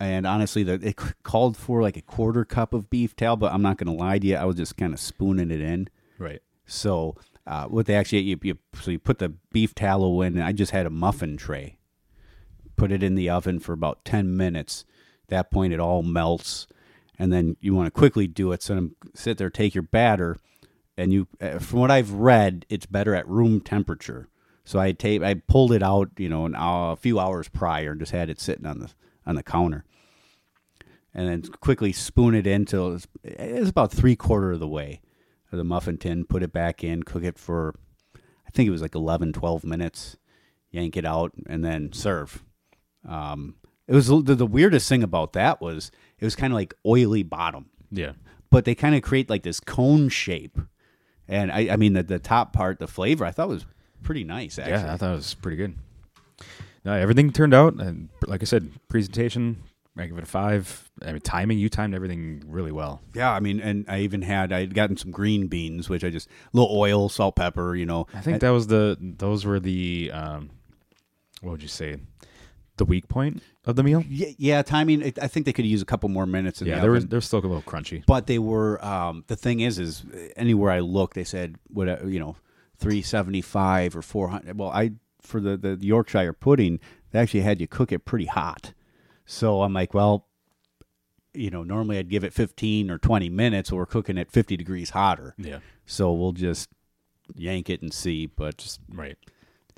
and 0.00 0.26
honestly, 0.26 0.62
the, 0.62 0.74
it 0.74 0.96
called 1.22 1.56
for 1.56 1.82
like 1.82 1.96
a 1.96 2.02
quarter 2.02 2.44
cup 2.44 2.72
of 2.72 2.88
beef 2.88 3.16
tallow. 3.16 3.36
But 3.36 3.52
I'm 3.52 3.62
not 3.62 3.78
going 3.78 3.94
to 3.94 4.04
lie 4.04 4.18
to 4.18 4.26
you, 4.26 4.36
I 4.36 4.44
was 4.44 4.56
just 4.56 4.76
kind 4.76 4.94
of 4.94 5.00
spooning 5.00 5.50
it 5.50 5.60
in. 5.60 5.88
Right. 6.18 6.40
So 6.66 7.16
uh, 7.46 7.66
what 7.66 7.86
they 7.86 7.94
actually 7.94 8.20
you, 8.20 8.38
you 8.42 8.58
so 8.80 8.90
you 8.90 8.98
put 8.98 9.18
the 9.18 9.30
beef 9.52 9.74
tallow 9.74 10.20
in, 10.22 10.34
and 10.34 10.44
I 10.44 10.52
just 10.52 10.72
had 10.72 10.86
a 10.86 10.90
muffin 10.90 11.36
tray. 11.36 11.78
Put 12.76 12.92
it 12.92 13.02
in 13.02 13.16
the 13.16 13.28
oven 13.28 13.58
for 13.58 13.72
about 13.72 14.04
ten 14.04 14.36
minutes. 14.36 14.84
At 15.24 15.28
that 15.28 15.50
point, 15.50 15.72
it 15.72 15.80
all 15.80 16.02
melts, 16.02 16.66
and 17.18 17.32
then 17.32 17.56
you 17.60 17.74
want 17.74 17.86
to 17.86 17.90
quickly 17.90 18.26
do 18.26 18.52
it. 18.52 18.62
So 18.62 18.90
sit 19.14 19.38
there, 19.38 19.50
take 19.50 19.74
your 19.74 19.82
batter, 19.82 20.36
and 20.96 21.12
you. 21.12 21.28
uh, 21.40 21.58
From 21.58 21.80
what 21.80 21.90
I've 21.90 22.12
read, 22.12 22.66
it's 22.68 22.86
better 22.86 23.14
at 23.14 23.28
room 23.28 23.60
temperature. 23.60 24.28
So 24.64 24.78
I 24.78 24.92
tape, 24.92 25.22
I 25.22 25.34
pulled 25.34 25.72
it 25.72 25.82
out, 25.82 26.10
you 26.18 26.28
know, 26.28 26.44
an 26.44 26.54
hour, 26.54 26.92
a 26.92 26.96
few 26.96 27.18
hours 27.18 27.48
prior, 27.48 27.92
and 27.92 28.00
just 28.00 28.12
had 28.12 28.28
it 28.28 28.40
sitting 28.40 28.66
on 28.66 28.80
the 28.80 28.90
on 29.26 29.34
the 29.34 29.42
counter, 29.42 29.84
and 31.14 31.28
then 31.28 31.42
quickly 31.60 31.92
spoon 31.92 32.34
it 32.34 32.46
in 32.46 32.64
till 32.64 32.94
it's, 32.94 33.06
it's 33.22 33.70
about 33.70 33.92
three 33.92 34.16
quarter 34.16 34.52
of 34.52 34.60
the 34.60 34.68
way 34.68 35.00
of 35.52 35.58
the 35.58 35.64
muffin 35.64 35.98
tin. 35.98 36.24
Put 36.24 36.42
it 36.42 36.52
back 36.52 36.84
in, 36.84 37.02
cook 37.02 37.24
it 37.24 37.38
for, 37.38 37.74
I 38.16 38.50
think 38.50 38.66
it 38.68 38.70
was 38.72 38.82
like 38.82 38.94
11, 38.94 39.32
12 39.32 39.64
minutes. 39.64 40.16
Yank 40.70 40.98
it 40.98 41.06
out 41.06 41.32
and 41.46 41.64
then 41.64 41.92
serve. 41.94 42.44
Um, 43.08 43.54
it 43.86 43.94
was 43.94 44.08
the, 44.08 44.20
the 44.20 44.44
weirdest 44.46 44.86
thing 44.86 45.02
about 45.02 45.32
that 45.32 45.62
was 45.62 45.90
it 46.20 46.24
was 46.24 46.36
kind 46.36 46.52
of 46.52 46.56
like 46.56 46.74
oily 46.86 47.22
bottom, 47.22 47.66
Yeah. 47.90 48.12
but 48.50 48.64
they 48.64 48.74
kind 48.74 48.94
of 48.94 49.02
create 49.02 49.28
like 49.30 49.42
this 49.42 49.60
cone 49.60 50.08
shape. 50.08 50.58
And 51.28 51.52
I, 51.52 51.68
I 51.72 51.76
mean, 51.76 51.92
the, 51.92 52.02
the 52.02 52.18
top 52.18 52.52
part, 52.52 52.78
the 52.78 52.86
flavor, 52.86 53.24
I 53.24 53.30
thought 53.32 53.48
was 53.48 53.66
pretty 54.02 54.24
nice. 54.24 54.58
Actually, 54.58 54.72
Yeah, 54.84 54.94
I 54.94 54.96
thought 54.96 55.12
it 55.12 55.16
was 55.16 55.34
pretty 55.34 55.56
good. 55.56 55.74
No, 56.84 56.92
everything 56.94 57.30
turned 57.32 57.52
out, 57.54 57.74
and 57.74 58.08
like 58.26 58.40
I 58.42 58.46
said, 58.46 58.70
presentation, 58.88 59.62
I 59.96 60.06
give 60.06 60.16
it 60.16 60.22
a 60.22 60.26
five. 60.26 60.88
I 61.02 61.10
mean, 61.12 61.20
timing, 61.20 61.58
you 61.58 61.68
timed 61.68 61.94
everything 61.94 62.42
really 62.46 62.70
well. 62.72 63.02
Yeah, 63.14 63.32
I 63.32 63.40
mean, 63.40 63.60
and 63.60 63.84
I 63.88 64.00
even 64.00 64.22
had 64.22 64.52
I 64.52 64.60
had 64.60 64.72
gotten 64.74 64.96
some 64.96 65.10
green 65.10 65.48
beans, 65.48 65.88
which 65.88 66.04
I 66.04 66.08
just 66.10 66.28
little 66.52 66.74
oil, 66.74 67.08
salt, 67.08 67.34
pepper. 67.36 67.74
You 67.74 67.84
know, 67.84 68.06
I 68.14 68.20
think 68.20 68.40
that 68.40 68.50
was 68.50 68.68
the 68.68 68.96
those 69.00 69.44
were 69.44 69.58
the 69.60 70.10
um, 70.14 70.50
what 71.42 71.50
would 71.50 71.62
you 71.62 71.68
say, 71.68 71.96
the 72.78 72.84
weak 72.84 73.08
point 73.08 73.42
of 73.66 73.76
the 73.76 73.82
meal. 73.82 74.02
yeah, 74.08 74.28
yeah, 74.38 74.62
timing. 74.62 75.02
I- 75.20 75.26
think 75.28 75.46
they 75.46 75.52
could 75.52 75.66
use 75.66 75.82
a 75.82 75.84
couple 75.86 76.08
more 76.08 76.26
minutes. 76.26 76.60
In 76.62 76.68
Yeah, 76.68 76.76
the 76.76 76.80
they 76.82 76.88
were 76.88 76.96
oven. 76.96 77.08
they're 77.08 77.20
still 77.20 77.40
a 77.40 77.42
little 77.42 77.62
crunchy. 77.62 78.04
but 78.06 78.26
they 78.26 78.38
were. 78.38 78.82
Um, 78.84 79.24
the 79.26 79.36
thing 79.36 79.60
is, 79.60 79.78
is 79.78 80.04
anywhere 80.36 80.70
I 80.70 80.80
look, 80.80 81.14
they 81.14 81.24
said 81.24 81.56
what 81.68 82.06
you 82.08 82.18
know, 82.18 82.36
three 82.78 83.02
seventy 83.02 83.42
five 83.42 83.94
or 83.96 84.02
four 84.02 84.28
hundred. 84.28 84.58
Well, 84.58 84.70
I 84.70 84.92
for 85.20 85.40
the 85.40 85.56
the 85.56 85.76
Yorkshire 85.80 86.32
pudding, 86.32 86.80
they 87.10 87.18
actually 87.18 87.40
had 87.42 87.60
you 87.60 87.66
cook 87.66 87.92
it 87.92 88.04
pretty 88.04 88.26
hot. 88.26 88.72
So 89.26 89.62
I'm 89.62 89.74
like, 89.74 89.92
well, 89.92 90.26
you 91.34 91.50
know, 91.50 91.62
normally 91.62 91.98
I'd 91.98 92.08
give 92.08 92.24
it 92.24 92.32
fifteen 92.32 92.90
or 92.90 92.98
twenty 92.98 93.28
minutes, 93.28 93.70
or 93.70 93.80
we're 93.80 93.86
cooking 93.86 94.16
it 94.16 94.30
fifty 94.30 94.56
degrees 94.56 94.90
hotter. 94.90 95.34
Yeah, 95.38 95.58
So 95.86 96.12
we'll 96.12 96.32
just 96.32 96.70
yank 97.36 97.68
it 97.68 97.82
and 97.82 97.92
see. 97.92 98.26
But 98.26 98.56
just 98.58 98.80
right. 98.90 99.18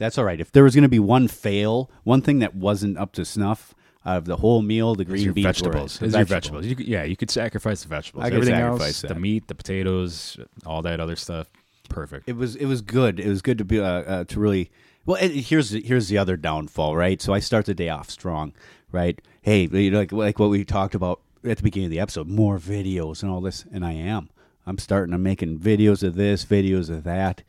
That's 0.01 0.17
all 0.17 0.25
right. 0.25 0.41
If 0.41 0.51
there 0.51 0.65
was 0.65 0.75
going 0.75 0.85
to 0.85 0.89
be 0.89 0.99
one 0.99 1.29
fail, 1.29 1.91
one 2.05 2.23
thing 2.23 2.39
that 2.39 2.55
wasn't 2.55 2.97
up 2.97 3.13
to 3.13 3.25
snuff 3.27 3.75
out 4.07 4.17
of 4.17 4.25
the 4.25 4.39
whole 4.39 4.63
meal, 4.63 4.95
the 4.95 5.05
green 5.05 5.31
beans 5.35 5.45
vegetables. 5.45 6.01
were 6.01 6.07
your 6.07 6.25
vegetables. 6.25 6.65
You 6.65 6.75
could, 6.75 6.89
yeah, 6.89 7.05
you 7.05 7.19
could 7.19 7.31
sacrifice 7.31 7.83
the 7.83 7.89
vegetables. 7.89 8.25
I 8.25 8.31
could 8.31 8.39
Everything 8.39 8.55
else, 8.55 9.03
the 9.03 9.15
meat, 9.15 9.47
the 9.47 9.55
potatoes, 9.55 10.39
all 10.65 10.81
that 10.81 11.01
other 11.01 11.17
stuff, 11.17 11.49
perfect. 11.91 12.31
It 12.31 12.37
was 12.37 12.57
it 12.57 12.65
was 12.65 12.81
good. 12.81 13.21
It 13.21 13.29
was 13.29 13.43
good 13.43 13.59
to 13.59 13.65
be 13.67 13.79
uh, 13.79 13.85
uh, 13.85 14.25
to 14.25 14.41
really. 14.41 14.71
Well, 15.05 15.19
here's 15.21 15.71
the, 15.71 15.83
here's 15.83 16.09
the 16.09 16.17
other 16.17 16.39
downfall, 16.39 16.97
right? 16.97 17.21
So 17.21 17.35
I 17.35 17.41
start 17.41 17.67
the 17.67 17.75
day 17.75 17.91
off 17.91 18.09
strong, 18.09 18.55
right? 18.93 19.21
Hey, 19.43 19.69
you 19.71 19.91
know, 19.91 19.99
like 19.99 20.13
like 20.13 20.39
what 20.39 20.49
we 20.49 20.65
talked 20.65 20.95
about 20.95 21.21
at 21.45 21.59
the 21.59 21.63
beginning 21.63 21.89
of 21.89 21.91
the 21.91 22.01
episode, 22.01 22.27
more 22.27 22.59
videos 22.59 23.23
and 23.23 23.31
all 23.31 23.43
this, 23.43 23.67
and 23.71 23.85
I 23.85 23.93
am. 23.93 24.31
I'm 24.65 24.79
starting. 24.79 25.13
I'm 25.13 25.23
making 25.23 25.59
videos 25.59 26.03
of 26.03 26.15
this, 26.15 26.47
videos 26.47 26.89
of 26.89 27.05
that, 27.05 27.43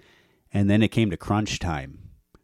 and 0.54 0.70
then 0.70 0.84
it 0.84 0.90
came 0.90 1.10
to 1.12 1.18
crunch 1.18 1.58
time. 1.58 2.01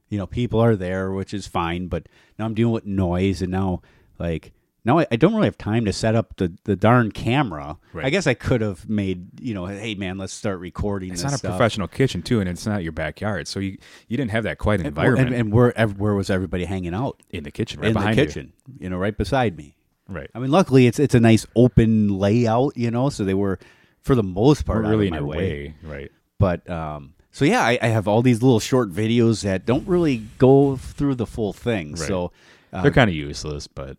You 0.09 0.17
know, 0.17 0.27
people 0.27 0.59
are 0.59 0.75
there, 0.75 1.11
which 1.11 1.33
is 1.33 1.47
fine, 1.47 1.87
but 1.87 2.07
now 2.39 2.45
I'm 2.45 2.53
dealing 2.53 2.73
with 2.73 2.85
noise, 2.85 3.41
and 3.41 3.51
now 3.51 3.81
like 4.19 4.53
now 4.85 4.99
I, 4.99 5.07
I 5.11 5.15
don't 5.17 5.33
really 5.35 5.47
have 5.47 5.57
time 5.57 5.83
to 5.83 5.91
set 5.91 6.15
up 6.15 6.37
the, 6.37 6.53
the 6.63 6.77
darn 6.77 7.11
camera. 7.11 7.77
Right. 7.91 8.05
I 8.05 8.09
guess 8.09 8.25
I 8.25 8.33
could 8.33 8.61
have 8.61 8.87
made 8.87 9.41
you 9.41 9.53
know, 9.53 9.65
hey 9.65 9.95
man, 9.95 10.17
let's 10.17 10.31
start 10.31 10.59
recording. 10.59 11.11
It's 11.11 11.23
not 11.23 11.33
a 11.33 11.37
stuff. 11.37 11.51
professional 11.51 11.87
kitchen 11.89 12.21
too, 12.21 12.39
and 12.39 12.47
it's 12.47 12.65
not 12.65 12.83
your 12.83 12.93
backyard, 12.93 13.47
so 13.49 13.59
you 13.59 13.77
you 14.07 14.15
didn't 14.15 14.31
have 14.31 14.45
that 14.45 14.57
quiet 14.59 14.79
And- 14.79 14.87
environment 14.87 15.27
And, 15.27 15.35
and 15.35 15.51
where 15.53 15.77
ev- 15.77 15.99
where 15.99 16.13
was 16.13 16.29
everybody 16.29 16.63
hanging 16.65 16.93
out? 16.93 17.21
in 17.29 17.43
the 17.43 17.51
kitchen, 17.51 17.81
right 17.81 17.87
in 17.89 17.93
the 17.93 17.99
behind 17.99 18.17
you. 18.17 18.25
kitchen, 18.25 18.53
you. 18.79 18.89
know, 18.89 18.97
right 18.97 19.17
beside 19.17 19.57
me. 19.57 19.75
Right. 20.07 20.29
I 20.33 20.39
mean, 20.39 20.51
luckily 20.51 20.87
it's 20.87 20.99
it's 20.99 21.15
a 21.15 21.19
nice 21.19 21.45
open 21.53 22.17
layout, 22.17 22.77
you 22.77 22.89
know, 22.91 23.09
so 23.09 23.25
they 23.25 23.33
were 23.33 23.59
for 24.03 24.15
the 24.15 24.23
most 24.23 24.65
part 24.65 24.85
We're 24.85 24.91
really 24.91 25.07
of 25.09 25.13
in 25.15 25.15
my 25.15 25.17
your 25.17 25.27
way, 25.27 25.75
right? 25.83 26.11
But 26.39 26.69
um, 26.69 27.13
so 27.37 27.45
yeah, 27.45 27.61
I, 27.61 27.77
I 27.79 27.87
have 27.89 28.07
all 28.07 28.23
these 28.23 28.41
little 28.41 28.59
short 28.59 28.91
videos 28.91 29.43
that 29.43 29.63
don't 29.63 29.87
really 29.87 30.23
go 30.39 30.75
through 30.75 31.13
the 31.13 31.27
full 31.27 31.53
thing. 31.53 31.91
Right. 31.91 31.99
So 31.99 32.31
uh, 32.73 32.81
They're 32.81 32.89
kind 32.89 33.11
of 33.11 33.15
useless, 33.15 33.67
but 33.67 33.95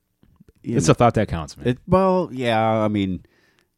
it's 0.65 0.89
know, 0.89 0.91
a 0.91 0.95
thought 0.95 1.15
that 1.15 1.29
counts, 1.29 1.57
man. 1.57 1.69
it, 1.69 1.79
well, 1.87 2.31
yeah. 2.33 2.61
I 2.61 2.89
mean, 2.89 3.25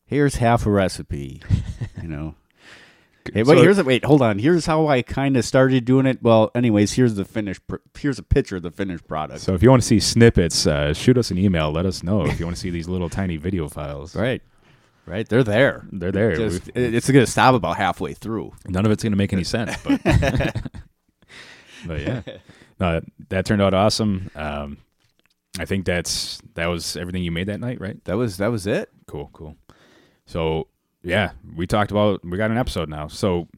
here's 0.06 0.36
half 0.36 0.64
a 0.64 0.70
recipe, 0.70 1.42
you 2.00 2.08
know. 2.08 2.36
Hey, 3.34 3.42
wait, 3.42 3.58
So- 3.58 3.62
here's 3.62 3.78
a 3.78 3.84
wait. 3.84 4.02
Hold 4.06 4.22
on. 4.22 4.38
Here's 4.38 4.64
how 4.64 4.88
I 4.88 5.02
kind 5.02 5.36
of 5.36 5.44
started 5.44 5.84
doing 5.84 6.06
it. 6.06 6.22
Well, 6.22 6.50
anyways, 6.54 6.94
here's 6.94 7.14
the 7.14 7.26
finished. 7.26 7.64
Pr- 7.66 7.76
here's 7.96 8.18
a 8.18 8.22
picture 8.22 8.56
of 8.56 8.62
the 8.62 8.70
finished 8.70 9.06
product. 9.06 9.40
So 9.42 9.52
if 9.54 9.62
you 9.62 9.68
want 9.68 9.82
to 9.82 9.86
see 9.86 10.00
snippets, 10.00 10.66
uh, 10.66 10.94
shoot 10.94 11.18
us 11.18 11.30
an 11.30 11.36
email. 11.36 11.70
Let 11.70 11.84
us 11.84 12.02
know 12.02 12.24
if 12.24 12.40
you 12.40 12.46
want 12.46 12.56
to 12.56 12.60
see 12.60 12.70
these 12.70 12.88
little 12.88 13.10
tiny 13.10 13.36
video 13.36 13.68
files. 13.68 14.16
Right. 14.16 14.42
Right. 15.10 15.28
They're 15.28 15.42
there. 15.42 15.86
They're 15.90 16.12
there. 16.12 16.36
Just, 16.36 16.70
it's 16.74 17.10
going 17.10 17.24
to 17.24 17.30
stop 17.30 17.56
about 17.56 17.76
halfway 17.76 18.14
through. 18.14 18.52
None 18.68 18.86
of 18.86 18.92
it's 18.92 19.02
going 19.02 19.12
to 19.12 19.16
make 19.18 19.32
any 19.32 19.42
sense, 19.56 19.76
but 19.82 20.00
but 21.86 22.00
yeah, 22.00 22.22
no, 22.78 23.00
that 23.28 23.44
turned 23.44 23.60
out 23.60 23.74
awesome. 23.74 24.30
Um, 24.36 24.78
I 25.58 25.64
think 25.64 25.84
that's 25.84 26.40
that 26.54 26.66
was 26.66 26.96
everything 26.96 27.24
you 27.24 27.32
made 27.32 27.48
that 27.48 27.58
night, 27.58 27.80
right? 27.80 28.02
That 28.04 28.16
was 28.16 28.36
that 28.36 28.52
was 28.52 28.68
it. 28.68 28.88
Cool, 29.08 29.30
cool. 29.32 29.56
So 30.26 30.68
yeah, 31.02 31.32
we 31.56 31.66
talked 31.66 31.90
about 31.90 32.24
we 32.24 32.38
got 32.38 32.52
an 32.52 32.58
episode 32.58 32.88
now, 32.88 33.08
so 33.08 33.48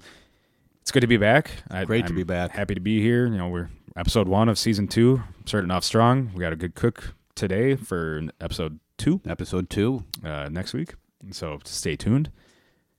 it's 0.81 0.91
good 0.91 1.01
to 1.01 1.07
be 1.07 1.19
back. 1.19 1.51
I, 1.71 1.85
Great 1.85 2.07
to 2.07 2.13
I'm 2.13 2.17
be 2.17 2.25
back. 2.25 2.53
Happy 2.53 2.75
to 2.75 2.81
be 2.81 3.03
here. 3.03 3.27
You 3.27 3.37
know, 3.37 3.49
we're 3.49 3.69
episode 3.95 4.27
one 4.27 4.49
of 4.49 4.59
season 4.59 4.89
two, 4.89 5.23
starting 5.45 5.71
off 5.71 5.85
strong. 5.85 6.31
We 6.35 6.41
got 6.41 6.55
a 6.55 6.57
good 6.57 6.75
cook 6.75 7.15
today 7.35 7.77
for 7.77 8.23
episode 8.41 8.81
two 8.97 9.21
Episode 9.27 9.69
two. 9.69 10.05
uh, 10.25 10.49
next 10.51 10.73
week. 10.73 10.95
So 11.31 11.59
stay 11.65 11.97
tuned. 11.97 12.31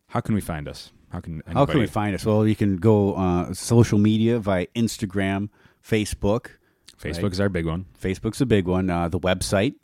How 0.07 0.21
can 0.21 0.35
we 0.35 0.41
find 0.41 0.67
us? 0.67 0.91
How 1.11 1.19
can 1.19 1.33
anybody, 1.45 1.53
How 1.55 1.65
can 1.65 1.79
we 1.79 1.87
find 1.87 2.15
us? 2.15 2.25
Well, 2.25 2.47
you 2.47 2.55
can 2.55 2.77
go 2.77 3.13
uh, 3.15 3.53
social 3.53 3.99
media 3.99 4.39
via 4.39 4.67
Instagram, 4.75 5.49
Facebook. 5.87 6.47
Facebook 6.99 7.23
Right. 7.23 7.31
is 7.33 7.39
our 7.39 7.49
big 7.49 7.65
one. 7.65 7.85
Facebook's 8.01 8.41
a 8.41 8.45
big 8.45 8.65
one. 8.67 8.89
Uh, 8.89 9.09
the 9.09 9.19
website, 9.19 9.75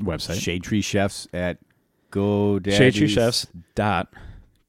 Website. 0.00 0.40
Shade 0.40 0.62
Tree 0.64 0.82
Chefs 0.82 1.26
at 1.32 1.58
GoDaddy. 2.10 2.76
Shade 2.76 2.94
Tree 2.94 3.08
Chefs 3.08 3.46
dot 3.74 4.12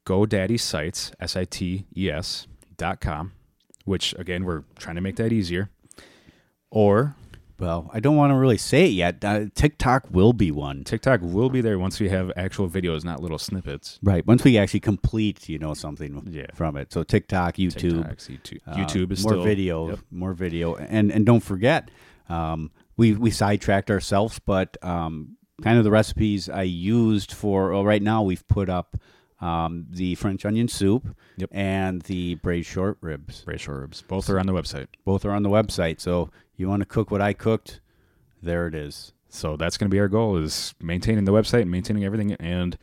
GoDaddy 0.05 0.59
Sites 0.59 1.11
S 1.19 1.35
I 1.35 1.43
T 1.45 1.85
E 1.97 2.09
S 2.09 2.47
dot 2.77 3.01
com, 3.01 3.33
which 3.85 4.13
again 4.17 4.45
we're 4.45 4.63
trying 4.77 4.95
to 4.95 5.01
make 5.01 5.15
that 5.17 5.33
easier. 5.33 5.69
Or 6.69 7.15
Well, 7.59 7.89
I 7.91 7.99
don't 7.99 8.15
want 8.15 8.31
to 8.31 8.35
really 8.35 8.57
say 8.57 8.85
it 8.85 8.91
yet. 8.91 9.23
Uh, 9.25 9.45
TikTok 9.55 10.05
will 10.11 10.31
be 10.33 10.51
one. 10.51 10.83
TikTok 10.83 11.21
will 11.23 11.49
be 11.49 11.59
there 11.61 11.79
once 11.79 11.99
we 11.99 12.09
have 12.09 12.31
actual 12.35 12.69
videos, 12.69 13.03
not 13.03 13.19
little 13.21 13.39
snippets. 13.39 13.99
Right. 14.03 14.25
Once 14.27 14.43
we 14.43 14.57
actually 14.59 14.81
complete, 14.81 15.49
you 15.49 15.57
know, 15.57 15.73
something 15.73 16.27
Yeah. 16.31 16.45
from 16.53 16.77
it. 16.77 16.93
So 16.93 17.01
TikTok, 17.03 17.55
YouTube, 17.55 18.03
TikToks, 18.05 18.29
YouTube, 18.29 18.59
Uh, 18.67 18.75
YouTube 18.75 19.11
is 19.11 19.23
more 19.23 19.33
still, 19.33 19.43
video, 19.43 19.89
Yep. 19.89 19.99
more 20.11 20.33
video, 20.33 20.75
and 20.75 21.11
and 21.11 21.25
don't 21.25 21.41
forget, 21.43 21.89
um, 22.29 22.69
we 22.95 23.13
we 23.13 23.31
sidetracked 23.31 23.89
ourselves, 23.89 24.39
but 24.39 24.77
um, 24.83 25.37
kind 25.63 25.79
of 25.79 25.83
the 25.83 25.91
recipes 25.91 26.49
I 26.49 26.63
used 26.63 27.31
for. 27.31 27.71
Well, 27.71 27.83
right 27.85 28.01
now 28.03 28.21
we've 28.21 28.47
put 28.47 28.69
up 28.69 28.97
um, 29.39 29.85
the 29.91 30.15
French 30.15 30.45
onion 30.45 30.67
soup 30.67 31.15
Yep. 31.37 31.49
and 31.53 32.01
the 32.03 32.35
braised 32.35 32.67
short 32.69 32.97
ribs. 33.01 33.41
Brace 33.45 33.67
herbs. 33.69 34.03
Both 34.07 34.31
are 34.31 34.39
on 34.39 34.47
the 34.47 34.53
website. 34.53 34.87
Both 35.05 35.25
are 35.25 35.31
on 35.31 35.43
the 35.43 35.49
website. 35.49 35.99
So 36.01 36.31
you 36.57 36.67
want 36.67 36.81
to 36.81 36.85
cook 36.85 37.11
what 37.11 37.21
I 37.21 37.33
cooked? 37.33 37.79
There 38.41 38.67
it 38.67 38.75
is. 38.75 39.13
So 39.29 39.55
that's 39.57 39.77
going 39.77 39.89
to 39.89 39.93
be 39.93 39.99
our 39.99 40.07
goal: 40.07 40.37
is 40.37 40.73
maintaining 40.81 41.25
the 41.25 41.31
website, 41.31 41.61
and 41.63 41.71
maintaining 41.71 42.03
everything. 42.03 42.33
And 42.33 42.77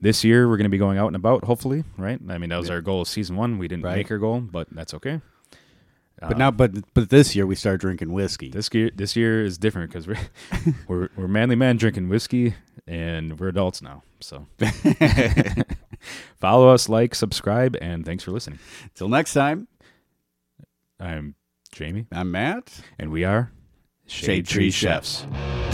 this 0.00 0.22
year 0.24 0.48
we're 0.48 0.56
going 0.56 0.64
to 0.64 0.70
be 0.70 0.78
going 0.78 0.98
out 0.98 1.06
and 1.08 1.16
about. 1.16 1.44
Hopefully, 1.44 1.84
right? 1.96 2.20
I 2.28 2.38
mean, 2.38 2.50
that 2.50 2.58
was 2.58 2.68
Yeah. 2.68 2.74
our 2.74 2.80
goal. 2.80 3.02
of 3.02 3.08
Season 3.08 3.36
one, 3.36 3.58
we 3.58 3.68
didn't 3.68 3.84
Right. 3.84 3.96
make 3.96 4.10
our 4.10 4.18
goal, 4.18 4.40
but 4.40 4.68
that's 4.70 4.92
okay. 4.94 5.20
But 6.20 6.32
Um, 6.32 6.38
now, 6.38 6.50
but 6.50 6.72
but 6.94 7.10
this 7.10 7.34
year 7.36 7.46
we 7.46 7.54
started 7.54 7.80
drinking 7.80 8.12
whiskey. 8.12 8.48
This 8.50 8.70
year, 8.72 8.90
this 8.94 9.14
year 9.16 9.44
is 9.44 9.58
different 9.58 9.90
because 9.92 10.06
we're, 10.06 10.18
we're 10.88 11.08
we're 11.16 11.28
manly 11.28 11.56
men 11.56 11.76
drinking 11.76 12.08
whiskey, 12.08 12.54
and 12.86 13.38
we're 13.38 13.48
adults 13.48 13.82
now. 13.82 14.02
So 14.20 14.46
follow 16.40 16.68
us, 16.70 16.88
like, 16.88 17.14
subscribe, 17.14 17.76
and 17.80 18.04
thanks 18.04 18.24
for 18.24 18.30
listening. 18.30 18.58
Till 18.94 19.08
next 19.08 19.32
time, 19.34 19.68
I'm 21.00 21.34
Jamie, 21.74 22.06
I'm 22.12 22.30
Matt. 22.30 22.82
and 23.00 23.10
we 23.10 23.24
are 23.24 23.50
Shade 24.06 24.46
Tree 24.46 24.70
Chefs. 24.70 25.22
Chefs. 25.22 25.64